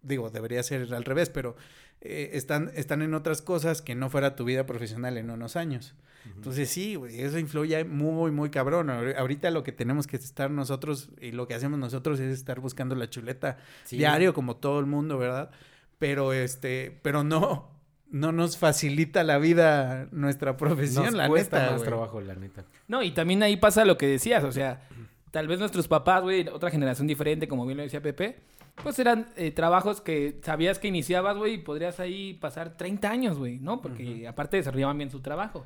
Digo, 0.03 0.29
debería 0.29 0.61
ser 0.63 0.93
al 0.93 1.03
revés, 1.05 1.29
pero 1.29 1.55
eh, 2.01 2.31
están, 2.33 2.71
están 2.75 3.01
en 3.01 3.13
otras 3.13 3.41
cosas 3.41 3.81
que 3.81 3.95
no 3.95 4.09
fuera 4.09 4.35
tu 4.35 4.43
vida 4.45 4.65
profesional 4.65 5.17
en 5.17 5.29
unos 5.29 5.55
años. 5.55 5.95
Entonces 6.35 6.69
sí, 6.69 6.95
güey, 6.95 7.19
eso 7.19 7.37
influye 7.37 7.83
muy, 7.83 8.31
muy 8.31 8.49
cabrón. 8.49 8.87
Ahor- 8.89 9.15
Ahorita 9.17 9.49
lo 9.51 9.63
que 9.63 9.73
tenemos 9.73 10.07
que 10.07 10.15
estar 10.15 10.49
nosotros 10.51 11.09
y 11.19 11.31
lo 11.31 11.47
que 11.47 11.53
hacemos 11.53 11.77
nosotros 11.79 12.19
es 12.21 12.31
estar 12.33 12.61
buscando 12.61 12.95
la 12.95 13.09
chuleta 13.09 13.57
Sí. 13.83 13.97
diario 13.97 14.33
como 14.33 14.55
todo 14.55 14.79
el 14.79 14.85
mundo, 14.85 15.17
¿verdad? 15.17 15.51
Pero 15.99 16.31
este, 16.31 16.97
pero 17.01 17.23
no, 17.25 17.69
no 18.09 18.31
nos 18.31 18.57
facilita 18.57 19.23
la 19.23 19.37
vida 19.37 20.07
nuestra 20.11 20.55
profesión, 20.55 21.05
Nos 21.05 21.13
la 21.13 21.27
cuesta 21.27 21.57
neta, 21.59 21.71
más 21.71 21.79
güey. 21.81 21.89
trabajo, 21.89 22.21
la 22.21 22.35
neta. 22.35 22.63
No, 22.87 23.03
y 23.03 23.11
también 23.11 23.43
ahí 23.43 23.57
pasa 23.57 23.83
lo 23.83 23.97
que 23.97 24.07
decías, 24.07 24.43
o 24.45 24.51
sea, 24.53 24.87
tal 25.31 25.47
vez 25.49 25.59
nuestros 25.59 25.87
papás, 25.89 26.21
güey, 26.21 26.47
otra 26.47 26.69
generación 26.69 27.05
diferente, 27.07 27.47
como 27.49 27.65
bien 27.65 27.77
lo 27.77 27.83
decía 27.83 28.01
Pepe, 28.01 28.37
pues 28.81 28.97
eran 28.99 29.29
eh, 29.36 29.51
trabajos 29.51 30.01
que 30.01 30.39
sabías 30.43 30.79
que 30.79 30.88
iniciabas, 30.88 31.38
güey, 31.38 31.55
y 31.55 31.57
podrías 31.59 31.99
ahí 31.99 32.33
pasar 32.33 32.75
30 32.77 33.09
años, 33.09 33.38
güey, 33.38 33.59
¿no? 33.59 33.81
Porque 33.81 34.27
aparte 34.27 34.57
desarrollaban 34.57 34.97
bien 34.97 35.12
su 35.12 35.19
trabajo. 35.21 35.65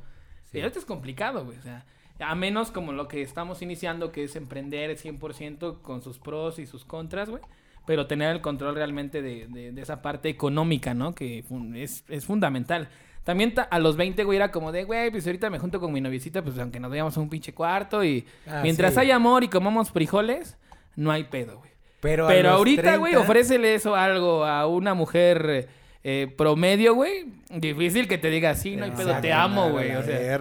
Sí. 0.52 0.58
Y 0.58 0.62
ahorita 0.62 0.80
es 0.80 0.86
complicado, 0.86 1.46
güey, 1.46 1.58
o 1.58 1.62
sea, 1.62 1.86
a 2.20 2.36
menos 2.36 2.72
como 2.72 2.92
lo 2.94 3.08
que 3.08 3.22
estamos 3.22 3.62
iniciando, 3.62 4.12
que 4.12 4.24
es 4.26 4.36
emprender 4.36 4.98
100% 4.98 5.82
con 5.82 6.02
sus 6.02 6.20
pros 6.20 6.60
y 6.60 6.66
sus 6.66 6.84
contras, 6.86 7.30
güey. 7.30 7.42
Pero 7.86 8.06
tener 8.08 8.32
el 8.36 8.42
control 8.42 8.76
realmente 8.76 9.22
de, 9.22 9.48
de- 9.48 9.72
de 9.72 9.82
esa 9.82 10.02
parte 10.02 10.28
económica, 10.28 10.94
¿no? 10.94 11.16
Que 11.16 11.46
es, 11.76 12.04
es 12.10 12.26
fundamental. 12.26 12.90
También 13.24 13.54
ta- 13.54 13.64
a 13.64 13.80
los 13.80 13.96
20, 13.96 14.24
güey, 14.26 14.36
era 14.38 14.52
como 14.52 14.74
de, 14.74 14.84
güey, 14.84 15.10
pues 15.12 15.26
ahorita 15.26 15.50
me 15.50 15.58
junto 15.60 15.80
con 15.80 15.94
mi 15.94 16.02
noviecita, 16.02 16.42
pues 16.44 16.58
aunque 16.60 16.80
nos 16.82 16.90
vayamos 16.90 17.16
a 17.18 17.22
un 17.22 17.30
pinche 17.30 17.54
cuarto 17.54 18.04
y 18.04 18.26
Ah, 18.46 18.60
mientras 18.64 18.94
sí. 18.94 19.00
hay 19.00 19.12
amor 19.12 19.44
y 19.46 19.48
comamos 19.48 19.92
frijoles, 19.92 20.58
no 20.98 21.12
hay 21.12 21.26
pedo, 21.26 21.60
güey. 21.60 21.72
Pero, 22.00 22.28
Pero 22.28 22.50
ahorita, 22.52 22.98
güey, 22.98 23.14
30, 23.14 23.20
ofrécele 23.20 23.74
eso 23.76 23.96
algo 23.96 24.46
a 24.46 24.68
una 24.68 24.94
mujer 24.94 25.68
eh, 26.04 26.34
promedio, 26.38 26.94
güey. 26.94 27.26
Difícil 27.50 28.08
que 28.08 28.18
te 28.18 28.30
diga, 28.30 28.56
sí, 28.56 28.76
no 28.76 28.86
hay 28.86 28.92
pedo, 28.92 29.20
te 29.20 29.34
amo, 29.34 29.72
güey. 29.72 29.96
O 29.96 30.04
sea. 30.04 30.40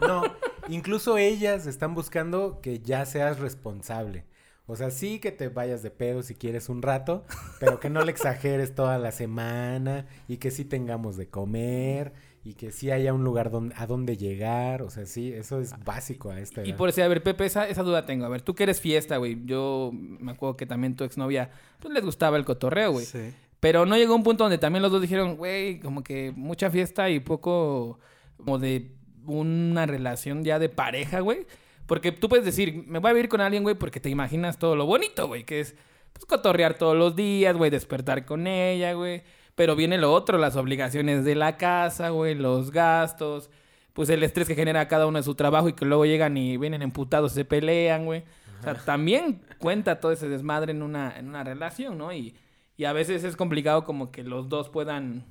No, 0.00 0.22
incluso 0.68 1.18
ellas 1.18 1.66
están 1.66 1.94
buscando 1.94 2.60
que 2.60 2.80
ya 2.80 3.04
seas 3.04 3.38
responsable. 3.38 4.24
O 4.66 4.74
sea, 4.74 4.90
sí 4.90 5.20
que 5.20 5.30
te 5.30 5.48
vayas 5.48 5.82
de 5.82 5.90
pedo 5.90 6.22
si 6.22 6.34
quieres 6.34 6.68
un 6.68 6.82
rato, 6.82 7.24
pero 7.60 7.78
que 7.78 7.88
no 7.88 8.02
le 8.02 8.10
exageres 8.10 8.74
toda 8.74 8.98
la 8.98 9.12
semana 9.12 10.06
y 10.26 10.38
que 10.38 10.50
sí 10.50 10.64
tengamos 10.64 11.16
de 11.16 11.28
comer 11.28 12.12
y 12.46 12.54
que 12.54 12.70
sí 12.70 12.92
haya 12.92 13.12
un 13.12 13.24
lugar 13.24 13.50
donde, 13.50 13.74
a 13.76 13.88
donde 13.88 14.16
llegar. 14.16 14.82
O 14.82 14.90
sea, 14.90 15.04
sí, 15.04 15.32
eso 15.32 15.60
es 15.60 15.74
básico 15.84 16.30
a 16.30 16.38
esta 16.38 16.60
edad. 16.60 16.68
Y 16.68 16.74
por 16.74 16.92
si, 16.92 17.00
a 17.00 17.08
ver, 17.08 17.20
Pepe, 17.20 17.44
esa, 17.44 17.68
esa 17.68 17.82
duda 17.82 18.06
tengo. 18.06 18.24
A 18.24 18.28
ver, 18.28 18.40
tú 18.40 18.54
que 18.54 18.62
eres 18.62 18.80
fiesta, 18.80 19.16
güey. 19.16 19.38
Yo 19.46 19.90
me 19.92 20.30
acuerdo 20.30 20.56
que 20.56 20.64
también 20.64 20.94
tu 20.94 21.02
exnovia, 21.02 21.50
pues 21.80 21.92
les 21.92 22.04
gustaba 22.04 22.36
el 22.36 22.44
cotorreo, 22.44 22.92
güey. 22.92 23.04
Sí. 23.04 23.34
Pero 23.58 23.84
no 23.84 23.96
llegó 23.96 24.14
un 24.14 24.22
punto 24.22 24.44
donde 24.44 24.58
también 24.58 24.80
los 24.80 24.92
dos 24.92 25.02
dijeron, 25.02 25.36
güey, 25.36 25.80
como 25.80 26.04
que 26.04 26.32
mucha 26.36 26.70
fiesta 26.70 27.10
y 27.10 27.18
poco 27.18 27.98
como 28.36 28.60
de 28.60 28.92
una 29.26 29.84
relación 29.86 30.44
ya 30.44 30.60
de 30.60 30.68
pareja, 30.68 31.18
güey. 31.18 31.48
Porque 31.86 32.12
tú 32.12 32.28
puedes 32.28 32.44
decir, 32.44 32.84
me 32.86 33.00
voy 33.00 33.10
a 33.10 33.14
vivir 33.14 33.28
con 33.28 33.40
alguien, 33.40 33.64
güey, 33.64 33.74
porque 33.74 33.98
te 33.98 34.08
imaginas 34.08 34.56
todo 34.60 34.76
lo 34.76 34.86
bonito, 34.86 35.26
güey, 35.26 35.42
que 35.42 35.58
es 35.58 35.74
pues 36.12 36.26
cotorrear 36.26 36.78
todos 36.78 36.96
los 36.96 37.16
días, 37.16 37.56
güey, 37.56 37.72
despertar 37.72 38.24
con 38.24 38.46
ella, 38.46 38.92
güey. 38.92 39.24
Pero 39.56 39.74
viene 39.74 39.98
lo 39.98 40.12
otro, 40.12 40.38
las 40.38 40.54
obligaciones 40.54 41.24
de 41.24 41.34
la 41.34 41.56
casa, 41.56 42.10
güey, 42.10 42.36
los 42.36 42.70
gastos, 42.70 43.50
pues 43.94 44.08
el 44.10 44.22
estrés 44.22 44.46
que 44.46 44.54
genera 44.54 44.86
cada 44.86 45.06
uno 45.06 45.18
de 45.18 45.24
su 45.24 45.34
trabajo 45.34 45.68
y 45.68 45.72
que 45.72 45.86
luego 45.86 46.06
llegan 46.06 46.36
y 46.36 46.56
vienen 46.58 46.82
emputados, 46.82 47.32
se 47.32 47.44
pelean, 47.44 48.04
güey. 48.04 48.22
O 48.60 48.62
sea, 48.62 48.74
también 48.74 49.42
cuenta 49.58 49.98
todo 49.98 50.12
ese 50.12 50.28
desmadre 50.28 50.72
en 50.72 50.82
una, 50.82 51.18
en 51.18 51.28
una 51.28 51.42
relación, 51.42 51.98
¿no? 51.98 52.12
Y, 52.12 52.36
y 52.76 52.84
a 52.84 52.92
veces 52.92 53.24
es 53.24 53.36
complicado 53.36 53.84
como 53.84 54.12
que 54.12 54.22
los 54.22 54.48
dos 54.48 54.68
puedan 54.68 55.24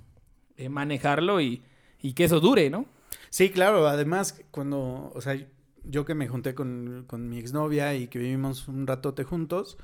eh, 0.58 0.70
manejarlo 0.70 1.40
y, 1.40 1.62
y 2.02 2.14
que 2.14 2.24
eso 2.26 2.40
dure, 2.40 2.70
¿no? 2.70 2.86
Sí, 3.30 3.50
claro. 3.50 3.88
Además, 3.88 4.42
cuando, 4.52 5.12
o 5.14 5.22
sea, 5.22 5.38
yo 5.84 6.06
que 6.06 6.16
me 6.16 6.28
junté 6.28 6.56
con, 6.56 7.06
con 7.08 7.30
mi 7.30 7.38
exnovia 7.38 7.94
y 7.94 8.08
que 8.08 8.20
vivimos 8.20 8.68
un 8.68 8.88
ratote 8.88 9.24
juntos, 9.24 9.78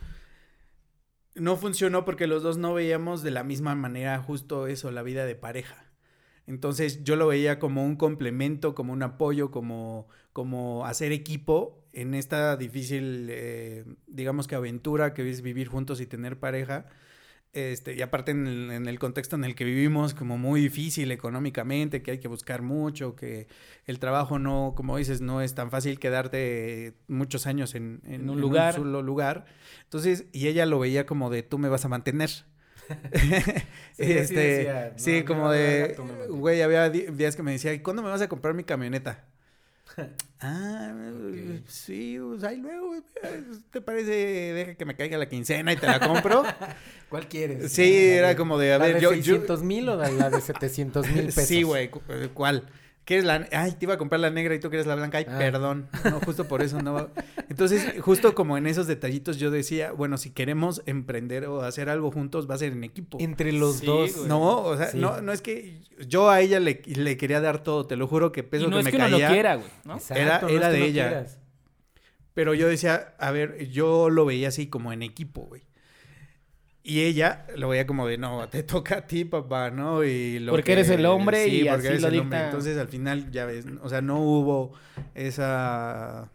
no 1.35 1.57
funcionó 1.57 2.05
porque 2.05 2.27
los 2.27 2.43
dos 2.43 2.57
no 2.57 2.73
veíamos 2.73 3.23
de 3.23 3.31
la 3.31 3.43
misma 3.43 3.75
manera 3.75 4.19
justo 4.21 4.67
eso, 4.67 4.91
la 4.91 5.03
vida 5.03 5.25
de 5.25 5.35
pareja. 5.35 5.91
Entonces 6.47 7.03
yo 7.03 7.15
lo 7.15 7.27
veía 7.27 7.59
como 7.59 7.85
un 7.85 7.95
complemento, 7.95 8.75
como 8.75 8.93
un 8.93 9.03
apoyo, 9.03 9.51
como, 9.51 10.07
como 10.33 10.85
hacer 10.85 11.11
equipo 11.11 11.85
en 11.93 12.13
esta 12.13 12.57
difícil, 12.57 13.27
eh, 13.29 13.85
digamos 14.07 14.47
que 14.47 14.55
aventura 14.55 15.13
que 15.13 15.29
es 15.29 15.41
vivir 15.41 15.67
juntos 15.67 16.01
y 16.01 16.05
tener 16.05 16.39
pareja. 16.39 16.87
Este, 17.53 17.95
y 17.95 18.01
aparte 18.01 18.31
en 18.31 18.47
el, 18.47 18.71
en 18.71 18.87
el, 18.87 18.97
contexto 18.97 19.35
en 19.35 19.43
el 19.43 19.55
que 19.55 19.65
vivimos, 19.65 20.13
como 20.13 20.37
muy 20.37 20.61
difícil 20.61 21.11
económicamente, 21.11 22.01
que 22.01 22.11
hay 22.11 22.17
que 22.19 22.29
buscar 22.29 22.61
mucho, 22.61 23.15
que 23.17 23.47
el 23.85 23.99
trabajo 23.99 24.39
no, 24.39 24.73
como 24.75 24.95
dices, 24.95 25.19
no 25.19 25.41
es 25.41 25.53
tan 25.53 25.69
fácil 25.69 25.99
quedarte 25.99 26.93
muchos 27.09 27.47
años 27.47 27.75
en, 27.75 27.99
en, 28.05 28.21
En 28.21 28.29
un 28.29 28.39
lugar. 28.39 28.75
un 28.79 28.85
solo 28.85 29.01
lugar. 29.01 29.45
Entonces, 29.83 30.25
y 30.31 30.47
ella 30.47 30.65
lo 30.65 30.79
veía 30.79 31.05
como 31.05 31.29
de 31.29 31.43
tú 31.43 31.57
me 31.57 31.67
vas 31.67 31.83
a 31.85 31.89
mantener. 31.89 32.29
Sí, 33.93 34.03
este, 34.13 34.33
decía, 34.35 34.93
sí, 34.97 35.23
como 35.23 35.43
no, 35.45 35.51
de, 35.51 35.95
güey, 36.29 36.61
había 36.61 36.89
días 36.89 37.35
que 37.35 37.43
me 37.43 37.51
decía, 37.51 37.73
"¿Y 37.73 37.79
¿cuándo 37.79 38.01
me 38.01 38.09
vas 38.09 38.21
a 38.21 38.27
comprar 38.27 38.53
mi 38.53 38.63
camioneta? 38.63 39.27
Ah, 40.39 40.93
sí, 41.67 42.17
pues 42.21 42.43
ahí 42.43 42.57
luego, 42.57 42.93
¿te 43.71 43.81
parece? 43.81 44.11
Deja 44.11 44.75
que 44.75 44.85
me 44.85 44.95
caiga 44.95 45.17
la 45.17 45.27
quincena 45.29 45.73
y 45.73 45.77
te 45.77 45.87
la 45.87 45.99
compro. 45.99 46.43
¿Cuál 47.09 47.27
quieres? 47.27 47.71
Sí, 47.71 47.81
¿La 47.83 47.87
de- 47.89 48.15
era 48.17 48.35
como 48.35 48.57
de, 48.57 48.73
a 48.73 48.77
¿La 48.77 48.85
ver, 48.85 48.95
de 48.95 49.01
yo- 49.01 49.13
yo- 49.13 49.23
600 49.35 49.63
mil 49.63 49.89
o 49.89 49.95
la 49.97 50.29
de 50.29 50.41
700 50.41 51.07
mil 51.09 51.25
pesos? 51.25 51.45
Sí, 51.45 51.63
güey, 51.63 51.89
cu- 51.89 52.01
¿cuál? 52.33 52.63
¿Quieres 53.03 53.25
la...? 53.25 53.47
Ay, 53.51 53.71
te 53.71 53.85
iba 53.85 53.95
a 53.95 53.97
comprar 53.97 54.19
la 54.21 54.29
negra 54.29 54.53
y 54.53 54.59
tú 54.59 54.69
quieres 54.69 54.85
la 54.85 54.95
blanca. 54.95 55.17
Ay, 55.17 55.25
Ah. 55.27 55.37
perdón. 55.39 55.87
No, 56.05 56.19
justo 56.21 56.47
por 56.47 56.61
eso 56.61 56.81
no. 56.81 57.09
Entonces, 57.49 57.95
justo 57.99 58.35
como 58.35 58.57
en 58.57 58.67
esos 58.67 58.85
detallitos 58.87 59.37
yo 59.37 59.49
decía, 59.51 59.91
bueno, 59.91 60.17
si 60.17 60.29
queremos 60.29 60.83
emprender 60.85 61.45
o 61.45 61.61
hacer 61.63 61.89
algo 61.89 62.11
juntos, 62.11 62.49
va 62.49 62.55
a 62.55 62.57
ser 62.59 62.73
en 62.73 62.83
equipo. 62.83 63.17
Entre 63.19 63.51
los 63.51 63.77
Sí, 63.77 63.85
dos. 63.87 64.15
güey. 64.15 64.27
No, 64.27 64.57
o 64.61 64.77
sea, 64.77 64.87
Sí. 64.91 64.99
no, 64.99 65.19
no 65.21 65.31
es 65.31 65.41
que 65.41 65.81
yo 66.07 66.29
a 66.29 66.41
ella 66.41 66.59
le, 66.59 66.81
le 66.85 67.17
quería 67.17 67.41
dar 67.41 67.63
todo, 67.63 67.87
te 67.87 67.95
lo 67.95 68.07
juro 68.07 68.31
que 68.31 68.43
peso 68.43 68.65
y 68.65 68.67
no 68.69 68.75
que 68.75 68.79
es 68.79 68.85
me 68.85 68.91
que 68.91 68.97
uno 68.97 69.05
caía. 69.09 69.27
lo 69.27 69.33
quiera, 69.33 69.55
güey, 69.55 69.67
¿no? 69.83 69.93
Exacto, 69.95 70.21
Era- 70.21 70.41
no 70.41 70.47
es 70.49 70.53
era 70.55 70.67
que 70.67 70.73
de 70.73 70.79
no 70.79 70.85
ella. 70.85 71.07
quieras. 71.09 71.37
Pero 72.33 72.53
yo 72.53 72.67
decía, 72.69 73.13
a 73.19 73.31
ver, 73.31 73.67
yo 73.69 74.09
lo 74.09 74.25
veía 74.25 74.47
así 74.49 74.67
como 74.67 74.93
en 74.93 75.01
equipo, 75.03 75.41
güey. 75.41 75.63
Y 76.83 77.01
ella 77.01 77.45
lo 77.55 77.69
veía 77.69 77.85
como 77.85 78.07
de, 78.07 78.17
no, 78.17 78.47
te 78.49 78.63
toca 78.63 78.97
a 78.97 79.07
ti, 79.07 79.23
papá, 79.25 79.69
¿no? 79.69 80.03
Y 80.03 80.39
lo 80.39 80.51
Porque 80.51 80.63
que- 80.65 80.71
eres 80.73 80.89
el 80.89 81.05
hombre 81.05 81.45
sí, 81.45 81.61
y 81.61 81.63
porque 81.65 81.73
así 81.75 81.87
eres 81.87 82.01
lo 82.01 82.07
el 82.07 82.19
hombre. 82.19 82.43
Entonces, 82.45 82.77
al 82.77 82.87
final, 82.87 83.29
ya 83.31 83.45
ves, 83.45 83.65
o 83.83 83.87
sea, 83.89 84.01
no 84.01 84.19
hubo 84.19 84.71
esa 85.13 86.31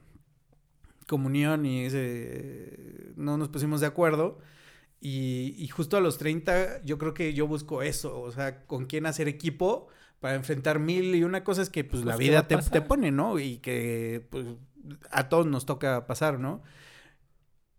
comunión 1.06 1.66
y 1.66 1.84
ese... 1.86 3.12
No 3.16 3.38
nos 3.38 3.48
pusimos 3.48 3.80
de 3.80 3.86
acuerdo. 3.86 4.38
Y, 5.00 5.54
y 5.58 5.68
justo 5.68 5.96
a 5.96 6.00
los 6.00 6.18
30, 6.18 6.82
yo 6.84 6.98
creo 6.98 7.14
que 7.14 7.34
yo 7.34 7.46
busco 7.46 7.82
eso, 7.82 8.20
o 8.20 8.30
sea, 8.32 8.64
con 8.66 8.86
quién 8.86 9.06
hacer 9.06 9.28
equipo 9.28 9.88
para 10.20 10.34
enfrentar 10.34 10.78
mil 10.80 11.14
y 11.14 11.22
una 11.22 11.44
cosa 11.44 11.62
es 11.62 11.70
que 11.70 11.84
pues, 11.84 12.04
la 12.04 12.14
Pues, 12.14 12.26
¿qué 12.26 12.32
va 12.34 12.38
a 12.38 12.42
vida 12.42 12.60
te, 12.62 12.70
te 12.70 12.80
pone, 12.80 13.12
¿no? 13.12 13.38
Y 13.38 13.58
que 13.58 14.26
pues 14.30 14.46
a 15.10 15.28
todos 15.28 15.46
nos 15.46 15.66
toca 15.66 16.06
pasar, 16.06 16.40
¿no? 16.40 16.62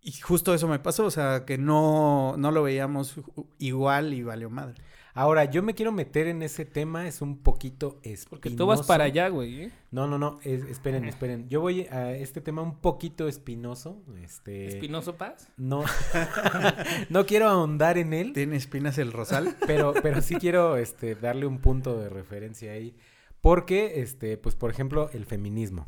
Y 0.01 0.11
justo 0.13 0.53
eso 0.53 0.67
me 0.67 0.79
pasó, 0.79 1.05
o 1.05 1.11
sea, 1.11 1.43
que 1.45 1.57
no, 1.57 2.35
no 2.37 2.51
lo 2.51 2.63
veíamos 2.63 3.15
igual 3.57 4.13
y 4.13 4.23
valió 4.23 4.49
madre. 4.49 4.75
Ahora, 5.17 5.45
yo 5.45 5.63
me 5.63 5.73
quiero 5.73 5.91
meter 5.91 6.27
en 6.27 6.43
ese 6.43 6.63
tema, 6.63 7.07
es 7.07 7.23
un 7.23 7.39
poquito 7.39 7.97
espinoso. 8.03 8.29
Porque 8.29 8.51
tú 8.51 8.67
vas 8.67 8.85
para 8.85 9.05
allá, 9.05 9.29
güey. 9.29 9.63
¿eh? 9.63 9.71
No, 9.89 10.05
no, 10.05 10.19
no, 10.19 10.39
es- 10.43 10.63
esperen, 10.65 11.05
esperen. 11.09 11.49
Yo 11.49 11.59
voy 11.59 11.87
a 11.87 12.11
este 12.11 12.39
tema 12.39 12.61
un 12.61 12.77
poquito 12.77 13.27
espinoso. 13.27 14.03
Este. 14.23 14.67
Espinoso 14.67 15.17
Paz. 15.17 15.49
No. 15.57 15.83
no 17.09 17.25
quiero 17.25 17.47
ahondar 17.47 17.97
en 17.97 18.13
él. 18.13 18.31
¿Tiene 18.33 18.57
espinas 18.57 18.99
el 18.99 19.11
rosal? 19.11 19.57
Pero, 19.65 19.95
pero 20.03 20.21
sí 20.21 20.35
quiero 20.35 20.77
este, 20.77 21.15
darle 21.15 21.47
un 21.47 21.61
punto 21.61 21.97
de 21.99 22.09
referencia 22.09 22.73
ahí. 22.73 22.95
Porque, 23.41 24.01
este, 24.01 24.37
pues, 24.37 24.53
por 24.53 24.69
ejemplo, 24.69 25.09
el 25.13 25.25
feminismo. 25.25 25.87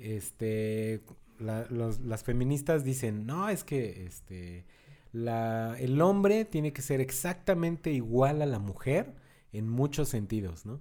Este, 0.00 1.04
la- 1.38 1.66
los- 1.70 2.00
las 2.00 2.22
feministas 2.24 2.84
dicen, 2.84 3.26
no, 3.26 3.48
es 3.48 3.64
que 3.64 4.04
este, 4.06 4.64
la, 5.12 5.76
el 5.78 6.00
hombre 6.00 6.44
tiene 6.44 6.72
que 6.72 6.82
ser 6.82 7.00
exactamente 7.00 7.90
igual 7.92 8.42
a 8.42 8.46
la 8.46 8.58
mujer 8.58 9.14
en 9.52 9.68
muchos 9.68 10.08
sentidos, 10.08 10.66
¿no? 10.66 10.80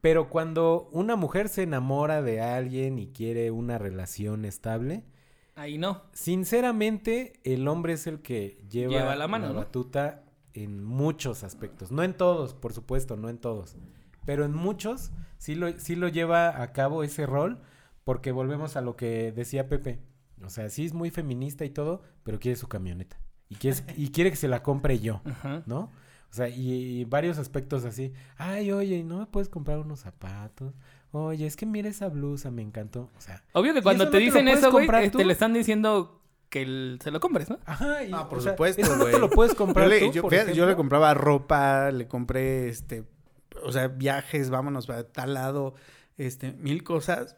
Pero 0.00 0.28
cuando 0.28 0.88
una 0.92 1.16
mujer 1.16 1.48
se 1.48 1.62
enamora 1.62 2.20
de 2.22 2.40
alguien 2.40 2.98
y 2.98 3.08
quiere 3.08 3.50
una 3.50 3.78
relación 3.78 4.44
estable, 4.44 5.04
Ahí 5.56 5.78
no. 5.78 6.02
Sinceramente, 6.12 7.32
el 7.44 7.66
hombre 7.68 7.94
es 7.94 8.06
el 8.06 8.20
que 8.20 8.58
lleva, 8.68 8.92
Lleva 8.92 9.16
la 9.16 9.26
mano, 9.28 9.48
¿no? 9.48 9.54
batuta 9.54 10.24
en 10.52 10.84
muchos 10.84 11.42
aspectos. 11.42 11.90
No 11.90 12.02
en 12.02 12.12
todos, 12.14 12.54
por 12.54 12.72
supuesto, 12.72 13.16
no 13.16 13.28
en 13.30 13.38
todos. 13.38 13.76
Pero 14.26 14.44
en 14.44 14.52
muchos 14.52 15.10
sí 15.38 15.54
lo, 15.54 15.72
sí 15.78 15.96
lo 15.96 16.08
lleva 16.08 16.60
a 16.62 16.72
cabo 16.72 17.02
ese 17.02 17.24
rol, 17.24 17.60
porque 18.04 18.32
volvemos 18.32 18.76
a 18.76 18.80
lo 18.80 18.96
que 18.96 19.32
decía 19.32 19.68
Pepe. 19.68 20.00
O 20.44 20.50
sea, 20.50 20.68
sí 20.68 20.84
es 20.84 20.92
muy 20.92 21.10
feminista 21.10 21.64
y 21.64 21.70
todo, 21.70 22.02
pero 22.22 22.38
quiere 22.38 22.56
su 22.56 22.68
camioneta. 22.68 23.18
Y 23.48 23.56
quiere, 23.56 23.78
y 23.96 24.10
quiere 24.10 24.30
que 24.30 24.36
se 24.36 24.48
la 24.48 24.62
compre 24.62 24.98
yo. 25.00 25.22
¿no? 25.66 25.90
O 26.30 26.36
sea, 26.36 26.48
y, 26.48 27.00
y 27.00 27.04
varios 27.04 27.38
aspectos 27.38 27.84
así. 27.84 28.12
Ay, 28.36 28.72
oye, 28.72 29.04
¿no 29.04 29.18
me 29.20 29.26
puedes 29.26 29.48
comprar 29.48 29.78
unos 29.78 30.00
zapatos? 30.00 30.74
Oye, 31.12 31.46
es 31.46 31.54
que 31.56 31.64
mira 31.64 31.88
esa 31.88 32.08
blusa, 32.08 32.50
me 32.50 32.62
encantó. 32.62 33.08
O 33.16 33.20
sea, 33.20 33.42
Obvio 33.52 33.72
que 33.72 33.78
¿Y 33.78 33.82
cuando 33.82 34.04
te 34.04 34.06
no 34.06 34.10
te 34.12 34.18
dicen 34.18 34.48
eso, 34.48 34.72
güey, 34.72 34.86
comprar 34.86 35.04
este, 35.04 35.24
le 35.24 35.32
están 35.32 35.52
diciendo 35.52 36.20
que 36.50 36.62
el- 36.62 36.98
se 37.02 37.12
lo 37.12 37.20
compres, 37.20 37.48
¿no? 37.48 37.60
Ajá, 37.64 38.02
y, 38.02 38.10
Ah, 38.12 38.28
por 38.28 38.38
o 38.38 38.40
sea, 38.40 38.52
supuesto, 38.52 38.82
Eso 38.82 38.96
no 38.96 39.04
te 39.04 39.18
lo 39.20 39.30
puedes 39.30 39.52
Yo 39.52 39.58
comprar 39.58 39.86
le, 39.88 40.00
tú, 40.00 40.12
yo- 40.12 40.22
por 40.22 40.32
fíjate, 40.32 40.54
yo 40.54 40.66
le 40.66 40.74
compraba 40.74 41.14
ropa, 41.14 41.92
le 41.92 42.08
compré, 42.08 42.68
este, 42.68 43.04
o 43.62 43.70
sea, 43.70 43.86
viajes, 43.86 44.50
vámonos 44.50 44.88
para 44.88 45.04
tal 45.04 45.34
lado, 45.34 45.74
este, 46.18 46.52
mil 46.54 46.82
cosas. 46.82 47.36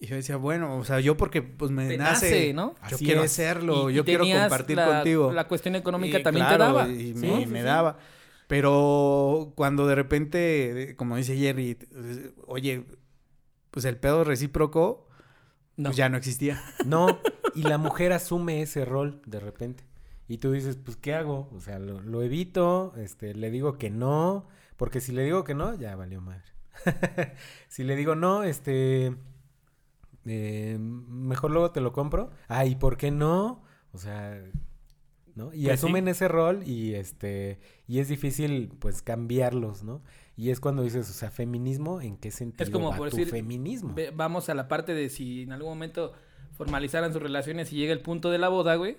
Y 0.00 0.06
yo 0.06 0.14
decía, 0.16 0.36
bueno, 0.36 0.76
o 0.76 0.84
sea, 0.84 1.00
yo 1.00 1.16
porque 1.16 1.42
pues 1.42 1.70
me 1.72 1.88
Te 1.88 1.98
nace, 1.98 2.26
nace, 2.30 2.52
¿no? 2.54 2.74
Yo 2.88 2.96
Así 2.96 3.04
quiero 3.04 3.24
es. 3.24 3.32
hacerlo, 3.32 3.90
Y- 3.90 3.94
y 3.94 3.96
yo 3.96 4.04
quiero 4.04 4.24
compartir 4.24 4.76
la- 4.76 4.86
contigo. 4.86 5.32
La 5.32 5.48
cuestión 5.48 5.74
económica 5.74 6.20
Y 6.20 6.22
también 6.22 6.46
claro, 6.46 6.64
te 6.64 6.72
daba. 6.72 6.88
Y 6.88 6.98
Sí, 7.08 7.14
me, 7.14 7.40
sí, 7.40 7.46
me 7.46 7.58
sí. 7.60 7.64
daba. 7.64 7.98
Pero 8.46 9.52
cuando 9.56 9.86
de 9.86 9.94
repente, 9.94 10.94
como 10.96 11.16
dice 11.16 11.36
Jerry, 11.36 11.76
eh, 11.94 12.32
oye, 12.46 12.84
pues 13.70 13.84
el 13.84 13.96
pedo 13.96 14.24
recíproco 14.24 15.06
No. 15.76 15.88
pues 15.90 15.96
ya 15.96 16.08
no 16.08 16.16
existía. 16.16 16.62
No, 16.86 17.18
y 17.54 17.62
la 17.62 17.76
mujer 17.78 18.12
asume 18.12 18.62
ese 18.62 18.84
rol 18.84 19.20
de 19.26 19.40
repente. 19.40 19.84
Y 20.28 20.38
tú 20.38 20.52
dices, 20.52 20.76
pues, 20.76 20.96
¿qué 20.96 21.14
hago? 21.14 21.50
O 21.54 21.60
sea, 21.60 21.78
lo, 21.78 22.00
lo 22.02 22.22
evito, 22.22 22.92
este, 22.96 23.34
le 23.34 23.50
digo 23.50 23.78
que 23.78 23.90
no, 23.90 24.46
porque 24.76 25.00
si 25.00 25.10
le 25.12 25.24
digo 25.24 25.42
que 25.44 25.54
no, 25.54 25.74
ya 25.74 25.96
valió 25.96 26.20
madre. 26.20 26.52
si 27.68 27.82
le 27.82 27.96
digo 27.96 28.14
no, 28.14 28.44
este, 28.44 29.14
eh, 30.26 30.76
mejor 30.78 31.50
luego 31.50 31.70
te 31.70 31.80
lo 31.80 31.92
compro. 31.92 32.30
Ay, 32.48 32.74
¿por 32.76 32.96
qué 32.96 33.10
no? 33.10 33.62
O 33.92 33.98
sea, 33.98 34.42
¿no? 35.34 35.46
Y 35.54 35.64
Pues 35.64 35.80
sí. 35.80 35.86
asumen 35.86 36.08
ese 36.08 36.28
rol 36.28 36.62
y 36.66 36.94
este, 36.94 37.60
y 37.86 38.00
es 38.00 38.08
difícil, 38.08 38.70
pues, 38.78 39.02
cambiarlos, 39.02 39.84
¿no? 39.84 40.02
Y 40.36 40.50
es 40.50 40.60
cuando 40.60 40.82
dices, 40.82 41.08
o 41.10 41.12
sea, 41.12 41.30
feminismo, 41.30 42.00
¿en 42.00 42.16
qué 42.16 42.30
sentido 42.30 42.70
como 42.70 42.90
va 42.90 42.96
por 42.96 43.10
tu 43.10 43.16
decir, 43.16 43.30
feminismo? 43.32 43.94
Ve- 43.94 44.12
vamos 44.14 44.48
a 44.48 44.54
la 44.54 44.68
parte 44.68 44.94
de 44.94 45.08
si 45.08 45.42
en 45.42 45.52
algún 45.52 45.70
momento 45.70 46.12
formalizaran 46.52 47.12
sus 47.12 47.22
relaciones 47.22 47.72
y 47.72 47.76
llega 47.76 47.92
el 47.92 48.00
punto 48.02 48.30
de 48.30 48.38
la 48.38 48.48
boda, 48.48 48.74
güey. 48.76 48.98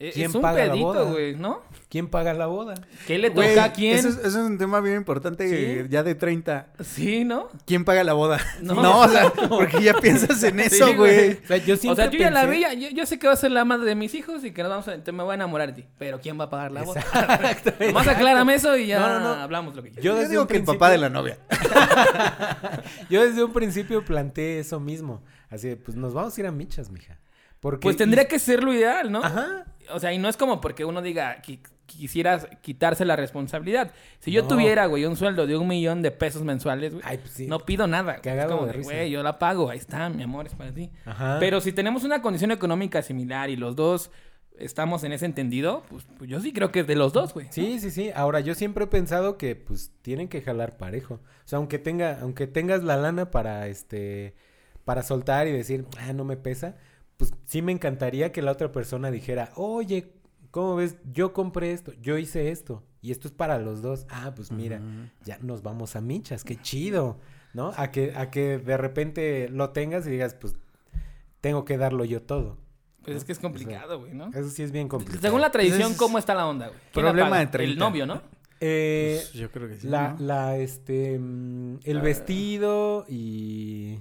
E- 0.00 0.10
¿Quién 0.10 0.28
es 0.30 0.34
un 0.34 0.42
paga 0.42 0.64
la 0.66 0.72
pedito, 0.72 0.86
boda? 0.86 1.02
güey, 1.04 1.36
¿no? 1.36 1.62
¿Quién 1.88 2.08
paga 2.08 2.34
la 2.34 2.46
boda? 2.46 2.74
¿Qué 3.06 3.16
le 3.16 3.30
toca 3.30 3.62
a 3.64 3.72
quién? 3.72 3.96
Eso 3.96 4.08
es, 4.08 4.16
eso 4.16 4.26
es 4.26 4.34
un 4.50 4.58
tema 4.58 4.80
bien 4.80 4.96
importante 4.96 5.48
Sí. 5.48 5.88
ya 5.88 6.02
de 6.02 6.16
30. 6.16 6.66
Sí, 6.82 7.24
¿no? 7.24 7.48
¿Quién 7.64 7.84
paga 7.84 8.02
la 8.02 8.12
boda? 8.12 8.40
No. 8.60 8.74
No, 8.82 9.00
o 9.02 9.08
sea, 9.08 9.30
porque 9.48 9.80
ya 9.82 9.94
piensas 9.94 10.42
en 10.42 10.58
eso, 10.60 10.94
güey. 10.96 11.34
O 11.44 11.46
sea, 11.46 11.56
yo 11.58 11.74
O 11.74 11.94
sea, 11.94 12.10
yo 12.10 12.18
ya 12.18 12.30
la 12.32 12.44
vi, 12.46 12.62
yo, 12.76 12.88
yo 12.90 13.06
sé 13.06 13.20
que 13.20 13.28
va 13.28 13.34
a 13.34 13.36
ser 13.36 13.52
la 13.52 13.64
madre 13.64 13.86
de 13.86 13.94
mis 13.94 14.14
hijos 14.14 14.44
y 14.44 14.50
que 14.50 14.62
nos 14.62 14.70
vamos 14.70 14.88
a, 14.88 14.98
te- 15.02 15.12
me 15.12 15.22
voy 15.22 15.30
a 15.30 15.34
enamorar 15.36 15.68
de 15.74 15.82
ti. 15.82 15.88
Pero 15.96 16.20
¿quién 16.20 16.38
va 16.40 16.44
a 16.44 16.50
pagar 16.50 16.72
la 16.72 16.82
boda? 16.82 17.02
Más 17.94 18.08
aclárame 18.08 18.54
eso 18.56 18.76
y 18.76 18.88
ya 18.88 18.98
No, 18.98 19.20
no, 19.20 19.20
no. 19.20 19.42
hablamos 19.42 19.76
lo 19.76 19.82
que 19.84 19.90
quieras. 19.90 20.04
Yo 20.04 20.12
Yo, 20.14 20.18
desde 20.18 20.30
digo 20.30 20.42
un 20.42 20.48
que 20.48 20.54
el 20.56 20.62
principio- 20.64 20.78
papá 20.80 20.90
de 20.90 20.98
la 20.98 21.08
novia. 21.08 21.38
Yo 23.10 23.22
desde 23.24 23.44
un 23.44 23.52
principio 23.52 24.04
planteé 24.04 24.58
eso 24.58 24.80
mismo. 24.80 25.22
Así 25.50 25.68
de, 25.68 25.76
pues 25.76 25.96
nos 25.96 26.14
vamos 26.14 26.36
a 26.36 26.40
ir 26.40 26.46
a 26.46 26.50
michas, 26.52 26.90
mija. 26.90 27.18
Porque 27.60 27.82
Pues 27.84 27.96
tendría 27.96 28.24
y- 28.24 28.28
que 28.28 28.38
ser 28.38 28.62
lo 28.62 28.72
ideal, 28.72 29.10
¿no? 29.10 29.22
Ajá. 29.24 29.64
O 29.92 30.00
sea, 30.00 30.12
y 30.12 30.18
no 30.18 30.28
es 30.28 30.36
como 30.36 30.60
porque 30.60 30.84
uno 30.84 31.02
diga 31.02 31.40
que 31.42 31.60
quisieras 31.86 32.48
quitarse 32.62 33.04
la 33.04 33.14
responsabilidad. 33.16 33.90
Si 34.20 34.30
yo 34.32 34.42
No. 34.42 34.48
tuviera, 34.48 34.86
güey, 34.86 35.04
un 35.04 35.16
sueldo 35.16 35.46
de 35.46 35.56
un 35.56 35.68
millón 35.68 36.00
de 36.02 36.10
pesos 36.10 36.42
mensuales, 36.42 36.94
güey, 36.94 37.04
Ay, 37.06 37.18
pues 37.18 37.30
sí. 37.32 37.46
no 37.46 37.58
pido 37.60 37.86
nada. 37.86 38.20
es 38.22 38.46
como 38.46 38.66
de 38.66 38.82
güey, 38.82 39.10
yo 39.10 39.22
la 39.22 39.38
pago, 39.38 39.68
ahí 39.70 39.78
está, 39.78 40.08
mi 40.08 40.22
amor, 40.22 40.46
es 40.46 40.54
para 40.54 40.72
ti. 40.72 40.90
Ajá. 41.04 41.36
Pero 41.40 41.60
si 41.60 41.72
tenemos 41.72 42.02
una 42.04 42.22
condición 42.22 42.50
económica 42.52 43.02
similar 43.02 43.50
y 43.50 43.56
los 43.56 43.76
dos 43.76 44.10
estamos 44.56 45.04
en 45.04 45.12
ese 45.12 45.26
entendido, 45.26 45.82
pues, 45.90 46.06
pues 46.16 46.30
yo 46.30 46.40
sí 46.40 46.52
creo 46.52 46.70
que 46.72 46.80
es 46.80 46.86
de 46.86 46.94
los 46.96 47.12
dos, 47.12 47.34
güey. 47.34 47.48
Sí, 47.50 47.78
sí, 47.80 47.90
sí. 47.90 48.10
Ahora, 48.14 48.40
yo 48.40 48.54
siempre 48.54 48.84
he 48.84 48.86
pensado 48.86 49.36
que, 49.36 49.54
pues, 49.56 49.92
tienen 50.00 50.28
que 50.28 50.40
jalar 50.42 50.76
parejo. 50.78 51.14
O 51.14 51.48
sea, 51.48 51.58
aunque 51.58 51.78
tenga, 51.78 52.18
aunque 52.22 52.46
tengas 52.46 52.82
la 52.84 52.96
lana 52.96 53.30
para, 53.30 53.66
este, 53.66 54.34
para 54.84 55.02
soltar 55.02 55.48
y 55.48 55.52
decir, 55.52 55.84
ah, 55.98 56.12
no 56.12 56.24
me 56.24 56.36
pesa, 56.36 56.76
pues 57.16 57.32
sí 57.44 57.62
me 57.62 57.72
encantaría 57.72 58.32
que 58.32 58.42
la 58.42 58.52
otra 58.52 58.72
persona 58.72 59.10
dijera, 59.10 59.50
oye, 59.56 60.12
¿cómo 60.50 60.76
ves? 60.76 60.96
Yo 61.12 61.32
compré 61.32 61.72
esto, 61.72 61.92
yo 62.00 62.18
hice 62.18 62.50
esto 62.50 62.82
y 63.00 63.10
esto 63.12 63.28
es 63.28 63.34
para 63.34 63.58
los 63.58 63.82
dos. 63.82 64.06
Ah, 64.08 64.32
pues 64.34 64.50
mira, 64.50 64.80
ya 65.24 65.38
nos 65.40 65.62
vamos 65.62 65.96
a 65.96 66.00
michas, 66.00 66.44
qué 66.44 66.56
chido, 66.60 67.18
¿no? 67.52 67.72
A 67.76 67.90
que, 67.90 68.14
a 68.16 68.30
que 68.30 68.58
de 68.58 68.76
repente 68.76 69.48
lo 69.48 69.70
tengas 69.70 70.06
y 70.06 70.10
digas, 70.10 70.34
pues 70.34 70.54
tengo 71.40 71.64
que 71.64 71.76
darlo 71.76 72.04
yo 72.04 72.22
todo. 72.22 72.58
Pues 73.02 73.18
es 73.18 73.24
que 73.24 73.32
es 73.32 73.38
complicado, 73.38 74.00
güey, 74.00 74.14
¿no? 74.14 74.28
Eso 74.28 74.48
sí 74.48 74.62
es 74.62 74.72
bien 74.72 74.88
complicado. 74.88 75.20
Según 75.20 75.42
la 75.42 75.50
tradición, 75.50 75.80
Entonces, 75.82 75.98
¿cómo 75.98 76.16
está 76.18 76.34
la 76.34 76.46
onda, 76.46 76.68
güey? 76.68 76.80
¿Quién 76.92 77.04
problema 77.04 77.38
de 77.38 77.46
30. 77.48 77.72
El 77.72 77.78
novio, 77.78 78.06
¿no? 78.06 78.22
Eh, 78.60 79.18
Pues 79.20 79.32
yo 79.34 79.50
creo 79.50 79.68
que 79.68 79.76
sí. 79.76 79.86
la, 79.86 80.12
¿no? 80.14 80.24
la, 80.24 80.56
este, 80.56 81.18
mm, 81.18 81.80
el 81.84 82.00
vestido 82.00 83.04
y 83.06 83.98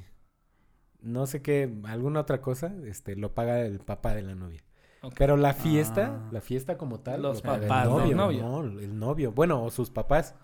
no 1.04 1.26
sé 1.28 1.42
qué, 1.42 1.72
alguna 1.86 2.22
otra 2.22 2.42
cosa, 2.42 2.74
este, 2.86 3.16
lo 3.16 3.34
paga 3.34 3.62
el 3.62 3.80
papá 3.80 4.14
de 4.16 4.24
la 4.24 4.36
novia. 4.36 4.64
Pero 5.18 5.36
la 5.36 5.54
fiesta, 5.54 6.16
Ah. 6.16 6.30
la 6.32 6.40
fiesta 6.42 6.78
como 6.78 7.02
tal, 7.02 7.22
Los 7.24 7.44
lo 7.44 7.52
papás 7.52 7.84
el 7.86 7.90
novio, 7.90 8.16
novio. 8.16 8.42
no, 8.44 8.62
el 8.80 8.98
novio, 8.98 9.32
bueno, 9.34 9.62
o 9.64 9.70
sus 9.70 9.90
papás, 9.90 10.36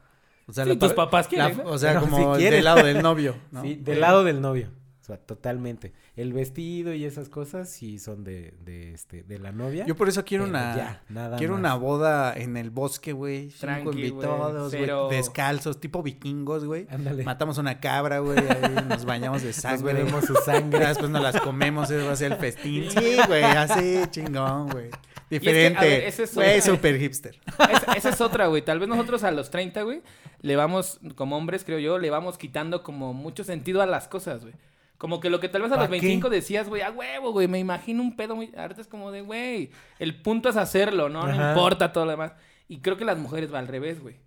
O 0.47 0.51
sea, 0.51 0.66
Sí, 0.66 0.76
tus 0.78 0.93
pa- 0.93 1.05
papás 1.05 1.28
quieren. 1.28 1.62
O 1.66 1.78
sea, 1.78 1.91
Pero 1.99 2.01
como 2.10 2.34
si 2.34 2.39
quieren. 2.39 2.57
del 2.57 2.66
lado 2.66 2.84
del 2.84 3.01
novio, 3.03 3.36
¿no? 3.51 3.62
sí, 3.62 3.76
del 3.76 4.01
lado 4.01 4.24
del 4.24 4.41
novio, 4.41 4.70
sea, 5.10 5.18
totalmente. 5.18 5.93
El 6.16 6.34
vestido 6.34 6.93
y 6.93 7.05
esas 7.05 7.30
cosas 7.30 7.70
sí 7.70 7.99
son 7.99 8.24
de, 8.24 8.53
de, 8.66 8.93
este, 8.93 9.24
de 9.24 9.39
la 9.39 9.51
novia. 9.51 9.86
Yo 9.86 9.95
por 9.95 10.07
eso 10.10 10.24
quiero 10.26 10.45
una... 10.45 10.76
ya, 10.76 11.03
nada 11.10 11.38
Quiero 11.38 11.53
más. 11.53 11.60
una 11.60 11.76
boda 11.76 12.34
en 12.36 12.57
el 12.57 12.70
bosque, 12.70 13.12
güey. 13.14 13.49
Cinco 13.51 13.60
Tranqui, 13.60 13.84
güey, 13.91 14.07
invitados, 14.07 14.74
güey. 14.76 15.10
Descalzos, 15.18 15.80
tipo 15.80 16.01
vikingos, 16.03 16.66
güey. 16.66 16.88
Ándale. 16.89 17.24
Matamos 17.24 17.57
una 17.57 17.80
cabra, 17.80 18.20
güey. 18.20 18.39
Nos 18.88 19.05
bañamos 19.05 19.41
de 19.41 19.47
Nos 19.49 19.55
sangre. 19.57 19.93
bebemos 19.93 20.26
su 20.26 20.36
sangre. 20.36 20.80
Después 20.88 21.10
nos 21.10 21.22
las 21.22 21.39
comemos, 21.41 21.89
eso 21.91 22.05
va 22.05 22.14
a 22.14 22.16
ser 22.16 22.32
el 22.32 22.38
festín. 22.38 22.89
Sí, 22.91 23.18
güey, 23.28 23.43
así, 23.43 24.01
chingón, 24.12 24.70
güey. 24.70 24.89
Diferente. 25.30 25.86
ver, 25.86 26.03
ese 26.05 26.24
es 26.24 26.34
Güey, 26.34 26.60
otra- 26.60 26.62
super 26.74 26.97
hipster. 26.99 27.39
Esa, 27.72 27.93
esa 27.93 28.10
es 28.10 28.20
otra, 28.22 28.47
güey. 28.47 28.64
Tal 28.64 28.80
vez 28.80 28.89
nosotros 28.89 29.24
a 29.24 29.30
los 29.30 29.51
30, 29.51 29.84
güey, 29.84 30.01
le 30.41 30.55
vamos, 30.55 30.99
como 31.16 31.38
hombres, 31.38 31.64
creo 31.64 31.78
yo, 31.78 31.99
le 31.99 32.10
vamos 32.10 32.39
quitando 32.39 32.82
como 32.82 33.14
mucho 33.14 33.43
sentido 33.43 33.84
a 33.84 33.86
las 33.86 34.07
cosas, 34.07 34.41
güey. 34.41 34.55
Como 35.00 35.20
que 35.20 35.32
lo 35.32 35.39
que 35.39 35.50
tal 35.50 35.64
vez 35.64 35.72
a 35.72 35.76
¿Pa 35.76 35.82
los 35.82 35.88
qué? 35.89 35.93
25 36.02 36.30
decías, 36.30 36.70
güey, 36.70 36.84
a 36.84 36.91
huevo, 36.91 37.32
güey, 37.32 37.47
me 37.47 37.58
imagino 37.58 38.04
un 38.04 38.16
pedo 38.16 38.36
muy... 38.36 38.52
Ahorita 38.56 38.82
es 38.82 38.88
como 38.88 39.12
de, 39.12 39.22
güey, 39.22 39.72
el 39.97 40.22
punto 40.22 40.50
es 40.50 40.58
hacerlo, 40.58 41.10
¿no? 41.10 41.26
No 41.26 41.50
importa 41.50 41.91
todo 41.91 42.06
lo 42.06 42.12
demás. 42.12 42.34
Y 42.68 42.80
creo 42.82 42.97
que 42.97 43.06
las 43.06 43.18
mujeres 43.18 43.52
va 43.52 43.58
al 43.60 43.68
revés, 43.68 44.00
güey. 44.02 44.18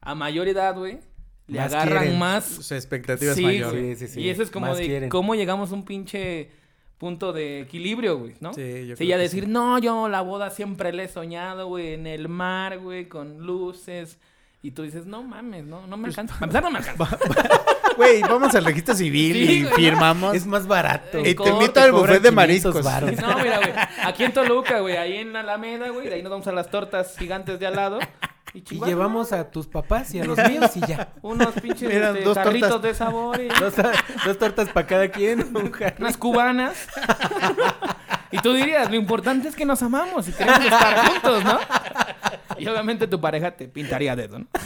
A 0.00 0.14
mayor 0.14 0.48
edad, 0.48 0.74
güey, 0.78 1.00
le 1.48 1.58
Más 1.58 1.74
agarran 1.74 1.98
quieren. 1.98 2.18
más... 2.18 2.44
Su 2.46 2.74
expectativa 2.74 3.34
Sí, 3.34 3.40
es 3.44 3.46
mayor. 3.46 3.72
güey. 3.72 3.96
Sí, 3.96 4.06
sí, 4.06 4.14
sí. 4.14 4.20
Y 4.22 4.28
eso 4.30 4.42
es 4.42 4.50
como 4.50 4.66
Más 4.66 4.78
de 4.78 4.86
quieren. 4.86 5.08
cómo 5.10 5.34
llegamos 5.34 5.72
a 5.72 5.74
un 5.74 5.84
pinche 5.84 6.48
punto 6.96 7.32
de 7.32 7.62
equilibrio, 7.62 8.18
güey, 8.18 8.34
¿no? 8.40 8.54
Sí, 8.54 8.86
yo 8.86 8.94
Sí, 8.96 9.04
creo 9.04 9.08
ya 9.10 9.16
que 9.16 9.22
decir, 9.22 9.44
sí. 9.46 9.50
no, 9.50 9.78
yo 9.80 10.08
la 10.08 10.20
boda 10.20 10.50
siempre 10.50 10.92
la 10.92 11.02
he 11.02 11.08
soñado, 11.08 11.66
güey, 11.66 11.94
en 11.94 12.06
el 12.06 12.28
mar, 12.28 12.78
güey, 12.78 13.08
con 13.08 13.38
luces. 13.44 14.18
Y 14.62 14.72
tú 14.72 14.82
dices, 14.82 15.06
no 15.06 15.22
mames, 15.22 15.64
no, 15.64 15.86
no 15.86 15.96
me 15.96 16.04
Pues, 16.08 16.18
alcanza. 16.18 16.34
Para 16.38 16.44
empezar, 16.46 16.62
no 16.62 16.70
me 16.70 16.78
alcanza. 16.78 17.18
Güey, 17.96 18.20
vamos 18.22 18.54
al 18.54 18.64
registro 18.64 18.94
civil 18.94 19.32
Sí, 19.34 19.52
y 19.52 19.62
güey, 19.64 19.74
firmamos. 19.74 20.34
Es 20.34 20.46
más 20.46 20.66
barato. 20.66 21.18
Eh, 21.18 21.30
y 21.30 21.34
te 21.34 21.48
invito 21.48 21.80
al 21.80 21.90
cobran 21.90 22.18
buffet 22.18 22.22
de 22.22 22.28
500 22.30 22.34
mariscos. 22.34 22.84
varos. 22.84 23.10
No, 23.20 23.38
mira, 23.38 23.58
güey, 23.58 23.72
aquí 24.04 24.24
en 24.24 24.32
Toluca, 24.32 24.80
güey, 24.80 24.96
ahí 24.96 25.16
en 25.16 25.34
Alameda, 25.36 25.88
güey, 25.88 26.08
de 26.08 26.14
ahí 26.16 26.22
nos 26.22 26.30
vamos 26.30 26.46
a 26.46 26.52
las 26.52 26.70
tortas 26.70 27.16
gigantes 27.18 27.58
de 27.58 27.66
al 27.66 27.76
lado. 27.76 27.98
Y, 28.52 28.64
Y 28.74 28.84
llevamos 28.84 29.32
a 29.32 29.48
tus 29.50 29.66
papás 29.68 30.12
y 30.14 30.20
a 30.20 30.24
los 30.24 30.36
míos 30.36 30.70
y 30.76 30.80
ya. 30.80 31.12
unos 31.22 31.52
pinches 31.54 31.88
Mira, 31.88 32.10
este, 32.10 32.24
dos 32.24 32.34
tarritos 32.34 32.68
tortas. 32.68 32.90
de 32.90 32.94
sabor 32.98 33.40
y 33.40 33.48
Dos, 33.48 33.74
dos 34.26 34.38
tortas 34.38 34.68
para 34.70 34.86
cada 34.86 35.08
quien. 35.08 35.40
un 35.56 35.72
unas 35.98 36.16
cubanas. 36.16 36.86
y 38.32 38.38
tú 38.38 38.52
dirías, 38.52 38.90
lo 38.90 38.96
importante 38.96 39.48
es 39.48 39.54
que 39.56 39.64
nos 39.64 39.82
amamos 39.82 40.28
y 40.28 40.32
queremos 40.32 40.64
estar 40.64 41.08
juntos, 41.08 41.44
¿no? 41.44 41.58
Y 42.60 42.66
obviamente 42.68 43.06
tu 43.06 43.20
pareja 43.20 43.50
te 43.56 43.68
pintaría 43.68 44.14
dedo, 44.16 44.38
¿no? 44.40 44.46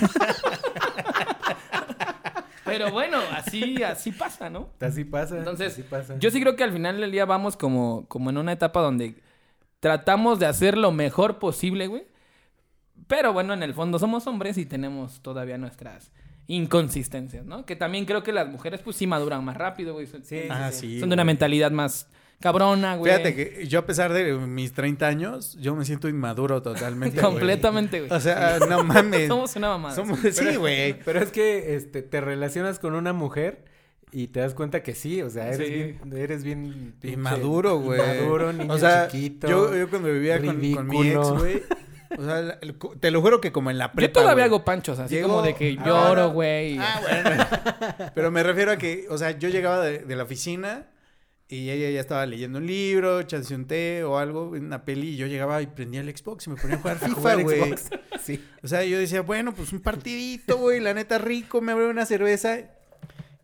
Pero 2.64 2.90
bueno, 2.90 3.18
así, 3.32 3.82
así 3.82 4.11
pasa, 4.11 4.49
¿no? 4.51 4.70
Así 4.80 5.05
pasa. 5.05 5.36
Entonces, 5.38 5.72
así 5.74 5.82
pasa. 5.82 6.16
Yo 6.18 6.30
sí 6.30 6.40
creo 6.40 6.57
que 6.57 6.64
al 6.64 6.72
final 6.72 6.99
del 7.01 7.12
día 7.12 7.24
vamos 7.26 7.57
como, 7.57 8.07
como 8.09 8.30
en 8.30 8.38
una 8.38 8.53
etapa 8.53 8.80
donde 8.80 9.14
tratamos 9.80 10.38
de 10.38 10.47
hacer 10.47 10.76
lo 10.78 10.90
mejor 10.90 11.38
posible, 11.38 11.86
güey. 11.88 12.07
Pero 13.07 13.32
bueno, 13.34 13.53
en 13.53 13.62
el 13.62 13.74
fondo 13.74 13.99
somos 13.99 14.26
hombres 14.26 14.57
y 14.57 14.64
tenemos 14.64 15.20
todavía 15.20 15.59
nuestras 15.59 16.11
inconsistencias, 16.47 17.45
¿no? 17.45 17.66
Que 17.66 17.76
también 17.76 18.07
creo 18.07 18.22
que 18.22 18.32
las 18.32 18.49
mujeres 18.49 18.80
pues 18.80 18.97
sí 18.97 19.07
maduran 19.07 19.45
más 19.45 19.57
rápido, 19.57 19.92
güey. 19.92 20.07
Son, 20.07 20.24
Sí, 20.24 20.40
Ah, 20.51 20.70
sí, 20.72 20.95
sí. 20.95 21.01
son 21.01 21.11
de 21.11 21.14
una 21.14 21.24
mentalidad 21.24 21.70
más 21.70 22.09
cabrona, 22.41 22.97
güey. 22.97 23.12
Fíjate 23.12 23.35
que 23.35 23.66
yo 23.66 23.78
a 23.80 23.87
pesar 23.87 24.12
de 24.12 24.32
mis 24.35 24.72
30 24.72 25.07
años, 25.07 25.57
yo 25.61 25.74
me 25.74 25.85
siento 25.85 26.09
inmaduro 26.09 26.62
totalmente. 26.62 27.20
Completamente, 27.20 28.01
güey. 28.01 28.11
O 28.12 28.20
sea, 28.20 28.59
no 28.68 28.85
mames. 28.85 29.28
Somos 29.28 29.57
una 29.57 29.68
mamada. 29.68 29.95
Somos- 29.97 30.18
sí, 30.32 30.57
güey. 30.57 30.99
Pero 31.05 31.20
es 31.20 31.30
que 31.30 31.74
este, 31.76 32.03
te 32.03 32.20
relacionas 32.20 32.78
con 32.78 32.95
una 32.95 33.12
mujer 33.12 33.64
y 34.12 34.28
te 34.28 34.41
das 34.41 34.55
cuenta 34.55 34.82
que 34.82 34.95
sí, 34.95 35.22
o 35.22 35.30
sea, 35.30 35.49
eres 35.49 35.66
Sí. 35.66 35.74
bien, 35.74 36.01
eres 36.16 36.45
bien 36.45 36.95
pinche 37.01 37.14
Inmaduro, 37.16 37.78
güey. 37.80 37.99
Inmaduro, 38.01 38.53
niño 38.53 38.72
o 38.74 38.78
sea, 38.78 39.09
chiquito. 39.09 39.49
Yo, 39.49 39.74
yo 39.76 39.89
cuando 39.91 40.12
vivía 40.12 40.37
con, 40.39 40.61
con 40.74 40.87
mi 40.89 41.09
ex, 41.09 41.28
güey. 41.30 41.62
O 42.16 42.22
sea, 42.24 42.59
el- 42.61 42.76
te 43.01 43.11
lo 43.11 43.20
juro 43.20 43.41
que 43.41 43.51
como 43.51 43.72
en 43.72 43.78
la 43.78 43.87
Yo 43.89 43.93
prepa. 43.95 44.12
todavía 44.20 44.45
güey. 44.45 44.55
hago 44.57 44.64
panchos, 44.64 45.01
así 45.01 45.16
Llego- 45.16 45.28
como 45.28 45.43
de 45.43 45.55
que 45.57 45.76
Ah, 45.80 45.85
lloro, 45.85 46.30
bueno. 46.30 46.32
güey. 46.32 46.78
Ah, 46.78 47.01
bueno. 47.03 48.11
Pero 48.14 48.30
me 48.30 48.43
refiero 48.45 48.70
a 48.70 48.76
que, 48.76 49.07
o 49.11 49.18
sea, 49.18 49.32
yo 49.32 49.49
llegaba 49.49 49.82
de, 49.85 49.99
de 50.01 50.14
la 50.14 50.22
oficina 50.22 50.87
y 51.49 51.70
ella 51.70 51.90
ya 51.90 52.01
estaba 52.01 52.24
leyendo 52.26 52.59
un 52.59 52.66
libro, 52.66 53.20
echándose 53.20 53.55
un 53.55 53.66
té 53.66 54.03
o 54.05 54.18
algo, 54.18 54.49
una 54.51 54.84
peli, 54.84 55.11
y 55.11 55.16
yo 55.16 55.26
llegaba 55.26 55.61
y 55.62 55.66
prendía 55.66 56.01
el 56.01 56.16
Xbox 56.16 56.47
y 56.47 56.51
me 56.51 56.57
ponía 56.57 56.76
a 56.76 56.80
jugar 56.80 56.99
FIFA, 57.07 57.34
güey. 57.42 57.74
Sí. 58.24 58.42
O 58.62 58.68
sea, 58.68 58.82
yo 58.84 58.99
decía, 58.99 59.20
bueno, 59.20 59.55
pues 59.55 59.72
un 59.74 59.80
partidito, 59.80 60.57
güey, 60.57 60.80
la 60.80 60.95
neta 60.95 61.18
rico, 61.18 61.61
me 61.61 61.72
abre 61.72 61.88
una 61.88 62.07
cerveza. 62.07 62.59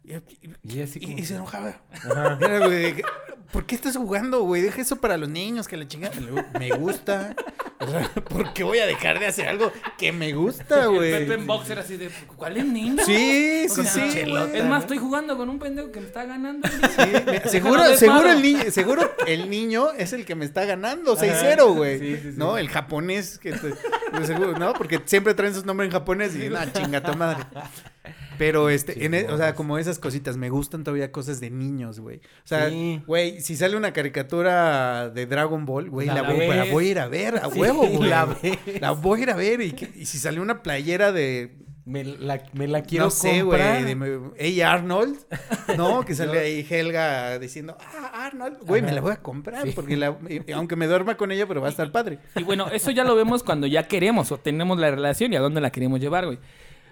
Y, 0.02 0.14
y- 0.14 0.54
Y 0.62 0.80
así 0.80 0.98
y- 1.02 1.06
como 1.06 1.18
y 1.18 1.24
se 1.26 1.34
enojaba. 1.34 1.82
Ajá. 1.92 2.38
Era, 2.40 2.60
que, 2.68 3.02
¿Por 3.52 3.66
qué 3.66 3.74
estás 3.74 3.96
jugando, 3.96 4.42
güey? 4.42 4.62
Deja 4.62 4.80
eso 4.80 4.96
para 4.96 5.16
los 5.16 5.28
niños, 5.28 5.66
que 5.66 5.76
la 5.76 5.86
chingada. 5.88 6.14
Me 6.58 6.70
gusta. 6.70 7.34
O 7.80 7.86
sea, 7.90 8.08
¿por 8.28 8.52
qué 8.52 8.62
voy 8.62 8.78
a 8.78 8.86
dejar 8.86 9.18
de 9.18 9.26
hacer 9.26 9.48
algo 9.48 9.72
que 9.98 10.12
me 10.12 10.32
gusta, 10.34 10.82
El 10.84 10.90
güey? 10.90 11.10
Pepe 11.12 11.34
en 11.34 11.46
boxer 11.46 11.78
así 11.78 11.96
de, 11.96 12.10
¿cuál 12.36 12.58
es 12.58 12.64
niño? 12.66 13.02
Sí, 13.04 13.66
O 13.70 13.74
sí, 13.74 13.82
sea, 13.86 14.10
sí. 14.10 14.20
Es 14.54 14.64
más, 14.66 14.82
estoy 14.82 14.98
jugando 14.98 15.36
con 15.36 15.48
un 15.48 15.58
pendejo 15.58 15.90
que 15.90 16.00
me 16.00 16.06
está 16.06 16.24
ganando. 16.24 16.68
Sí, 16.68 17.48
seguro, 17.48 17.96
seguro 17.96 18.30
el 18.30 18.42
niño, 18.42 18.62
seguro 18.70 19.10
el 19.26 19.48
niño 19.50 19.92
es 19.96 20.12
el 20.12 20.24
que 20.26 20.34
me 20.34 20.44
está 20.44 20.64
ganando 20.66 21.16
6-0, 21.16 21.74
güey. 21.74 21.98
Sí, 21.98 22.16
sí, 22.16 22.22
sí. 22.32 22.36
¿No? 22.36 22.58
El 22.58 22.68
japonés 22.68 23.38
que 23.38 23.52
te- 23.52 24.26
seguro, 24.26 24.58
¿no? 24.58 24.74
Porque 24.74 25.00
siempre 25.06 25.32
traen 25.34 25.54
sus 25.54 25.64
nombres 25.64 25.86
en 25.88 25.92
japonés 25.92 26.36
y 26.36 26.48
no, 26.50 26.58
chinga 26.72 27.02
tu 27.02 27.14
madre. 27.16 27.44
Pero 28.40 28.70
este, 28.70 29.04
en 29.04 29.12
e- 29.12 29.26
o 29.28 29.36
sea, 29.36 29.54
como 29.54 29.76
esas 29.76 29.98
cositas, 29.98 30.38
me 30.38 30.48
gustan 30.48 30.82
todavía 30.82 31.12
cosas 31.12 31.40
de 31.40 31.50
niños, 31.50 32.00
güey. 32.00 32.22
O 32.42 32.46
sea, 32.48 32.70
Sí. 32.70 33.02
güey, 33.06 33.42
si 33.42 33.54
sale 33.54 33.76
una 33.76 33.92
caricatura 33.92 35.10
de 35.10 35.26
Dragon 35.26 35.66
Ball, 35.66 35.90
güey, 35.90 36.06
La 36.06 36.14
la, 36.14 36.22
voy, 36.22 36.46
la 36.48 36.64
voy 36.64 36.86
a 36.86 36.90
ir 36.90 36.98
a 37.00 37.06
ver, 37.06 37.36
a 37.36 37.50
Sí, 37.50 37.58
huevo, 37.60 37.86
güey. 37.86 38.08
la 38.08 38.92
voy 38.92 39.20
a 39.20 39.22
ir 39.24 39.30
a 39.30 39.36
ver. 39.36 39.60
Y, 39.60 39.72
que- 39.72 39.90
y 39.94 40.06
si 40.06 40.16
sale 40.18 40.40
una 40.40 40.62
playera 40.62 41.12
de 41.12 41.54
Me 41.84 42.04
la, 42.04 42.42
me 42.52 42.66
la 42.68 42.82
quiero 42.82 43.06
no 43.06 43.10
sé, 43.10 43.42
güey, 43.42 43.58
comprar. 43.60 43.84
de 43.84 43.94
me- 43.96 44.30
Hey 44.36 44.60
Arnold, 44.62 45.18
¿no? 45.76 46.02
Que 46.06 46.14
sale 46.14 46.38
ahí 46.38 46.64
Helga 46.68 47.38
diciendo, 47.38 47.76
ah, 47.80 48.26
Arnold, 48.26 48.58
güey, 48.66 48.80
me 48.80 48.92
la 48.92 49.00
voy 49.00 49.12
a 49.12 49.16
comprar, 49.16 49.66
Sí. 49.66 49.72
porque 49.74 49.96
la- 49.96 50.16
y- 50.28 50.52
aunque 50.52 50.76
me 50.76 50.86
duerma 50.86 51.16
con 51.16 51.30
ella, 51.32 51.46
pero 51.46 51.60
va 51.60 51.66
a 51.66 51.70
estar 51.70 51.90
padre. 51.92 52.20
Y 52.36 52.42
bueno, 52.44 52.68
eso 52.70 52.90
ya 52.90 53.02
lo 53.04 53.16
vemos 53.16 53.42
cuando 53.42 53.66
ya 53.66 53.88
queremos 53.88 54.30
o 54.32 54.38
tenemos 54.38 54.78
la 54.78 54.90
relación 54.90 55.32
y 55.32 55.36
a 55.36 55.40
dónde 55.40 55.60
la 55.60 55.70
queremos 55.70 56.00
llevar, 56.00 56.26
güey. 56.26 56.38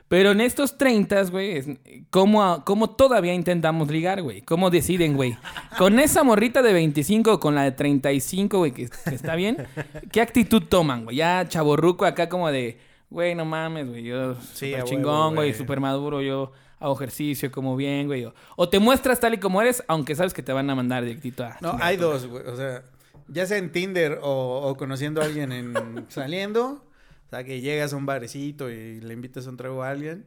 Pero 0.09 0.31
en 0.31 0.41
estos 0.41 0.79
30, 0.79 1.25
güey, 1.25 1.79
¿cómo, 2.09 2.65
¿cómo 2.65 2.91
todavía 2.91 3.35
intentamos 3.35 3.91
ligar, 3.91 4.23
güey? 4.23 4.41
¿Cómo 4.41 4.71
deciden, 4.71 5.17
güey? 5.17 5.37
Con 5.77 5.99
esa 5.99 6.25
morrita 6.25 6.63
de 6.63 6.73
25 6.73 7.35
o 7.35 7.41
con 7.41 7.55
la 7.55 7.65
de 7.65 7.73
35, 7.73 8.57
güey, 8.59 8.73
que, 8.73 8.89
que 8.89 9.15
está 9.15 9.35
bien, 9.35 9.67
¿qué 10.11 10.23
actitud 10.23 10.63
toman, 10.63 11.05
güey? 11.05 11.17
Ya 11.17 11.47
chaborruco 11.47 12.07
acá 12.07 12.31
como 12.31 12.51
de, 12.51 12.79
güey, 13.11 13.35
no 13.35 13.45
mames, 13.45 13.87
güey, 13.89 14.03
yo 14.03 14.35
Sí, 14.55 14.73
huevo, 14.73 14.87
chingón, 14.87 15.35
güey, 15.35 15.51
güey. 15.51 15.59
súper 15.59 15.79
maduro, 15.81 16.23
yo 16.23 16.53
hago 16.81 16.95
ejercicio, 16.95 17.53
como 17.53 17.77
bien, 17.77 18.07
güey. 18.07 18.25
O, 18.25 18.35
o 18.57 18.69
te 18.71 18.79
muestras 18.79 19.21
tal 19.21 19.35
y 19.35 19.39
como 19.39 19.61
eres, 19.61 19.85
aunque 19.89 20.15
sabes 20.15 20.33
que 20.33 20.43
te 20.43 20.55
van 20.55 20.71
a 20.71 20.75
mandar 20.75 21.05
directito 21.05 21.45
a... 21.45 21.59
No, 21.61 21.77
hay 21.83 21.99
dos, 21.99 22.27
güey, 22.27 22.47
o 22.47 22.57
sea, 22.57 22.83
ya 23.29 23.45
sea 23.45 23.59
en 23.59 23.73
Tinder 23.73 24.21
o, 24.23 24.63
o 24.71 24.77
conociendo 24.79 25.21
a 25.21 25.25
alguien 25.27 25.53
en 25.53 26.07
saliendo, 26.09 26.83
o 27.29 27.31
sea, 27.31 27.45
que 27.45 27.61
llegas 27.61 27.93
a 27.93 27.97
un 27.97 28.07
barecito 28.07 28.71
y 28.71 29.03
le 29.03 29.13
invitas 29.13 29.47
a 29.47 29.51
un 29.51 29.59
trago 29.59 29.83
a 29.83 29.91
alguien. 29.91 30.25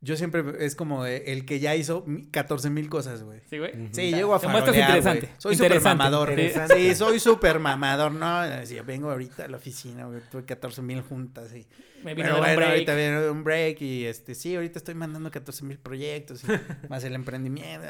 Yo 0.00 0.16
siempre 0.16 0.42
es 0.60 0.76
como 0.76 1.02
de 1.02 1.24
el 1.26 1.44
que 1.44 1.58
ya 1.58 1.74
hizo 1.74 2.06
14 2.30 2.70
mil 2.70 2.88
cosas, 2.88 3.24
güey. 3.24 3.40
¿Sí, 3.50 3.58
güey? 3.58 3.72
Sí, 3.90 4.12
llego 4.14 4.32
a 4.32 4.38
farolear, 4.38 4.68
interesante, 4.74 5.26
güey. 5.26 5.32
Soy 5.38 5.56
súper 5.56 5.80
mamador. 5.82 6.30
interesante. 6.30 6.74
Sí, 6.76 6.94
soy 6.94 7.18
súper 7.18 7.58
mamador. 7.58 8.12
No, 8.12 8.40
vengo 8.86 9.10
ahorita 9.10 9.46
a 9.46 9.48
la 9.48 9.56
oficina, 9.56 10.06
güey. 10.06 10.20
Tuve 10.30 10.44
14 10.44 10.80
mil 10.82 11.02
juntas 11.02 11.52
y... 11.52 11.66
Me 12.04 12.14
vino 12.14 12.28
Pero 12.28 12.34
un 12.36 12.40
bueno, 12.40 12.56
break. 12.56 12.70
ahorita 12.70 12.94
viene 12.94 13.28
un 13.28 13.44
break 13.44 13.82
y 13.82 14.06
este, 14.06 14.34
sí, 14.36 14.54
ahorita 14.54 14.78
estoy 14.78 14.94
mandando 14.94 15.30
14 15.32 15.64
mil 15.64 15.78
proyectos 15.78 16.44
y 16.44 16.46
más 16.88 17.02
el 17.02 17.14
emprendimiento. 17.14 17.86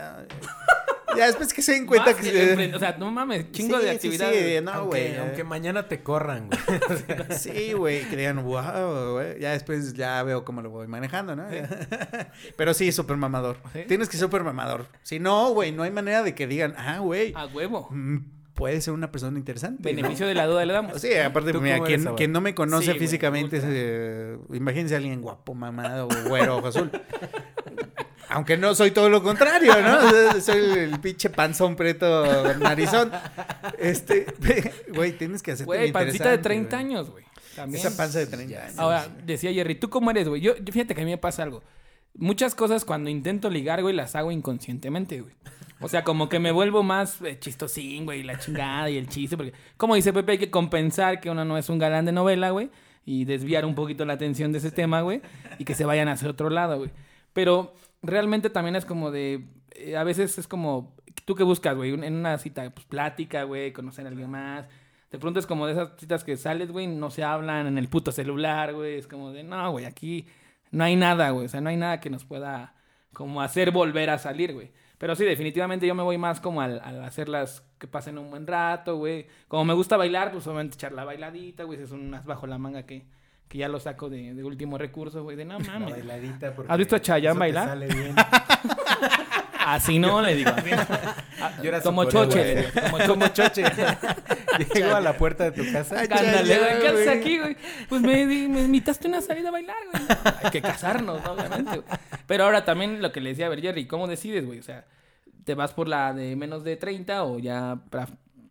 Ya 1.16 1.26
después 1.26 1.52
que 1.52 1.62
se 1.62 1.72
den 1.72 1.86
cuenta 1.86 2.14
que... 2.14 2.70
O 2.74 2.78
sea, 2.78 2.96
no 2.98 3.10
mames, 3.10 3.50
chingo 3.52 3.78
Sí, 3.78 3.84
de 3.84 3.90
sí, 3.90 3.94
actividades. 3.96 4.58
sí, 4.58 4.64
no, 4.64 4.70
aunque, 4.72 5.08
güey. 5.08 5.16
aunque 5.18 5.44
mañana 5.44 5.88
te 5.88 6.02
corran, 6.02 6.48
güey. 6.48 6.60
Sí, 7.38 7.72
güey, 7.72 8.04
que 8.08 8.16
digan, 8.16 8.42
wow, 8.44 9.12
güey. 9.14 9.40
Ya 9.40 9.52
después 9.52 9.94
ya 9.94 10.22
veo 10.22 10.44
cómo 10.44 10.62
lo 10.62 10.70
voy 10.70 10.86
manejando, 10.86 11.34
¿no? 11.36 11.46
Pero 12.56 12.74
sí, 12.74 12.92
súper 12.92 13.16
mamador. 13.16 13.56
¿Sí? 13.72 13.80
Tienes 13.88 14.08
que 14.08 14.16
ser 14.16 14.26
súper 14.26 14.44
mamador. 14.44 14.86
Si 15.02 15.18
no, 15.18 15.50
güey, 15.52 15.72
no 15.72 15.82
hay 15.82 15.90
manera 15.90 16.22
de 16.22 16.34
que 16.34 16.46
digan, 16.46 16.74
ah, 16.76 16.98
güey, 16.98 17.32
A 17.34 17.46
huevo. 17.46 17.88
mm, 17.90 18.18
puede 18.54 18.80
ser 18.80 18.92
una 18.94 19.10
persona 19.10 19.38
interesante. 19.38 19.82
¿no? 19.92 19.96
Beneficio 19.96 20.26
de 20.26 20.34
la 20.34 20.46
duda 20.46 20.64
le 20.64 20.72
damos. 20.72 21.00
Sí, 21.00 21.14
aparte, 21.14 21.52
¿Tú 21.52 21.60
mira, 21.60 21.80
quien, 21.80 22.32
no 22.32 22.40
me 22.40 22.54
conoce 22.54 22.84
Sí, 22.84 22.90
güey, 22.90 22.98
físicamente, 23.00 23.56
ultra. 23.56 23.70
eh, 23.72 24.38
imagínense 24.52 24.94
a 24.94 24.98
alguien 24.98 25.20
guapo, 25.22 25.54
mamado, 25.54 26.08
güero, 26.28 26.58
ojo 26.58 26.68
azul. 26.68 26.90
Aunque 28.30 28.56
no 28.56 28.74
soy 28.74 28.92
todo 28.92 29.08
lo 29.08 29.22
contrario, 29.22 29.74
¿no? 29.82 30.40
Soy 30.40 30.78
el 30.78 31.00
pinche 31.00 31.30
panzón 31.30 31.76
preto 31.76 32.54
narizón. 32.58 33.10
Este, 33.78 34.26
güey, 34.94 35.12
tienes 35.12 35.42
que 35.42 35.52
hacerte 35.52 35.66
Güey, 35.66 35.92
pancita 35.92 36.30
de 36.30 36.36
interesante, 36.36 36.42
30 36.42 36.76
güey. 36.76 36.86
años, 36.86 37.10
güey. 37.10 37.24
Esa 37.74 37.96
panza 37.96 38.18
de 38.20 38.26
30 38.26 38.62
años. 38.64 38.78
Ahora, 38.78 39.08
decía 39.24 39.52
Jerry, 39.52 39.74
¿tú 39.74 39.90
cómo 39.90 40.10
eres, 40.10 40.28
güey? 40.28 40.40
Yo, 40.40 40.56
yo- 40.56 40.72
fíjate 40.72 40.94
que 40.94 41.00
a 41.02 41.04
mí 41.04 41.10
me 41.10 41.18
pasa 41.18 41.42
algo. 41.42 41.62
Muchas 42.14 42.54
cosas 42.54 42.84
cuando 42.84 43.10
intento 43.10 43.50
ligar, 43.50 43.82
güey, 43.82 43.94
las 43.94 44.14
hago 44.16 44.30
inconscientemente, 44.32 45.20
güey. 45.20 45.34
O 45.80 45.88
sea, 45.88 46.04
como 46.04 46.28
que 46.28 46.38
me 46.38 46.52
vuelvo 46.52 46.82
más 46.82 47.20
eh, 47.22 47.38
chistosín, 47.38 48.04
güey, 48.04 48.22
la 48.22 48.38
chingada 48.38 48.90
y 48.90 48.96
el 48.98 49.08
chiste. 49.08 49.36
Porque, 49.36 49.52
como 49.76 49.94
dice 49.94 50.12
Pepe, 50.12 50.32
hay 50.32 50.38
que 50.38 50.50
compensar 50.50 51.20
que 51.20 51.30
uno 51.30 51.44
no 51.44 51.56
es 51.58 51.68
un 51.68 51.78
galán 51.78 52.04
de 52.04 52.12
novela, 52.12 52.50
güey. 52.50 52.70
Y 53.06 53.24
desviar 53.24 53.64
un 53.64 53.74
poquito 53.74 54.04
la 54.04 54.12
atención 54.12 54.52
de 54.52 54.58
ese 54.58 54.70
tema, 54.70 55.00
güey. 55.00 55.22
Y 55.58 55.64
que 55.64 55.74
se 55.74 55.84
vayan 55.84 56.08
hacia 56.08 56.28
otro 56.28 56.50
lado, 56.50 56.78
güey. 56.78 56.90
Pero 57.32 57.72
realmente 58.02 58.50
también 58.50 58.76
es 58.76 58.84
como 58.84 59.10
de... 59.10 59.46
eh, 59.72 59.96
a 59.96 60.04
veces 60.04 60.38
es 60.38 60.46
como... 60.48 60.94
¿Tú 61.24 61.34
qué 61.34 61.42
buscas, 61.44 61.76
güey? 61.76 61.92
Un- 61.92 62.04
En 62.04 62.14
una 62.14 62.38
cita, 62.38 62.68
pues 62.70 62.86
plática, 62.86 63.44
güey, 63.44 63.72
conocer 63.72 64.06
a 64.06 64.08
alguien 64.08 64.30
más. 64.30 64.66
De 65.10 65.18
pronto 65.18 65.40
es 65.40 65.46
como 65.46 65.66
de 65.66 65.72
esas 65.72 65.90
citas 65.98 66.24
que 66.24 66.36
sales, 66.36 66.70
güey, 66.72 66.86
no 66.86 67.10
se 67.10 67.24
hablan 67.24 67.66
en 67.66 67.78
el 67.78 67.88
puto 67.88 68.12
celular, 68.12 68.74
güey. 68.74 68.96
Es 68.98 69.06
como 69.08 69.32
de, 69.32 69.42
no, 69.42 69.70
güey, 69.72 69.84
aquí 69.84 70.26
no 70.70 70.84
hay 70.84 70.96
nada, 70.96 71.30
güey. 71.30 71.46
O 71.46 71.48
sea, 71.48 71.60
no 71.60 71.68
hay 71.68 71.76
nada 71.76 72.00
que 72.00 72.10
nos 72.10 72.24
pueda 72.24 72.74
como 73.12 73.42
hacer 73.42 73.70
volver 73.72 74.10
a 74.10 74.18
salir, 74.18 74.52
güey. 74.54 74.70
Pero 74.98 75.16
sí, 75.16 75.24
definitivamente 75.24 75.86
yo 75.86 75.94
me 75.94 76.02
voy 76.02 76.18
más 76.18 76.40
como 76.40 76.60
al, 76.60 76.80
al 76.84 77.02
hacerlas 77.04 77.64
que 77.78 77.86
pasen 77.88 78.18
un 78.18 78.30
buen 78.30 78.46
rato, 78.46 78.96
güey. 78.98 79.26
Como 79.48 79.64
me 79.64 79.74
gusta 79.74 79.96
bailar, 79.96 80.30
pues 80.30 80.46
obviamente 80.46 80.74
echar 80.74 80.92
la 80.92 81.04
bailadita, 81.04 81.64
güey. 81.64 81.80
Es 81.82 81.90
unas 81.90 82.24
bajo 82.24 82.46
la 82.46 82.58
manga 82.58 82.84
que, 82.86 83.06
que 83.50 83.58
ya 83.58 83.68
lo 83.68 83.80
saco 83.80 84.08
de, 84.08 84.32
de 84.32 84.44
último 84.44 84.78
recurso, 84.78 85.24
güey. 85.24 85.36
De 85.36 85.44
no 85.44 85.58
La 85.58 85.64
mames. 85.64 85.90
bailadita. 85.90 86.54
porque 86.54 86.72
¿Has 86.72 86.78
visto 86.78 86.94
a 86.94 87.00
te 87.00 87.32
bailar? 87.32 87.68
sale 87.70 87.86
bien. 87.88 88.14
Así 89.66 89.98
no, 89.98 90.22
le 90.22 90.36
digo. 90.36 90.52
Yo 91.60 91.68
era 91.68 91.80
Como 91.80 92.04
coreo, 92.04 92.26
choche. 92.26 92.66
Como, 92.72 92.98
como 93.08 93.28
choche. 93.28 93.64
Llego 94.72 94.94
a 94.94 95.00
la 95.00 95.16
puerta 95.16 95.50
de 95.50 95.52
tu 95.64 95.72
casa. 95.72 96.00
Ándale, 96.00 96.58
¿qué 96.80 96.88
haces 96.88 97.08
aquí, 97.08 97.38
güey? 97.40 97.56
Pues 97.88 98.00
me, 98.02 98.24
me 98.24 98.60
invitaste 98.62 99.08
una 99.08 99.20
salida 99.20 99.48
a 99.48 99.52
bailar, 99.52 99.76
güey. 99.92 100.04
Hay 100.44 100.50
que 100.52 100.62
casarnos, 100.62 101.20
¿no? 101.24 101.32
obviamente. 101.32 101.78
güey. 101.78 101.98
Pero 102.28 102.44
ahora 102.44 102.64
también 102.64 103.02
lo 103.02 103.10
que 103.10 103.20
le 103.20 103.30
decía 103.30 103.46
a 103.46 103.48
ver, 103.48 103.60
Jerry, 103.62 103.86
¿cómo 103.88 104.06
decides, 104.06 104.46
güey? 104.46 104.60
O 104.60 104.62
sea, 104.62 104.84
¿te 105.44 105.56
vas 105.56 105.72
por 105.72 105.88
la 105.88 106.12
de 106.14 106.36
menos 106.36 106.62
de 106.62 106.76
30 106.76 107.24
o 107.24 107.40
ya 107.40 107.80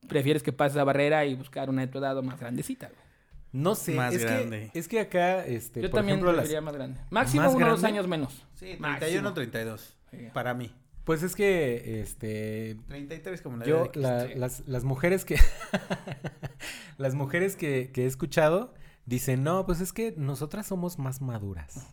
prefieres 0.10 0.44
que 0.44 0.52
pases 0.52 0.76
la 0.76 0.84
barrera 0.84 1.24
y 1.26 1.36
buscar 1.36 1.70
una 1.70 1.84
de 1.84 1.88
tu 1.88 2.00
edad 2.00 2.18
o 2.18 2.22
más 2.22 2.38
grandecita, 2.38 2.88
güey? 2.88 3.09
No 3.52 3.74
sé, 3.76 3.94
Más 3.96 4.14
es 4.14 4.22
grande. 4.24 4.70
que, 4.72 4.80
es 4.80 4.88
que 4.88 5.00
acá, 5.00 5.46
este, 5.46 5.82
Yo 5.82 5.90
por 5.90 6.00
también 6.00 6.20
ejemplo, 6.20 6.32
las- 6.34 6.64
más 6.64 6.74
grande. 6.76 7.00
Máximo 7.10 7.44
¿Más 7.44 7.56
uno 7.56 7.66
o 7.68 7.70
dos 7.72 7.84
años 7.84 8.08
menos. 8.08 8.46
Sí, 8.54 8.76
Máximo. 8.80 9.00
31, 9.00 9.34
32. 9.34 9.98
Sí. 10.12 10.18
Para 10.34 10.54
mí. 10.54 10.72
pues 11.04 11.24
es 11.24 11.36
que, 11.36 12.02
este, 12.02 12.78
33 12.88 13.42
como 13.42 13.58
la 13.58 13.66
yo, 13.66 13.90
de 13.92 14.00
la- 14.00 14.26
las, 14.36 14.68
las 14.68 14.84
mujeres 14.84 15.26
que, 15.26 15.38
las 16.98 17.16
mujeres 17.16 17.56
que, 17.56 17.92
que 17.92 18.04
he 18.04 18.06
escuchado 18.08 18.74
dicen, 19.06 19.44
no, 19.44 19.66
pues 19.66 19.82
es 19.82 19.94
que 19.94 20.14
nosotras 20.18 20.68
somos 20.68 21.00
más 21.00 21.22
maduras. 21.22 21.88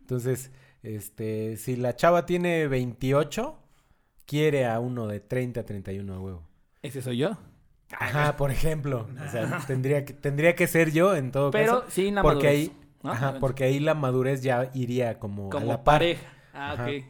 Entonces, 0.00 0.50
este, 0.82 1.56
si 1.56 1.76
la 1.76 1.96
chava 1.96 2.26
tiene 2.26 2.68
28, 2.68 3.58
quiere 4.26 4.66
a 4.66 4.78
uno 4.78 5.06
de 5.08 5.18
30, 5.20 5.64
31 5.64 6.14
a 6.14 6.20
huevo. 6.20 6.42
Ese 6.82 7.02
soy 7.02 7.16
yo. 7.16 7.36
Ajá, 7.92 8.36
por 8.36 8.50
ejemplo. 8.50 9.08
O 9.26 9.30
sea, 9.30 9.58
tendría 9.66 10.04
que, 10.04 10.12
tendría 10.14 10.54
que 10.54 10.66
ser 10.66 10.90
yo 10.92 11.14
en 11.14 11.30
todo 11.30 11.50
Pero 11.50 11.80
caso. 11.80 11.90
sin 11.90 12.14
la 12.16 12.22
porque 12.22 12.46
madurez, 12.46 12.52
ahí, 12.70 12.72
¿no? 13.02 13.12
ajá, 13.12 13.38
porque 13.38 13.64
ahí 13.64 13.78
la 13.80 13.94
madurez 13.94 14.42
ya 14.42 14.70
iría 14.74 15.18
como, 15.18 15.46
a 15.48 15.50
Como 15.50 15.66
la 15.66 15.84
par. 15.84 16.00
pareja. 16.00 16.26
Ah, 16.52 16.72
Ajá. 16.72 16.84
ok. 16.86 17.04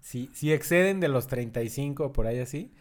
Si, 0.00 0.30
si 0.34 0.52
exceden 0.52 1.00
de 1.00 1.08
los 1.08 1.26
35 1.28 2.12
por 2.12 2.26
ahí 2.26 2.38
así, 2.40 2.72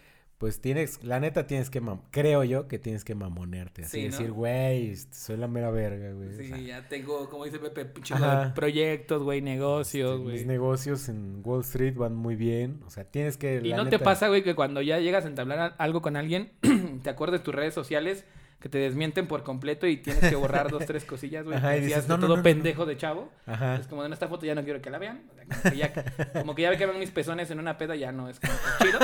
pues 0.44 0.60
tienes, 0.60 1.02
la 1.06 1.22
neta 1.22 1.48
tienes 1.48 1.70
que, 1.70 1.82
mam- 1.82 2.02
creo 2.12 2.44
yo 2.44 2.68
que 2.68 2.78
tienes 2.78 3.06
que 3.06 3.16
mamonearte. 3.16 3.84
Así 3.86 4.02
Sí, 4.02 4.06
¿no? 4.08 4.12
decir, 4.12 4.32
güey, 4.34 4.94
soy 5.12 5.38
la 5.38 5.48
mera 5.48 5.72
verga, 5.72 6.12
güey. 6.12 6.28
o 6.28 6.32
Sí, 6.38 6.48
sea, 6.50 6.58
ya 6.58 6.88
tengo, 6.90 7.30
como 7.30 7.46
dice 7.46 7.60
Pepe, 7.60 7.86
de 7.86 8.52
proyectos, 8.54 9.24
güey, 9.24 9.42
negocios, 9.42 10.12
este, 10.12 10.24
güey. 10.24 10.36
mis 10.36 10.46
negocios 10.46 11.08
en 11.08 11.40
Wall 11.46 11.62
Street 11.62 11.96
van 11.96 12.14
muy 12.14 12.36
bien. 12.36 12.82
O 12.86 12.90
sea, 12.90 13.06
tienes 13.06 13.38
que. 13.38 13.62
¿Y 13.64 13.70
la 13.70 13.78
no 13.78 13.88
te 13.90 14.00
pasa, 14.00 14.28
güey, 14.28 14.44
que 14.44 14.54
cuando 14.54 14.82
ya 14.82 15.00
llegas 15.00 15.24
a 15.24 15.30
entablar 15.30 15.76
algo 15.78 16.02
con 16.02 16.18
alguien, 16.18 16.52
te 17.04 17.10
acuerdas 17.10 17.40
de 17.40 17.46
tus 17.46 17.56
redes 17.56 17.74
sociales 17.74 18.26
que 18.64 18.70
te 18.70 18.78
desmienten 18.78 19.28
por 19.28 19.44
completo 19.44 19.88
y 19.88 19.98
tienes 19.98 20.30
que 20.30 20.38
borrar 20.38 20.72
dos, 20.72 20.86
tres 20.86 21.04
cosillas, 21.04 21.44
güey? 21.44 21.58
Ajá, 21.58 21.76
y 21.76 21.82
dices, 21.82 22.08
no, 22.08 22.16
no, 22.16 22.28
todo 22.28 22.38
no, 22.38 22.44
pendejo 22.44 22.86
de 22.86 22.96
chavo. 22.96 23.30
Ajá. 23.46 23.76
Es 23.76 23.88
como 23.88 24.06
en 24.06 24.14
esta 24.14 24.30
foto 24.30 24.46
ya 24.46 24.56
no 24.56 24.64
quiero 24.64 24.82
que 24.82 24.90
la 24.90 25.00
vean. 25.00 25.22
Como, 25.50 25.64
que 25.64 25.76
ya, 25.76 25.94
como 26.32 26.56
que 26.56 26.62
ya 26.62 26.70
ve 26.70 26.78
que 26.78 26.86
ven 26.86 26.98
mis 26.98 27.12
pezones 27.12 27.52
en 27.52 27.60
una 27.60 27.78
peda, 27.78 27.98
ya 27.98 28.14
no 28.14 28.30
es 28.30 28.40
como 28.40 28.54
chido. 28.80 29.00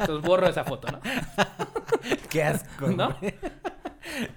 Entonces 0.00 0.22
borro 0.22 0.48
esa 0.48 0.64
foto, 0.64 0.92
¿no? 0.92 1.00
Qué 2.28 2.42
asco. 2.44 2.88
¿No? 2.88 3.16
güey. 3.18 3.32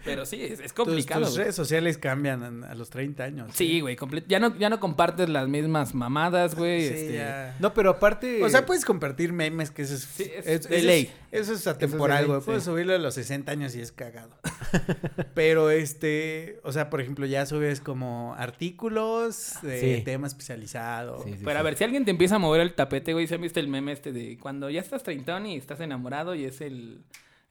Pero 0.05 0.25
sí, 0.25 0.41
es, 0.43 0.59
es 0.59 0.73
complicado. 0.73 1.21
tus 1.21 1.31
güey. 1.31 1.43
redes 1.43 1.55
sociales 1.55 1.97
cambian 1.97 2.63
a, 2.63 2.71
a 2.71 2.75
los 2.75 2.89
30 2.89 3.23
años. 3.23 3.49
Sí, 3.53 3.81
güey, 3.81 3.95
comple- 3.95 4.23
ya 4.27 4.39
no, 4.39 4.55
ya 4.57 4.69
no 4.69 4.79
compartes 4.79 5.29
las 5.29 5.47
mismas 5.47 5.93
mamadas, 5.95 6.55
güey. 6.55 6.87
Sí, 6.87 6.93
este, 6.93 7.13
ya. 7.15 7.55
No, 7.59 7.73
pero 7.73 7.91
aparte. 7.91 8.43
O 8.43 8.49
sea, 8.49 8.65
puedes 8.65 8.85
compartir 8.85 9.33
memes, 9.33 9.71
que 9.71 9.83
eso 9.83 9.95
es, 9.95 10.01
Sí, 10.03 10.23
es 10.35 10.47
es- 10.47 10.69
de 10.69 10.77
eso 10.77 10.85
ley. 10.87 11.11
Es, 11.31 11.41
eso 11.41 11.53
es 11.53 11.67
atemporal, 11.67 12.27
güey. 12.27 12.41
Puedes 12.41 12.63
subirlo 12.63 12.93
a 12.93 12.97
los 12.97 13.13
60 13.15 13.51
años 13.51 13.75
y 13.75 13.81
es 13.81 13.91
cagado. 13.91 14.37
Pero 15.33 15.69
este, 15.71 16.59
o 16.63 16.71
sea, 16.71 16.89
por 16.89 17.01
ejemplo, 17.01 17.25
ya 17.25 17.45
subes 17.45 17.79
como 17.81 18.35
artículos 18.37 19.53
de 19.61 19.97
Sí. 19.97 20.01
tema 20.03 20.27
especializado. 20.27 21.23
Sí, 21.23 21.33
sí, 21.33 21.41
Pero 21.43 21.59
a 21.59 21.61
ver, 21.63 21.75
si 21.75 21.83
alguien 21.83 22.05
te 22.05 22.11
empieza 22.11 22.35
a 22.35 22.39
mover 22.39 22.61
el 22.61 22.73
tapete, 22.73 23.13
güey, 23.13 23.27
¿se 23.27 23.35
han 23.35 23.41
visto 23.41 23.59
el 23.59 23.67
meme 23.67 23.91
este 23.91 24.11
de 24.11 24.37
cuando 24.39 24.69
ya 24.69 24.81
estás 24.81 25.03
treintón 25.03 25.45
y 25.45 25.55
estás 25.57 25.79
enamorado 25.79 26.35
y 26.35 26.45
es 26.45 26.61
el, 26.61 27.01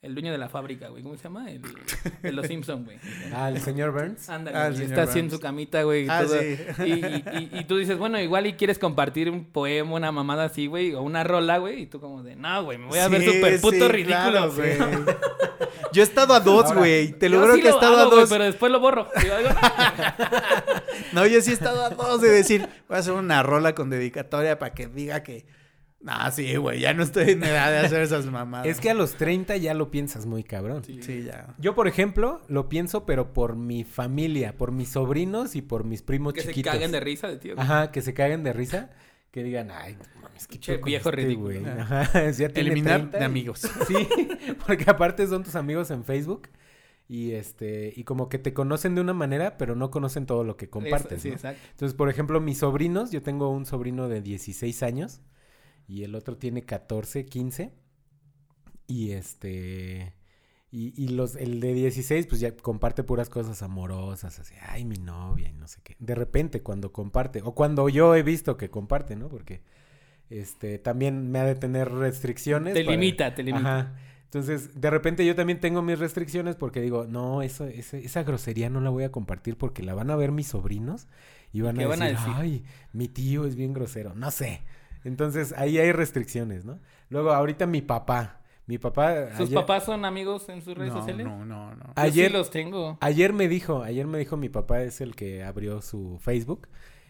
el 0.02 0.14
dueño 0.14 0.32
de 0.32 0.38
la 0.38 0.48
fábrica, 0.48 0.88
güey? 0.88 1.00
¿Cómo 1.04 1.16
se 1.16 1.22
llama? 1.22 1.48
El 1.48 1.62
de 2.22 2.32
los 2.32 2.46
Simpsons, 2.48 2.84
güey. 2.84 2.98
Ah, 3.34 3.48
el 3.50 3.60
señor 3.60 3.92
Burns. 3.92 4.28
Ándale, 4.28 4.56
Ah, 4.58 4.68
está 4.68 5.02
así 5.02 5.20
en 5.20 5.26
Burns. 5.26 5.34
su 5.34 5.40
camita, 5.40 5.82
güey. 5.84 6.06
y 6.06 6.08
Ah, 6.10 6.22
todo. 6.24 6.40
sí. 6.40 6.56
Y, 6.84 6.90
y- 6.90 7.24
y- 7.52 7.58
y 7.60 7.64
tú 7.64 7.76
dices, 7.78 7.96
bueno, 7.96 8.20
igual 8.20 8.46
y 8.46 8.54
quieres 8.54 8.78
compartir 8.80 9.30
un 9.30 9.44
poema, 9.44 9.92
una 9.94 10.10
mamada 10.10 10.44
así, 10.44 10.66
güey, 10.66 10.92
o 10.94 11.02
una 11.02 11.22
rola, 11.22 11.58
güey. 11.58 11.82
Y 11.82 11.86
tú 11.86 12.00
como 12.00 12.22
de, 12.24 12.34
no, 12.34 12.64
güey, 12.64 12.78
me 12.78 12.86
voy 12.88 12.98
a 12.98 13.06
ver 13.08 13.22
súper 13.24 13.60
puto 13.60 13.76
sí, 13.76 13.88
ridículo, 13.88 14.14
claro, 14.30 14.52
güey. 14.52 14.76
Yo 15.92 16.02
he 16.02 16.04
estado 16.04 16.34
a 16.34 16.40
dos, 16.40 16.74
güey. 16.74 17.12
Te 17.12 17.28
lo 17.28 17.40
juro 17.40 17.54
sí 17.54 17.60
que 17.62 17.68
he 17.68 17.70
estado 17.70 17.96
hago, 17.98 18.12
a 18.12 18.14
dos. 18.22 18.28
pero 18.28 18.42
después 18.44 18.72
lo 18.72 18.80
borro. 18.80 19.08
Digo, 19.22 19.34
No, 21.12 21.26
yo 21.26 21.40
sí 21.42 21.50
he 21.50 21.54
estado 21.54 21.84
a 21.84 21.90
dos 21.90 22.20
de 22.20 22.28
decir, 22.30 22.68
voy 22.88 22.96
a 22.96 23.00
hacer 23.00 23.12
una 23.12 23.42
rola 23.42 23.74
con 23.74 23.88
dedicatoria 23.90 24.58
para 24.58 24.74
que 24.74 24.86
diga 24.88 25.22
que. 25.22 25.44
No, 26.02 26.12
sí, 26.32 26.56
güey, 26.56 26.80
ya 26.80 26.94
no 26.94 27.04
estoy 27.04 27.30
en 27.30 27.44
edad 27.44 27.70
de 27.70 27.78
hacer 27.78 28.02
esas 28.02 28.26
mamadas. 28.26 28.66
Es 28.66 28.80
que 28.80 28.90
a 28.90 28.94
los 28.94 29.14
30 29.14 29.56
ya 29.58 29.72
lo 29.72 29.90
piensas 29.92 30.26
muy 30.26 30.42
cabrón. 30.42 30.82
Sí, 30.84 31.22
ya. 31.24 31.54
Yo, 31.58 31.76
por 31.76 31.86
ejemplo, 31.86 32.40
lo 32.48 32.68
pienso, 32.68 33.06
pero 33.06 33.32
por 33.32 33.54
mi 33.54 33.84
familia, 33.84 34.56
por 34.56 34.72
mis 34.72 34.88
sobrinos 34.88 35.54
y 35.54 35.62
por 35.62 35.84
mis 35.84 36.02
primos 36.02 36.32
que 36.32 36.40
se 36.40 36.48
chiquitos. 36.48 36.72
caguen 36.72 36.90
de 36.90 36.98
risa 37.00 37.28
de 37.28 37.36
tío. 37.36 37.54
Ajá, 37.56 37.92
que 37.92 38.02
se 38.02 38.14
caguen 38.14 38.42
de 38.42 38.52
risa. 38.52 38.90
Que 39.30 39.44
digan, 39.44 39.70
ay, 39.70 39.96
mames, 40.20 40.46
qué 40.48 40.58
Che, 40.58 40.76
viejo 40.78 41.08
este 41.08 41.22
ridículo". 41.22 41.60
güey". 41.60 41.64
Ajá, 41.80 42.02
ya 42.32 42.48
tiene 42.48 42.70
Eliminar 42.72 42.98
30 43.10 43.18
de 43.18 43.22
y- 43.22 43.26
amigos. 43.26 43.60
Sí, 43.86 44.08
porque 44.66 44.84
aparte 44.90 45.26
son 45.28 45.44
tus 45.44 45.54
amigos 45.54 45.90
en 45.92 46.04
Facebook. 46.04 46.48
Y 47.08 47.32
este, 47.32 47.92
y 47.94 48.04
como 48.04 48.28
que 48.28 48.38
te 48.38 48.52
conocen 48.54 48.94
de 48.94 49.00
una 49.02 49.12
manera, 49.12 49.56
pero 49.58 49.74
no 49.76 49.90
conocen 49.90 50.26
todo 50.26 50.44
lo 50.44 50.56
que 50.56 50.68
compartes. 50.68 51.22
Sí, 51.22 51.28
¿no? 51.28 51.34
exacto. 51.34 51.60
Entonces, 51.70 51.94
por 51.96 52.08
ejemplo, 52.08 52.40
mis 52.40 52.58
sobrinos, 52.58 53.10
yo 53.10 53.22
tengo 53.22 53.50
un 53.50 53.66
sobrino 53.66 54.08
de 54.08 54.20
16 54.22 54.82
años 54.82 55.20
y 55.92 56.04
el 56.04 56.14
otro 56.14 56.36
tiene 56.36 56.62
14, 56.62 57.26
15. 57.26 57.72
Y 58.86 59.12
este. 59.12 60.14
Y, 60.70 60.94
y 60.96 61.08
los, 61.08 61.36
el 61.36 61.60
de 61.60 61.74
16, 61.74 62.26
pues 62.26 62.40
ya 62.40 62.56
comparte 62.56 63.04
puras 63.04 63.28
cosas 63.28 63.62
amorosas, 63.62 64.38
así, 64.38 64.54
ay, 64.68 64.86
mi 64.86 64.96
novia 64.96 65.50
y 65.50 65.52
no 65.52 65.68
sé 65.68 65.80
qué. 65.84 65.96
De 65.98 66.14
repente, 66.14 66.62
cuando 66.62 66.92
comparte, 66.92 67.42
o 67.44 67.54
cuando 67.54 67.90
yo 67.90 68.14
he 68.16 68.22
visto 68.22 68.56
que 68.56 68.70
comparte, 68.70 69.14
¿no? 69.14 69.28
Porque 69.28 69.60
este 70.30 70.78
también 70.78 71.30
me 71.30 71.40
ha 71.40 71.44
de 71.44 71.56
tener 71.56 71.90
restricciones. 71.92 72.72
Te 72.72 72.84
para- 72.84 72.96
limita, 72.96 73.34
te 73.34 73.42
limita. 73.42 73.78
Ajá. 73.80 73.94
Entonces, 74.24 74.80
de 74.80 74.88
repente 74.88 75.26
yo 75.26 75.34
también 75.34 75.60
tengo 75.60 75.82
mis 75.82 75.98
restricciones 75.98 76.56
porque 76.56 76.80
digo, 76.80 77.04
no, 77.06 77.42
eso, 77.42 77.66
ese- 77.66 78.02
esa 78.02 78.22
grosería 78.22 78.70
no 78.70 78.80
la 78.80 78.88
voy 78.88 79.04
a 79.04 79.12
compartir 79.12 79.58
porque 79.58 79.82
la 79.82 79.92
van 79.92 80.10
a 80.10 80.16
ver 80.16 80.32
mis 80.32 80.46
sobrinos 80.48 81.06
y 81.52 81.60
van, 81.60 81.78
a, 81.78 81.86
van 81.86 82.00
a 82.00 82.06
decir? 82.06 82.32
ay, 82.34 82.64
mi 82.94 83.08
tío 83.08 83.44
es 83.44 83.56
bien 83.56 83.74
grosero. 83.74 84.14
No 84.14 84.30
sé. 84.30 84.62
Entonces, 85.04 85.54
ahí 85.56 85.78
hay 85.78 85.92
restricciones, 85.92 86.64
¿no? 86.64 86.78
Luego, 87.08 87.32
ahorita 87.32 87.66
mi 87.66 87.82
papá. 87.82 88.38
Mi 88.66 88.78
papá. 88.78 89.30
¿Sus 89.32 89.48
ayer- 89.48 89.54
papás 89.54 89.84
son 89.84 90.04
amigos 90.04 90.48
en 90.48 90.62
sus 90.62 90.76
redes 90.76 90.92
No, 90.92 91.00
sociales? 91.00 91.26
no, 91.26 91.44
no, 91.44 91.74
no. 91.74 91.84
Yo 91.86 91.92
Ayer- 91.96 92.28
sí 92.28 92.32
los 92.32 92.50
tengo. 92.50 92.96
Ayer 93.00 93.32
me 93.32 93.48
dijo, 93.48 93.82
ayer 93.82 94.06
me 94.06 94.18
dijo 94.18 94.36
mi 94.36 94.48
papá 94.48 94.82
es 94.82 95.00
el 95.00 95.16
que 95.16 95.42
abrió 95.42 95.82
su 95.82 96.18
Facebook 96.22 96.68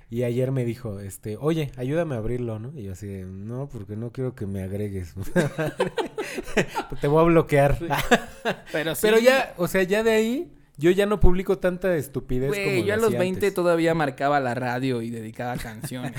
y 0.08 0.22
ayer 0.24 0.50
me 0.50 0.64
dijo, 0.64 0.98
este, 1.00 1.36
oye, 1.38 1.70
ayúdame 1.76 2.14
a 2.14 2.18
abrirlo, 2.18 2.58
¿no? 2.58 2.72
Y 2.78 2.84
yo 2.84 2.92
así, 2.92 3.06
de, 3.06 3.24
no, 3.24 3.68
porque 3.68 3.96
no 3.96 4.12
quiero 4.12 4.34
que 4.34 4.46
me 4.46 4.62
agregues. 4.62 5.14
Te 7.00 7.06
voy 7.08 7.20
a 7.20 7.24
bloquear. 7.26 7.78
Pero 8.72 8.94
sí. 8.94 9.00
Pero 9.02 9.18
ya, 9.18 9.54
o 9.56 9.68
sea, 9.68 9.82
ya 9.82 10.02
de 10.02 10.10
ahí 10.12 10.52
yo 10.82 10.90
ya 10.90 11.06
no 11.06 11.20
publico 11.20 11.58
tanta 11.58 11.94
estupidez 11.96 12.48
Güey, 12.48 12.64
como 12.64 12.86
yo 12.86 12.92
a 12.92 12.96
lo 12.96 13.02
los 13.02 13.08
hacía 13.10 13.20
20 13.20 13.38
antes. 13.38 13.54
todavía 13.54 13.94
marcaba 13.94 14.40
la 14.40 14.54
radio 14.54 15.00
y 15.00 15.10
dedicaba 15.10 15.56
canciones. 15.56 16.12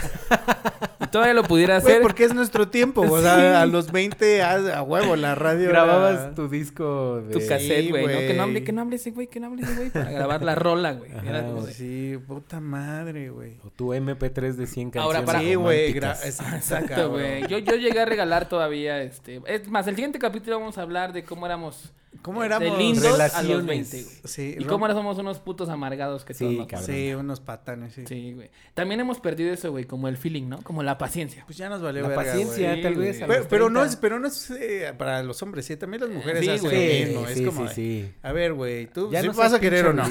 y 1.01 1.07
todavía 1.07 1.33
lo 1.33 1.43
pudiera 1.43 1.79
Güey, 1.79 1.91
hacer. 1.93 2.01
porque 2.01 2.23
es 2.23 2.33
nuestro 2.33 2.69
tiempo. 2.69 3.01
O 3.01 3.17
Sí. 3.17 3.23
sea, 3.23 3.61
a 3.61 3.65
los 3.65 3.91
20 3.91 4.41
a, 4.41 4.77
a 4.77 4.81
huevo 4.81 5.15
la 5.15 5.35
radio. 5.35 5.69
grababas 5.69 6.19
era- 6.21 6.35
tu 6.35 6.47
disco 6.47 7.21
de 7.21 7.33
Tu 7.33 7.39
cassette, 7.47 7.83
Sí, 7.85 7.89
güey, 7.91 8.03
¿no? 8.07 8.11
Que 8.19 8.33
no 8.33 8.43
hable, 8.43 8.53
güey. 8.53 8.63
que 8.63 8.71
no 8.71 8.81
hable 8.81 8.95
ese 8.95 9.11
güey, 9.11 9.27
que 9.27 9.39
no 9.39 9.47
hable 9.47 9.61
ese 9.63 9.75
güey 9.75 9.89
para 9.89 10.11
grabar 10.11 10.41
la 10.43 10.55
rola, 10.55 10.93
güey. 10.93 11.11
Ajá, 11.11 11.29
Era 11.29 11.41
como 11.41 11.53
güey. 11.61 11.65
de- 11.67 11.73
Sí, 11.73 12.17
puta 12.25 12.59
madre, 12.59 13.29
güey. 13.29 13.57
o 13.65 13.69
tu 13.69 13.93
MP3 13.93 14.55
de 14.55 14.65
100 14.65 14.91
canciones. 14.91 15.15
Ahora, 15.17 15.25
para- 15.25 15.39
Sí, 15.41 15.55
güey. 15.55 15.93
gra- 15.93 16.17
es- 16.23 16.39
Exacto, 16.39 17.09
güey. 17.11 17.45
Yo, 17.47 17.57
yo 17.59 17.75
llegué 17.75 17.99
a 17.99 18.05
regalar 18.05 18.47
todavía, 18.47 19.01
este... 19.03 19.41
Es 19.45 19.67
más, 19.67 19.85
el 19.87 19.95
siguiente 19.95 20.19
capítulo 20.19 20.59
vamos 20.59 20.77
a 20.77 20.81
hablar 20.83 21.11
de 21.13 21.23
cómo 21.23 21.45
éramos... 21.45 21.91
¿Cómo 22.23 22.39
de 22.41 22.47
éramos? 22.47 22.77
lindos 22.79 23.03
a 23.05 23.09
los 23.09 23.17
Relaciones. 23.17 23.65
20, 23.67 24.01
güey. 24.03 24.15
Sí, 24.23 24.55
Y 24.57 24.63
cómo 24.65 24.85
ahora 24.85 24.95
somos 24.95 25.17
unos 25.19 25.39
putos 25.39 25.69
amargados 25.69 26.25
que 26.25 26.33
Sí, 26.33 26.57
cabrón. 26.67 26.85
Sí, 26.87 27.13
unos 27.13 27.39
patanes, 27.39 27.93
sí. 27.93 28.03
Sí, 28.07 28.33
güey. 28.33 28.49
También 28.73 28.99
hemos 29.01 29.19
perdido 29.19 29.53
eso, 29.53 29.69
güey, 29.71 29.85
como 29.85 30.07
el 30.07 30.17
feeling, 30.17 30.47
¿no? 30.49 30.61
Como 30.63 30.81
la 30.81 30.97
paciencia. 30.97 31.43
Pues 31.45 31.57
ya 31.57 31.69
nos 31.69 31.81
valió 31.81 32.01
La 32.01 32.07
verga, 32.07 32.23
paciencia, 32.23 32.69
güey. 32.71 32.81
tal 32.81 32.95
vez. 32.95 33.21
a 33.21 33.27
Pero, 33.27 33.47
pero 33.47 33.69
no 33.69 33.79
30. 33.81 33.89
es, 33.91 33.95
pero 33.97 34.19
no 34.19 34.27
es 34.27 34.49
eh, 34.51 34.93
para 34.97 35.21
los 35.21 35.41
hombres, 35.43 35.65
sí, 35.65 35.77
también 35.77 36.01
las 36.01 36.09
mujeres 36.09 36.41
Sí, 36.43 36.49
hacen 36.49 36.69
güey. 36.69 36.99
lo 37.01 37.05
mismo. 37.07 37.25
Sí, 37.27 37.31
es 37.31 37.37
sí, 37.37 37.45
como, 37.45 37.67
sí, 37.67 37.73
sí. 37.75 38.11
a 38.23 38.31
ver, 38.31 38.53
güey, 38.53 38.87
tú 38.87 39.11
Ya 39.11 39.21
¿sí 39.21 39.27
no 39.27 39.33
vas 39.33 39.53
a 39.53 39.59
querer 39.59 39.85
o 39.87 39.93
no. 39.93 40.03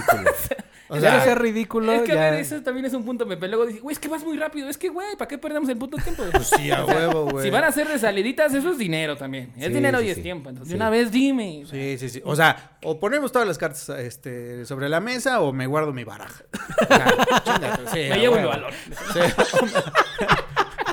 O 0.93 1.01
sea, 1.01 1.23
seas 1.25 1.39
ridículo. 1.39 1.93
es 1.93 2.03
que, 2.03 2.15
ya... 2.15 2.29
a 2.29 2.31
ver, 2.31 2.41
eso 2.41 2.61
también 2.63 2.87
es 2.87 2.95
un 2.95 3.05
punto, 3.05 3.27
Pepe. 3.27 3.49
Luego 3.49 3.67
dice, 3.67 3.81
güey, 3.81 3.93
es 3.95 3.99
que 3.99 4.09
vas 4.09 4.23
muy 4.25 4.37
rápido. 4.37 4.69
Es 4.69 4.77
que, 4.79 4.89
güey, 4.89 5.17
¿para 5.17 5.29
qué 5.29 5.39
perdemos 5.39 5.69
el 5.69 5.77
puto 5.77 5.97
tiempo? 5.97 6.23
pues 6.31 6.49
sí, 6.57 6.71
a 6.71 6.85
huevo, 6.87 7.31
güey. 7.31 7.45
Si 7.45 7.51
van 7.51 7.65
a 7.65 7.69
hacer 7.69 7.89
de 7.89 7.99
saliditas, 7.99 8.53
eso 8.55 8.71
es 8.71 8.79
dinero 8.79 9.17
también. 9.17 9.53
Es 9.57 9.67
Sí, 9.69 9.73
dinero 9.73 10.01
sí, 10.01 10.07
y 10.07 10.11
es 10.11 10.17
sí. 10.17 10.23
tiempo. 10.23 10.49
Entonces, 10.51 10.71
de 10.71 10.77
una 10.77 10.91
vez 10.91 11.11
dime. 11.11 11.65
Sí, 11.71 11.97
sí, 11.99 12.09
sí. 12.09 12.23
O 12.25 12.37
sea, 12.37 12.77
o 12.83 12.99
ponemos 13.01 13.33
todas 13.33 13.49
las 13.49 13.59
cartas 13.59 13.89
este, 13.91 14.65
sobre 14.67 14.89
la 14.89 15.01
mesa 15.01 15.41
o 15.41 15.53
me 15.53 15.67
guardo 15.67 15.93
mi 15.93 16.05
baraja. 16.05 16.45
O 16.83 16.87
sea, 16.87 17.43
chingate, 17.45 18.09
Me 18.11 18.19
llevo 18.19 18.37
huevo. 18.37 18.49
valor. 18.49 18.73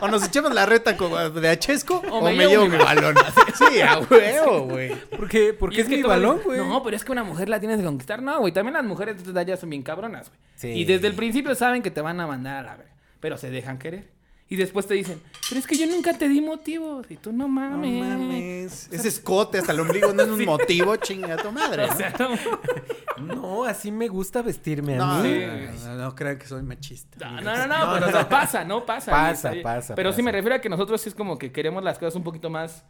O 0.01 0.07
nos 0.07 0.25
echamos 0.25 0.53
la 0.53 0.65
reta 0.65 0.95
como 0.97 1.17
de 1.17 1.49
Achesco 1.49 2.01
o, 2.09 2.23
me 2.23 2.33
me, 2.33 2.47
llevo 2.47 2.63
llevo, 2.63 2.77
mi 2.77 2.83
balón. 2.83 3.15
Sí, 3.55 3.81
a 3.81 3.99
huevo, 3.99 4.61
güey. 4.61 4.95
Porque, 5.17 5.53
porque 5.53 5.77
Y 5.77 5.79
es, 5.81 5.87
que 5.87 5.97
mi 5.97 6.03
balón, 6.03 6.37
decir, 6.37 6.47
güey. 6.47 6.59
No, 6.67 6.81
pero 6.83 6.95
es 6.95 7.03
que 7.03 7.11
una 7.11 7.23
mujer 7.23 7.49
la 7.49 7.59
tienes 7.59 7.79
que 7.79 7.85
conquistar. 7.85 8.21
No, 8.21 8.39
güey. 8.39 8.53
También 8.53 8.73
las 8.73 8.85
mujeres 8.85 9.23
de 9.23 9.33
talla 9.33 9.57
son 9.57 9.69
bien 9.69 9.83
cabronas, 9.83 10.29
güey. 10.29 10.39
Sí. 10.55 10.67
Y 10.69 10.85
desde 10.85 11.07
el 11.07 11.13
principio 11.13 11.53
saben 11.55 11.81
que 11.81 11.91
te 11.91 12.01
van 12.01 12.19
a 12.19 12.27
mandar 12.27 12.57
a 12.57 12.61
la 12.63 12.75
verga. 12.77 12.93
Pero 13.19 13.37
se 13.37 13.49
dejan 13.49 13.77
querer. 13.77 14.18
Y 14.51 14.55
después 14.55 14.87
te 14.87 14.95
dicen, 14.95 15.21
pero 15.47 15.59
es 15.59 15.67
que 15.67 15.77
yo 15.77 15.85
nunca 15.85 16.11
te 16.17 16.27
di 16.27 16.41
motivos. 16.41 17.05
Y 17.11 17.17
tú 17.17 17.31
no 17.31 17.43
No 17.43 17.47
mames. 17.49 18.03
mames. 18.03 18.89
Ese 18.91 19.07
escote 19.07 19.59
hasta 19.59 19.73
el 19.73 19.79
ombligo 19.79 20.11
no 20.11 20.23
es 20.23 20.29
un 20.29 20.43
motivo, 20.45 20.95
chinga 20.95 21.37
tu 21.37 21.51
madre. 21.51 21.83
O 21.83 21.87
¿no? 21.87 21.95
sea, 21.95 22.13
no. 22.17 23.35
No, 23.35 23.63
así 23.65 23.91
me 23.91 24.07
gusta 24.07 24.41
vestirme 24.41 24.97
a 24.99 25.19
mí. 25.21 25.29
Sí. 25.29 25.85
no, 25.85 25.95
no 25.95 26.15
crean 26.15 26.39
que 26.39 26.47
soy 26.47 26.63
machista. 26.63 27.29
No, 27.29 27.41
no, 27.41 27.67
no, 27.67 27.99
no, 27.99 28.05
pero 28.07 28.21
o 28.21 28.27
pasa, 28.29 28.63
¿no? 28.63 28.85
Pasa. 28.85 29.11
Pasa, 29.11 29.53
pasa, 29.61 29.93
Pero 29.93 30.13
sí 30.13 30.23
me 30.23 30.31
refiero 30.31 30.55
a 30.55 30.59
que 30.61 30.69
nosotros 30.69 30.99
sí 30.99 31.09
es 31.09 31.15
como 31.15 31.37
que 31.37 31.51
queremos 31.51 31.83
las 31.83 31.99
cosas 31.99 32.15
un 32.15 32.23
poquito 32.23 32.49
más... 32.49 32.83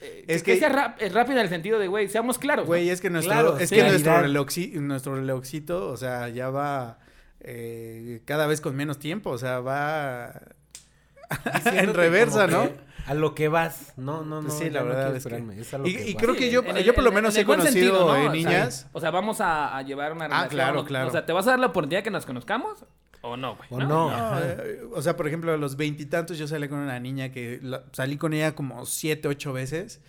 eh, 0.00 0.24
Es 0.28 0.42
que, 0.42 0.54
que- 0.54 0.60
sea 0.60 0.68
rap- 0.70 0.96
eh, 1.02 1.10
rápido 1.10 1.36
en 1.38 1.42
el 1.44 1.48
sentido 1.50 1.78
de, 1.78 1.88
güey, 1.88 2.08
seamos 2.08 2.38
claros. 2.38 2.64
¿no? 2.64 2.68
Güey, 2.68 2.88
es 2.88 3.02
que 3.02 3.10
nuestro, 3.10 3.32
Claro, 3.34 3.58
es 3.58 3.68
sí. 3.68 3.74
que 3.74 3.82
nuestro, 3.82 4.12
Claridad. 4.14 4.30
relojci- 4.40 4.72
nuestro 4.80 5.14
relojcito, 5.16 5.88
o 5.90 5.96
sea, 5.98 6.28
ya 6.30 6.48
va 6.48 7.00
eh, 7.40 8.22
cada 8.24 8.46
vez 8.46 8.60
con 8.62 8.74
menos 8.76 8.98
tiempo, 8.98 9.30
o 9.30 9.38
sea, 9.38 9.60
va 9.60 10.40
en 11.72 11.94
reversa, 11.94 12.46
¿no? 12.46 12.68
A 13.06 13.14
lo 13.14 13.34
que 13.36 13.46
vas. 13.48 13.92
No, 13.96 14.24
no, 14.24 14.42
no. 14.42 14.50
Sí, 14.50 14.68
la 14.68 14.82
verdad 14.82 15.14
es 15.14 15.24
que- 15.26 15.36
es 15.60 15.74
a 15.74 15.78
lo 15.78 15.86
Y, 15.86 15.94
que 15.94 16.10
y 16.10 16.14
vas. 16.14 16.22
creo 16.22 16.34
que 16.34 16.50
yo, 16.50 16.62
el- 16.62 16.82
yo 16.84 16.92
por 16.94 17.04
lo 17.04 17.10
en- 17.10 17.14
menos 17.16 17.36
he 17.36 17.44
conocido 17.44 17.72
sentido, 17.72 18.06
¿no? 18.08 18.16
eh, 18.16 18.30
niñas. 18.30 18.88
O 18.92 19.00
sea, 19.00 19.10
vamos 19.12 19.40
a, 19.40 19.76
a 19.76 19.82
llevar 19.82 20.12
una 20.12 20.24
Ah, 20.24 20.28
relación. 20.28 20.50
claro, 20.50 20.84
claro. 20.84 21.08
O 21.08 21.12
sea, 21.12 21.24
¿te 21.24 21.32
vas 21.32 21.46
a 21.46 21.50
dar 21.50 21.60
la 21.60 21.66
oportunidad 21.68 22.02
que 22.02 22.10
nos 22.10 22.26
conozcamos? 22.26 22.84
¿O 23.22 23.36
no, 23.36 23.54
güey? 23.56 23.68
O 23.70 23.78
no. 23.78 23.86
No, 23.88 24.10
Ajá. 24.10 24.40
eh, 24.44 24.80
o 24.92 25.00
sea, 25.02 25.16
por 25.16 25.26
ejemplo, 25.28 25.52
a 25.52 25.56
los 25.56 25.76
veintitantos 25.76 26.36
yo 26.38 26.48
salí 26.48 26.68
con 26.68 26.78
una 26.78 26.98
niña 26.98 27.30
que 27.30 27.60
la- 27.62 27.84
salí 27.92 28.16
con 28.16 28.32
ella 28.34 28.54
como 28.56 28.84
siete, 28.86 29.28
ocho 29.28 29.52
veces. 29.52 30.00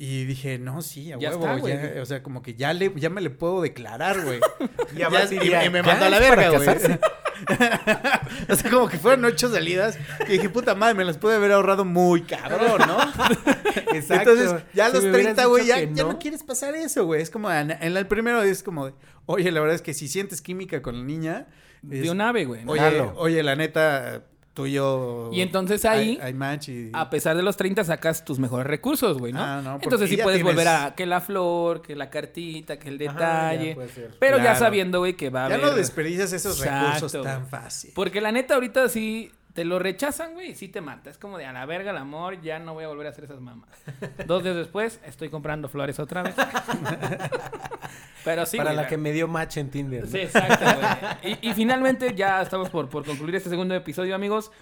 Y 0.00 0.26
dije, 0.26 0.58
no, 0.58 0.80
sí, 0.80 1.10
a 1.12 1.18
Ya 1.18 1.30
huevo, 1.30 1.46
está, 1.46 1.56
güey. 1.58 1.74
ya, 1.96 2.02
o 2.02 2.06
sea, 2.06 2.22
como 2.22 2.40
que 2.40 2.54
ya 2.54 2.72
le, 2.72 2.92
ya 2.94 3.10
me 3.10 3.20
le 3.20 3.30
puedo 3.30 3.60
declarar, 3.62 4.22
güey. 4.22 4.38
Ya 4.96 5.08
Ya- 5.10 5.24
y 5.24 5.34
y, 5.34 5.70
me 5.70 5.78
¿ya 5.78 5.82
mandó 5.82 6.04
a 6.04 6.08
la 6.10 6.18
verga, 6.20 6.50
güey. 6.50 6.68
o 8.48 8.54
sea, 8.56 8.70
como 8.70 8.88
que 8.88 8.98
fueron 8.98 9.24
ocho 9.24 9.48
salidas. 9.50 9.98
Y 10.28 10.32
dije, 10.32 10.48
puta 10.48 10.74
madre, 10.74 10.94
me 10.94 11.04
las 11.04 11.18
pude 11.18 11.34
haber 11.36 11.52
ahorrado 11.52 11.84
muy 11.84 12.22
cabrón, 12.22 12.80
¿no? 12.86 12.98
Exacto. 13.94 14.30
Entonces, 14.32 14.62
ya 14.74 14.86
a 14.86 14.88
Si 14.90 14.94
los 14.96 15.04
hubieras 15.04 15.22
30, 15.22 15.44
güey, 15.46 15.66
ya, 15.66 15.76
que 15.76 15.94
ya 15.94 16.04
no 16.04 16.18
quieres 16.18 16.42
pasar 16.42 16.74
eso, 16.74 17.04
güey. 17.04 17.22
Es 17.22 17.30
como, 17.30 17.50
en, 17.52 17.70
el 17.70 18.06
primero 18.06 18.42
es 18.42 18.62
como, 18.62 18.86
de, 18.86 18.94
oye, 19.26 19.50
la 19.52 19.60
verdad 19.60 19.76
es 19.76 19.82
que 19.82 19.94
si 19.94 20.08
sientes 20.08 20.42
química 20.42 20.82
con 20.82 20.98
la 20.98 21.04
niña. 21.04 21.46
es- 21.90 22.02
De 22.02 22.10
un 22.10 22.20
ave, 22.20 22.44
güey. 22.44 22.64
¿no? 22.64 22.72
Oye, 22.72 23.00
oye, 23.16 23.42
la 23.42 23.56
neta, 23.56 24.24
tú 24.58 24.66
y 24.66 24.72
yo. 24.72 25.30
Y 25.32 25.40
entonces 25.40 25.84
ahí, 25.84 26.18
Hay, 26.20 26.26
hay 26.28 26.34
match 26.34 26.68
y. 26.68 26.90
A 26.92 27.08
pesar 27.10 27.36
de 27.36 27.44
los 27.44 27.56
30 27.56 27.84
sacas 27.84 28.24
tus 28.24 28.40
mejores 28.40 28.66
recursos, 28.66 29.16
güey, 29.18 29.32
¿no? 29.32 29.40
Ah, 29.40 29.60
no, 29.62 29.78
Entonces 29.80 30.10
sí 30.10 30.16
ya 30.16 30.24
puedes 30.24 30.40
tienes- 30.42 30.52
volver 30.54 30.66
a 30.66 30.94
que 30.96 31.06
la 31.06 31.20
flor, 31.20 31.80
que 31.82 31.94
la 31.94 32.10
cartita, 32.10 32.76
que 32.78 32.88
el 32.88 33.08
Ajá, 33.08 33.12
detalle. 33.52 33.68
ya 33.70 33.74
puede 33.76 33.88
ser. 33.88 34.16
pero 34.18 34.38
ya 34.38 34.56
sabiendo, 34.56 34.98
güey, 34.98 35.14
que 35.16 35.30
va 35.30 35.46
a 35.46 35.48
ya 35.50 35.54
haber... 35.54 35.66
no 35.68 35.74
desperdicias 35.74 36.32
esos 36.32 36.58
Exacto, 36.60 36.94
recursos 36.94 37.22
tan 37.22 37.46
fácil. 37.46 37.92
Porque 37.94 38.20
la 38.20 38.32
neta 38.32 38.54
ahorita 38.54 38.88
sí 38.88 39.30
te 39.58 39.64
lo 39.64 39.80
rechazan, 39.80 40.34
güey, 40.34 40.50
y 40.50 40.54
sí 40.54 40.68
te 40.68 40.80
mata. 40.80 41.10
Es 41.10 41.18
como 41.18 41.36
de 41.36 41.44
a 41.44 41.52
la 41.52 41.66
verga 41.66 41.90
el 41.90 41.96
amor, 41.96 42.40
ya 42.42 42.60
no 42.60 42.74
voy 42.74 42.84
a 42.84 42.86
volver 42.86 43.08
a 43.08 43.10
hacer 43.10 43.24
esas 43.24 43.40
mamas. 43.40 43.68
Dos 44.28 44.44
días 44.44 44.54
después 44.54 45.00
estoy 45.04 45.30
comprando 45.30 45.68
flores 45.68 45.98
otra 45.98 46.22
vez. 46.22 46.36
Pero 48.24 48.46
sí, 48.46 48.56
Para 48.56 48.70
güey, 48.70 48.82
la 48.84 48.88
que 48.88 48.96
me 48.96 49.10
dio 49.10 49.26
match 49.26 49.56
en 49.56 49.68
Tinder. 49.70 50.04
¿no? 50.04 50.10
Sí, 50.10 50.18
exacto, 50.18 50.64
güey. 50.64 51.38
Y, 51.42 51.48
y 51.50 51.54
finalmente 51.54 52.14
ya 52.14 52.40
estamos 52.42 52.70
por, 52.70 52.88
por 52.88 53.04
concluir 53.04 53.34
este 53.34 53.50
segundo 53.50 53.74
episodio, 53.74 54.14
amigos. 54.14 54.52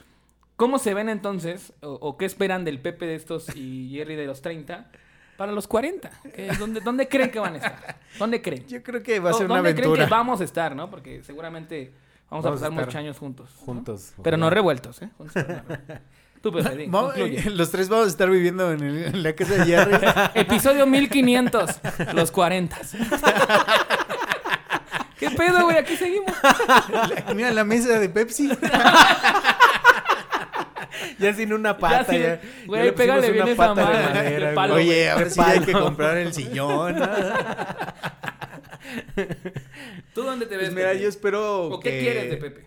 ¿Cómo 0.56 0.78
se 0.78 0.94
ven 0.94 1.10
entonces, 1.10 1.74
o, 1.82 1.90
o 1.92 2.16
qué 2.16 2.24
esperan 2.24 2.64
del 2.64 2.80
Pepe 2.80 3.04
de 3.06 3.16
estos 3.16 3.54
y 3.54 3.90
Jerry 3.92 4.14
de 4.16 4.24
los 4.26 4.40
30 4.40 4.90
para 5.36 5.52
los 5.52 5.66
40? 5.68 6.10
¿Qué- 6.34 6.52
¿Dónde, 6.58 6.80
¿Dónde 6.80 7.06
creen 7.08 7.30
que 7.30 7.38
van 7.38 7.52
a 7.54 7.56
estar? 7.58 7.98
¿Dónde 8.18 8.40
creen? 8.40 8.66
Yo 8.66 8.82
creo 8.82 9.02
que 9.02 9.20
va 9.20 9.28
a 9.28 9.32
¿Dó- 9.32 9.38
ser 9.38 9.46
una 9.46 9.56
¿Dónde 9.56 9.74
creen 9.74 9.88
aventura. 9.88 10.06
que 10.06 10.10
vamos 10.10 10.40
a 10.40 10.44
estar, 10.44 10.74
no? 10.74 10.88
Porque 10.88 11.22
seguramente 11.22 11.92
vamos, 12.30 12.44
Vamos 12.44 12.46
a 12.46 12.48
a 12.48 12.52
pasar 12.52 12.70
muchos 12.72 12.94
años 12.96 13.18
juntos. 13.18 13.50
¿no? 13.58 13.64
Juntos. 13.66 14.12
Pero 14.22 14.36
no 14.36 14.50
revueltos, 14.50 15.02
¿eh? 15.02 15.08
Juntos, 15.16 15.34
pero 15.34 15.48
no 15.48 15.62
revueltos. 15.68 15.96
Tú, 16.42 16.52
Pepe, 16.52 16.86
Vamos- 16.88 17.12
concluye. 17.14 17.50
los 17.50 17.70
tres 17.70 17.88
vamos 17.88 18.06
a 18.06 18.10
estar 18.10 18.30
viviendo 18.30 18.70
en, 18.70 18.80
el- 18.82 19.04
en 19.06 19.22
la 19.22 19.32
casa 19.34 19.54
de 19.54 19.64
Jerry. 19.64 19.98
Episodio 20.34 20.86
1500, 20.86 21.70
los 22.14 22.30
40. 22.30 22.76
¿Qué 25.18 25.30
pedo, 25.30 25.64
güey? 25.64 25.78
Aquí 25.78 25.96
seguimos. 25.96 26.30
La- 26.92 27.34
Mira 27.34 27.50
la 27.52 27.64
mesa 27.64 27.98
de 27.98 28.08
Pepsi. 28.10 28.50
Ya 31.18 31.32
sin 31.34 31.52
una 31.52 31.76
pata. 31.78 32.12
ya, 32.12 32.40
güey, 32.66 32.86
ya 32.86 32.94
pégale 32.94 33.30
bien 33.30 33.48
esa 33.48 33.74
madre. 33.74 34.54
Oye, 34.72 35.10
ahora 35.10 35.24
de 35.24 35.30
sí 35.30 35.40
hay 35.40 35.60
que 35.60 35.72
comprar 35.72 36.16
el 36.18 36.32
sillón. 36.34 36.96
¿Tú 40.14 40.22
dónde 40.22 40.46
te 40.46 40.56
ves? 40.56 40.66
Pues 40.66 40.74
mira, 40.74 40.90
Pepe? 40.90 41.02
yo 41.02 41.08
espero. 41.08 41.66
¿O 41.68 41.80
qué 41.80 41.90
que- 41.90 42.00
quieres 42.00 42.30
de 42.30 42.36
Pepe? 42.36 42.66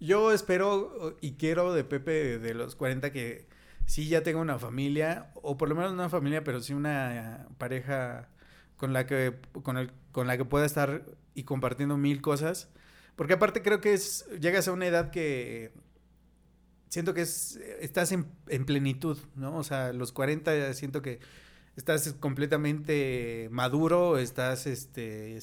Yo 0.00 0.32
espero 0.32 1.16
y 1.20 1.32
quiero 1.32 1.74
de 1.74 1.84
Pepe 1.84 2.38
de 2.38 2.54
los 2.54 2.74
40 2.74 3.12
que 3.12 3.46
sí 3.84 4.08
ya 4.08 4.22
tenga 4.22 4.40
una 4.40 4.58
familia, 4.58 5.30
o 5.34 5.58
por 5.58 5.68
lo 5.68 5.74
menos 5.74 5.90
no 5.90 5.98
una 5.98 6.08
familia, 6.08 6.42
pero 6.42 6.60
sí 6.60 6.72
una 6.72 7.48
pareja 7.58 8.28
con 8.78 8.92
la 8.94 9.04
que, 9.06 9.34
con 9.62 9.76
el, 9.76 9.92
con 10.12 10.26
la 10.26 10.38
que 10.38 10.44
pueda 10.46 10.64
estar 10.64 11.04
y 11.34 11.42
compartiendo 11.44 11.98
mil 11.98 12.22
cosas. 12.22 12.70
Porque 13.14 13.34
aparte 13.34 13.60
creo 13.62 13.82
que 13.82 13.92
es, 13.92 14.24
llegas 14.40 14.68
a 14.68 14.72
una 14.72 14.86
edad 14.86 15.10
que 15.10 15.72
siento 16.88 17.12
que 17.12 17.20
es, 17.22 17.56
estás 17.80 18.12
en, 18.12 18.26
en 18.48 18.64
plenitud, 18.64 19.18
¿no? 19.34 19.56
O 19.56 19.64
sea, 19.64 19.92
los 19.92 20.12
40 20.12 20.72
siento 20.72 21.02
que 21.02 21.20
estás 21.76 22.12
completamente 22.20 23.48
maduro, 23.50 24.18
estás, 24.18 24.66
este, 24.66 25.38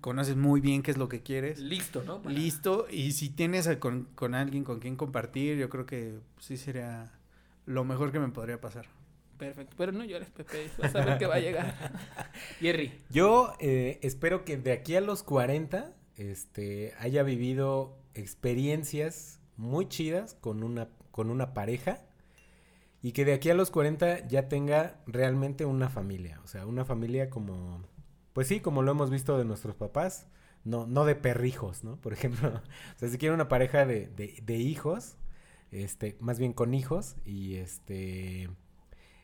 conoces 0.00 0.36
muy 0.36 0.60
bien 0.60 0.82
qué 0.82 0.90
es 0.90 0.98
lo 0.98 1.08
que 1.08 1.22
quieres 1.22 1.58
Listo, 1.60 2.02
¿no? 2.04 2.20
Para- 2.22 2.34
listo. 2.34 2.86
Y 2.90 3.12
si 3.12 3.30
tienes 3.30 3.66
a- 3.68 3.78
con, 3.80 4.04
con 4.14 4.34
alguien 4.34 4.64
con 4.64 4.80
quien 4.80 4.96
compartir, 4.96 5.56
yo 5.56 5.68
creo 5.68 5.86
que 5.86 6.18
sí 6.38 6.56
sería 6.56 7.12
lo 7.66 7.84
mejor 7.84 8.12
que 8.12 8.18
me 8.18 8.28
podría 8.28 8.60
pasar. 8.60 8.86
Perfecto. 9.38 9.76
Pero 9.78 9.92
no 9.92 10.04
llores, 10.04 10.30
Pepe. 10.30 10.68
Vas 10.78 10.94
a 10.96 11.04
ver 11.04 11.16
que 11.18 11.26
va 11.26 11.36
a 11.36 11.40
llegar. 11.40 11.74
Jerry. 12.60 12.92
Yo 13.10 13.54
eh, 13.60 14.00
espero 14.02 14.44
que 14.44 14.56
de 14.56 14.72
aquí 14.72 14.96
a 14.96 15.00
los 15.00 15.22
40 15.22 15.94
este, 16.16 16.92
haya 16.98 17.22
vivido 17.22 17.96
experiencias 18.14 19.38
muy 19.56 19.88
chidas 19.88 20.34
con 20.40 20.62
una, 20.64 20.88
con 21.12 21.30
una 21.30 21.54
pareja 21.54 22.00
y 23.02 23.12
que 23.12 23.24
de 23.24 23.32
aquí 23.32 23.50
a 23.50 23.54
los 23.54 23.70
40 23.70 24.26
ya 24.26 24.48
tenga 24.48 25.00
realmente 25.06 25.64
una 25.64 25.88
familia, 25.88 26.40
o 26.44 26.48
sea, 26.48 26.66
una 26.66 26.84
familia 26.84 27.30
como, 27.30 27.82
pues 28.32 28.48
sí, 28.48 28.60
como 28.60 28.82
lo 28.82 28.90
hemos 28.90 29.10
visto 29.10 29.38
de 29.38 29.44
nuestros 29.44 29.76
papás, 29.76 30.26
no, 30.64 30.86
no 30.86 31.04
de 31.04 31.14
perrijos, 31.14 31.84
¿no? 31.84 31.96
Por 31.96 32.12
ejemplo, 32.12 32.48
o 32.96 32.98
sea, 32.98 33.08
si 33.08 33.18
quiere 33.18 33.34
una 33.34 33.48
pareja 33.48 33.86
de, 33.86 34.08
de, 34.08 34.42
de 34.44 34.56
hijos, 34.56 35.16
este, 35.70 36.16
más 36.20 36.38
bien 36.38 36.52
con 36.52 36.74
hijos, 36.74 37.16
y 37.24 37.56
este, 37.56 38.50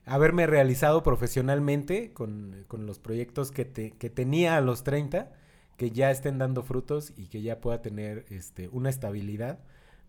haberme 0.07 0.47
realizado 0.47 1.03
profesionalmente 1.03 2.12
con, 2.12 2.64
con 2.68 2.87
los 2.87 2.99
proyectos 2.99 3.51
que, 3.51 3.64
te, 3.64 3.93
que 3.93 4.11
tenía 4.11 4.57
a 4.57 4.61
los 4.61 4.85
30, 4.85 5.33
que 5.77 5.91
ya 5.91 6.11
estén 6.11 6.39
dando 6.39 6.62
frutos 6.62 7.12
y 7.16 7.27
que 7.27 7.43
ya 7.43 7.61
pueda 7.61 7.83
tener 7.83 8.25
este, 8.29 8.68
una 8.68 8.91
estabilidad 8.91 9.59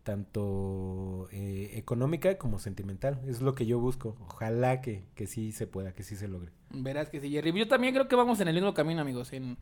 tanto 0.05 1.27
eh, 1.31 1.71
económica 1.73 2.37
como 2.37 2.59
sentimental. 2.59 3.19
Es 3.27 3.41
lo 3.41 3.55
que 3.55 3.65
yo 3.65 3.79
busco. 3.79 4.15
Ojalá 4.21 4.79
que, 4.79 5.03
que 5.15 5.25
sí 5.25 5.51
se 5.51 5.65
pueda, 5.65 5.93
que 5.93 6.03
sí 6.03 6.15
se 6.15 6.27
logre. 6.27 6.51
Verás 6.69 7.09
que 7.09 7.19
sí, 7.19 7.31
Jerry. 7.31 7.51
Yo 7.51 7.67
también 7.67 7.93
creo 7.93 8.07
que 8.07 8.15
vamos 8.15 8.39
en 8.39 8.47
el 8.47 8.53
mismo 8.53 8.75
camino, 8.75 9.01
amigos. 9.01 9.33
En, 9.33 9.57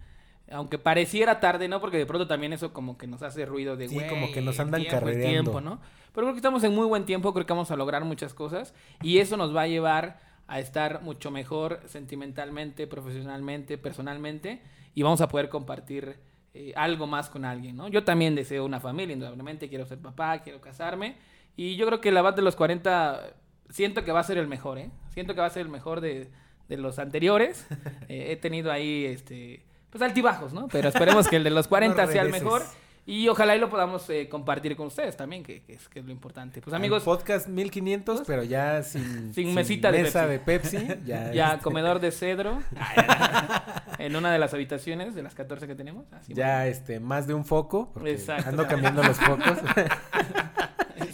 aunque 0.52 0.78
pareciera 0.78 1.40
tarde, 1.40 1.70
¿no? 1.70 1.80
Porque 1.80 1.98
de 1.98 2.06
pronto 2.06 2.28
también 2.28 2.52
eso 2.52 2.74
como 2.74 2.98
que 2.98 3.08
nos 3.08 3.24
hace 3.24 3.46
ruido 3.46 3.78
de, 3.78 3.88
Sí, 3.88 3.96
güey, 3.96 4.10
como 4.10 4.32
que 4.34 4.42
nos 4.42 4.60
andan 4.60 4.82
tiempo, 4.82 5.00
carrereando. 5.00 5.52
tiempo, 5.52 5.62
¿no? 5.62 5.80
Pero 6.14 6.28
creo 6.28 6.34
que 6.34 6.40
estamos 6.40 6.64
en 6.66 6.76
muy 6.76 6.86
buen 6.86 7.06
tiempo, 7.06 7.34
creo 7.34 7.46
que 7.46 7.54
vamos 7.54 7.72
a 7.72 7.78
lograr 7.78 8.04
muchas 8.04 8.34
cosas 8.34 8.74
y 9.02 9.20
eso 9.20 9.38
nos 9.38 9.56
va 9.56 9.62
a 9.62 9.68
llevar 9.68 10.20
a 10.48 10.60
estar 10.60 11.02
mucho 11.02 11.32
mejor 11.32 11.80
sentimentalmente, 11.86 12.86
profesionalmente, 12.86 13.78
personalmente 13.78 14.62
y 14.94 15.04
vamos 15.04 15.22
a 15.22 15.30
poder 15.30 15.48
compartir 15.48 16.18
eh, 16.54 16.74
algo 16.76 17.08
más 17.08 17.30
con 17.30 17.46
alguien, 17.46 17.76
¿no? 17.76 17.88
Yo 17.88 18.04
también 18.04 18.36
deseo 18.36 18.66
una 18.66 18.80
familia, 18.80 19.14
indudablemente, 19.14 19.70
quiero 19.70 19.86
ser 19.86 20.00
papá, 20.00 20.42
quiero 20.42 20.62
casarme 20.62 21.16
y 21.56 21.76
yo 21.76 21.86
creo 21.86 22.02
que 22.02 22.12
la 22.12 22.22
edad 22.22 22.34
de 22.34 22.42
los 22.42 22.56
40 22.56 23.34
siento 23.70 24.04
que 24.04 24.12
va 24.12 24.20
a 24.20 24.24
ser 24.24 24.38
el 24.38 24.48
mejor, 24.48 24.78
¿eh? 24.78 24.90
Siento 25.10 25.34
que 25.36 25.42
va 25.42 25.48
a 25.48 25.52
ser 25.52 25.64
el 25.64 25.70
mejor 25.70 26.02
de, 26.02 26.30
de 26.70 26.78
los 26.78 27.00
anteriores. 27.00 27.66
Eh, 28.10 28.34
he 28.34 28.36
tenido 28.36 28.72
ahí, 28.72 29.06
este, 29.06 29.64
pues 29.90 30.02
altibajos, 30.02 30.52
¿no? 30.54 30.68
Pero 30.68 30.90
esperemos 30.90 31.28
que 31.28 31.38
el 31.38 31.44
de 31.44 31.52
los 31.52 31.68
40 31.68 32.06
No 32.06 32.12
sea 32.12 32.22
el 32.22 32.32
mejor. 32.32 32.62
Y 33.06 33.28
ojalá 33.28 33.56
y 33.56 33.60
lo 33.60 33.70
podamos 33.70 34.10
eh, 34.10 34.30
compartir 34.30 34.76
con 34.78 34.88
ustedes 34.88 35.18
también, 35.18 35.44
que, 35.44 35.62
que 35.64 35.74
es, 35.74 35.90
que 35.90 36.00
es 36.00 36.06
lo 36.06 36.12
importante. 36.12 36.62
Pues 36.62 36.74
amigos, 36.74 37.02
Al 37.02 37.06
podcast 37.06 37.48
1500, 37.48 38.24
pero 38.26 38.44
ya 38.44 38.82
sin, 38.84 39.34
Sin 39.34 39.54
mesita 39.54 39.92
de 39.92 40.04
mesa 40.04 40.26
Pepsi. 40.28 40.78
de 40.78 40.86
Pepsi. 40.86 41.06
Ya, 41.06 41.34
ya 41.34 41.54
este, 41.54 41.64
comedor 41.64 42.00
de 42.00 42.12
cedro 42.12 42.62
en 44.06 44.16
una 44.16 44.32
de 44.32 44.40
las 44.40 44.54
habitaciones 44.54 45.16
de 45.16 45.24
las 45.24 45.34
14 45.34 45.66
que 45.68 45.76
tenemos. 45.76 46.06
Así, 46.12 46.34
ya 46.34 46.68
este, 46.68 47.00
más 47.00 47.26
de 47.28 47.34
un 47.34 47.46
foco. 47.46 47.92
porque 47.94 48.12
Exacto. 48.12 48.50
Ando 48.50 48.68
cambiando 48.68 49.04
los 49.04 49.18
focos. 49.18 49.58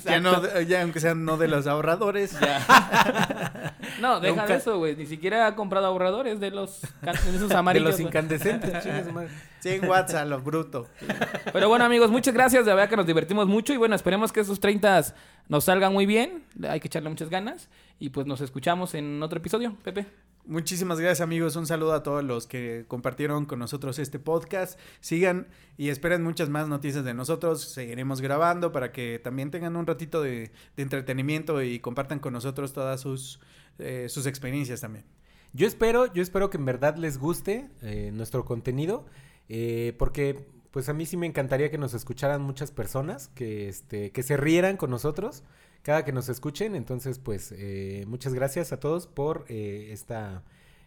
Ya 0.05 0.17
Exacto. 0.17 0.41
no, 0.53 0.61
ya 0.61 0.81
aunque 0.81 0.99
sean 0.99 1.23
no 1.25 1.37
de 1.37 1.47
los 1.47 1.65
ahorradores. 1.67 2.37
Ya. 2.39 3.73
no, 4.01 4.19
deja 4.19 4.35
Nunca- 4.41 4.47
de 4.53 4.59
eso, 4.59 4.77
güey. 4.77 4.95
Ni 4.95 5.05
siquiera 5.05 5.47
ha 5.47 5.55
comprado 5.55 5.87
ahorradores 5.87 6.39
de 6.39 6.51
los 6.51 6.81
de 7.01 7.11
esos 7.35 7.49
de 7.49 7.55
amarillos. 7.55 7.91
los 7.91 7.99
incandescentes. 7.99 8.73
madre. 9.13 9.29
100 9.61 9.85
watts 9.89 10.13
a 10.13 10.25
lo 10.25 10.39
bruto. 10.41 10.87
Pero 11.51 11.69
bueno, 11.69 11.85
amigos, 11.85 12.11
muchas 12.11 12.33
gracias. 12.33 12.65
De 12.65 12.73
verdad 12.73 12.89
que 12.89 12.97
nos 12.97 13.07
divertimos 13.07 13.47
mucho. 13.47 13.73
Y 13.73 13.77
bueno, 13.77 13.95
esperemos 13.95 14.31
que 14.31 14.41
esos 14.41 14.59
30 14.59 15.01
nos 15.47 15.63
salgan 15.65 15.91
muy 15.93 16.05
bien. 16.05 16.43
Hay 16.67 16.79
que 16.79 16.87
echarle 16.87 17.09
muchas 17.09 17.29
ganas. 17.29 17.69
Y 17.99 18.09
pues 18.09 18.25
nos 18.27 18.41
escuchamos 18.41 18.93
en 18.95 19.21
otro 19.23 19.39
episodio, 19.39 19.75
Pepe. 19.83 20.05
Muchísimas 20.49 20.99
gracias 20.99 21.21
amigos, 21.21 21.55
un 21.57 21.67
saludo 21.67 21.93
a 21.93 22.01
todos 22.01 22.23
los 22.23 22.47
que 22.47 22.83
compartieron 22.87 23.45
con 23.45 23.59
nosotros 23.59 23.99
este 23.99 24.17
podcast. 24.17 24.79
Sigan 24.99 25.47
y 25.77 25.89
esperen 25.89 26.23
muchas 26.23 26.49
más 26.49 26.67
noticias 26.67 27.05
de 27.05 27.13
nosotros, 27.13 27.61
seguiremos 27.61 28.19
grabando 28.19 28.71
para 28.71 28.91
que 28.91 29.19
también 29.19 29.51
tengan 29.51 29.75
un 29.75 29.85
ratito 29.85 30.23
de, 30.23 30.49
entretenimiento 30.75 31.61
y 31.61 31.77
compartan 31.77 32.17
con 32.17 32.33
nosotros 32.33 32.73
todas 32.73 32.99
sus, 32.99 33.39
eh, 33.77 34.07
sus 34.09 34.25
experiencias 34.25 34.81
también. 34.81 35.05
Yo 35.53 35.67
espero, 35.67 36.11
yo 36.11 36.23
espero 36.23 36.49
que 36.49 36.57
en 36.57 36.65
verdad 36.65 36.95
les 36.95 37.19
guste 37.19 37.69
eh, 37.83 38.09
nuestro 38.11 38.43
contenido, 38.43 39.05
eh, 39.49 39.93
porque 39.99 40.47
pues 40.71 40.89
a 40.89 40.93
mí 40.93 41.05
sí 41.05 41.15
me 41.15 41.27
encantaría 41.27 41.69
que 41.69 41.77
nos 41.77 41.93
escucharan 41.93 42.41
muchas 42.41 42.71
personas, 42.71 43.27
que 43.35 43.69
este, 43.69 44.11
que 44.11 44.23
se 44.23 44.35
rieran 44.35 44.77
con 44.77 44.89
nosotros 44.89 45.43
cada 45.82 46.05
que 46.05 46.11
nos 46.11 46.30
escuchen. 46.30 46.75
Entonces, 46.75 47.19
pues 47.19 47.53
eh, 47.55 48.05
muchas 48.07 48.34
gracias 48.34 48.71
a 48.71 48.80
todos 48.80 49.07
por 49.07 49.45
eh, 49.49 49.89
esta 49.91 50.43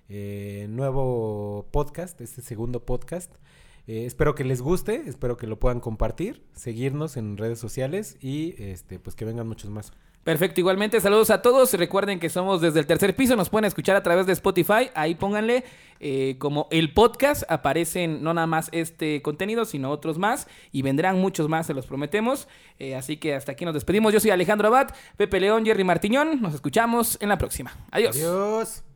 eh, 0.09 0.67
nuevo 0.69 1.69
podcast, 1.71 2.21
este 2.21 2.43
segundo 2.43 2.85
podcast. 2.85 3.33
Eh, 3.87 4.05
espero 4.07 4.35
que 4.35 4.45
les 4.45 4.61
guste, 4.61 5.05
espero 5.07 5.37
que 5.37 5.47
lo 5.47 5.59
puedan 5.59 5.81
compartir, 5.81 6.45
seguirnos 6.53 7.17
en 7.17 7.37
redes 7.37 7.59
sociales 7.59 8.17
y 8.21 8.55
este, 8.63 8.99
pues 8.99 9.17
que 9.17 9.25
vengan 9.25 9.49
muchos 9.49 9.71
más. 9.71 9.93
Perfecto, 10.25 10.61
igualmente 10.61 11.01
saludos 11.01 11.31
a 11.31 11.43
todos. 11.43 11.75
Recuerden 11.75 12.21
que 12.21 12.29
somos 12.29 12.61
desde 12.61 12.79
el 12.79 12.87
tercer 12.87 13.17
piso, 13.17 13.35
nos 13.35 13.51
pueden 13.51 13.65
escuchar 13.65 13.97
a 13.97 14.03
través 14.05 14.27
de 14.27 14.33
Spotify. 14.33 14.91
Ahí 14.95 15.17
pónganle 15.17 15.65
eh, 15.99 16.37
como 16.39 16.69
el 16.71 16.93
podcast. 16.95 17.43
Aparecen 17.49 18.23
no 18.23 18.33
nada 18.33 18.47
más 18.47 18.69
este 18.71 19.21
contenido, 19.21 19.65
sino 19.65 19.91
otros 19.91 20.19
más. 20.19 20.47
Y 20.71 20.83
vendrán 20.83 21.19
muchos 21.19 21.49
más, 21.49 21.67
se 21.67 21.75
los 21.75 21.87
prometemos. 21.87 22.47
Eh, 22.79 22.95
así 22.95 23.17
que 23.17 23.35
hasta 23.35 23.53
aquí 23.53 23.65
nos 23.65 23.75
despedimos. 23.75 24.13
Yo 24.13 24.21
soy 24.21 24.31
Alejandro 24.31 24.69
Abad, 24.69 24.95
Pepe 25.17 25.41
León, 25.41 25.65
Jerry 25.65 25.83
Martiñón. 25.83 26.41
Nos 26.41 26.55
escuchamos 26.55 27.19
en 27.21 27.29
la 27.29 27.39
próxima. 27.39 27.77
Adiós. 27.91 28.15
Adiós. 28.15 28.92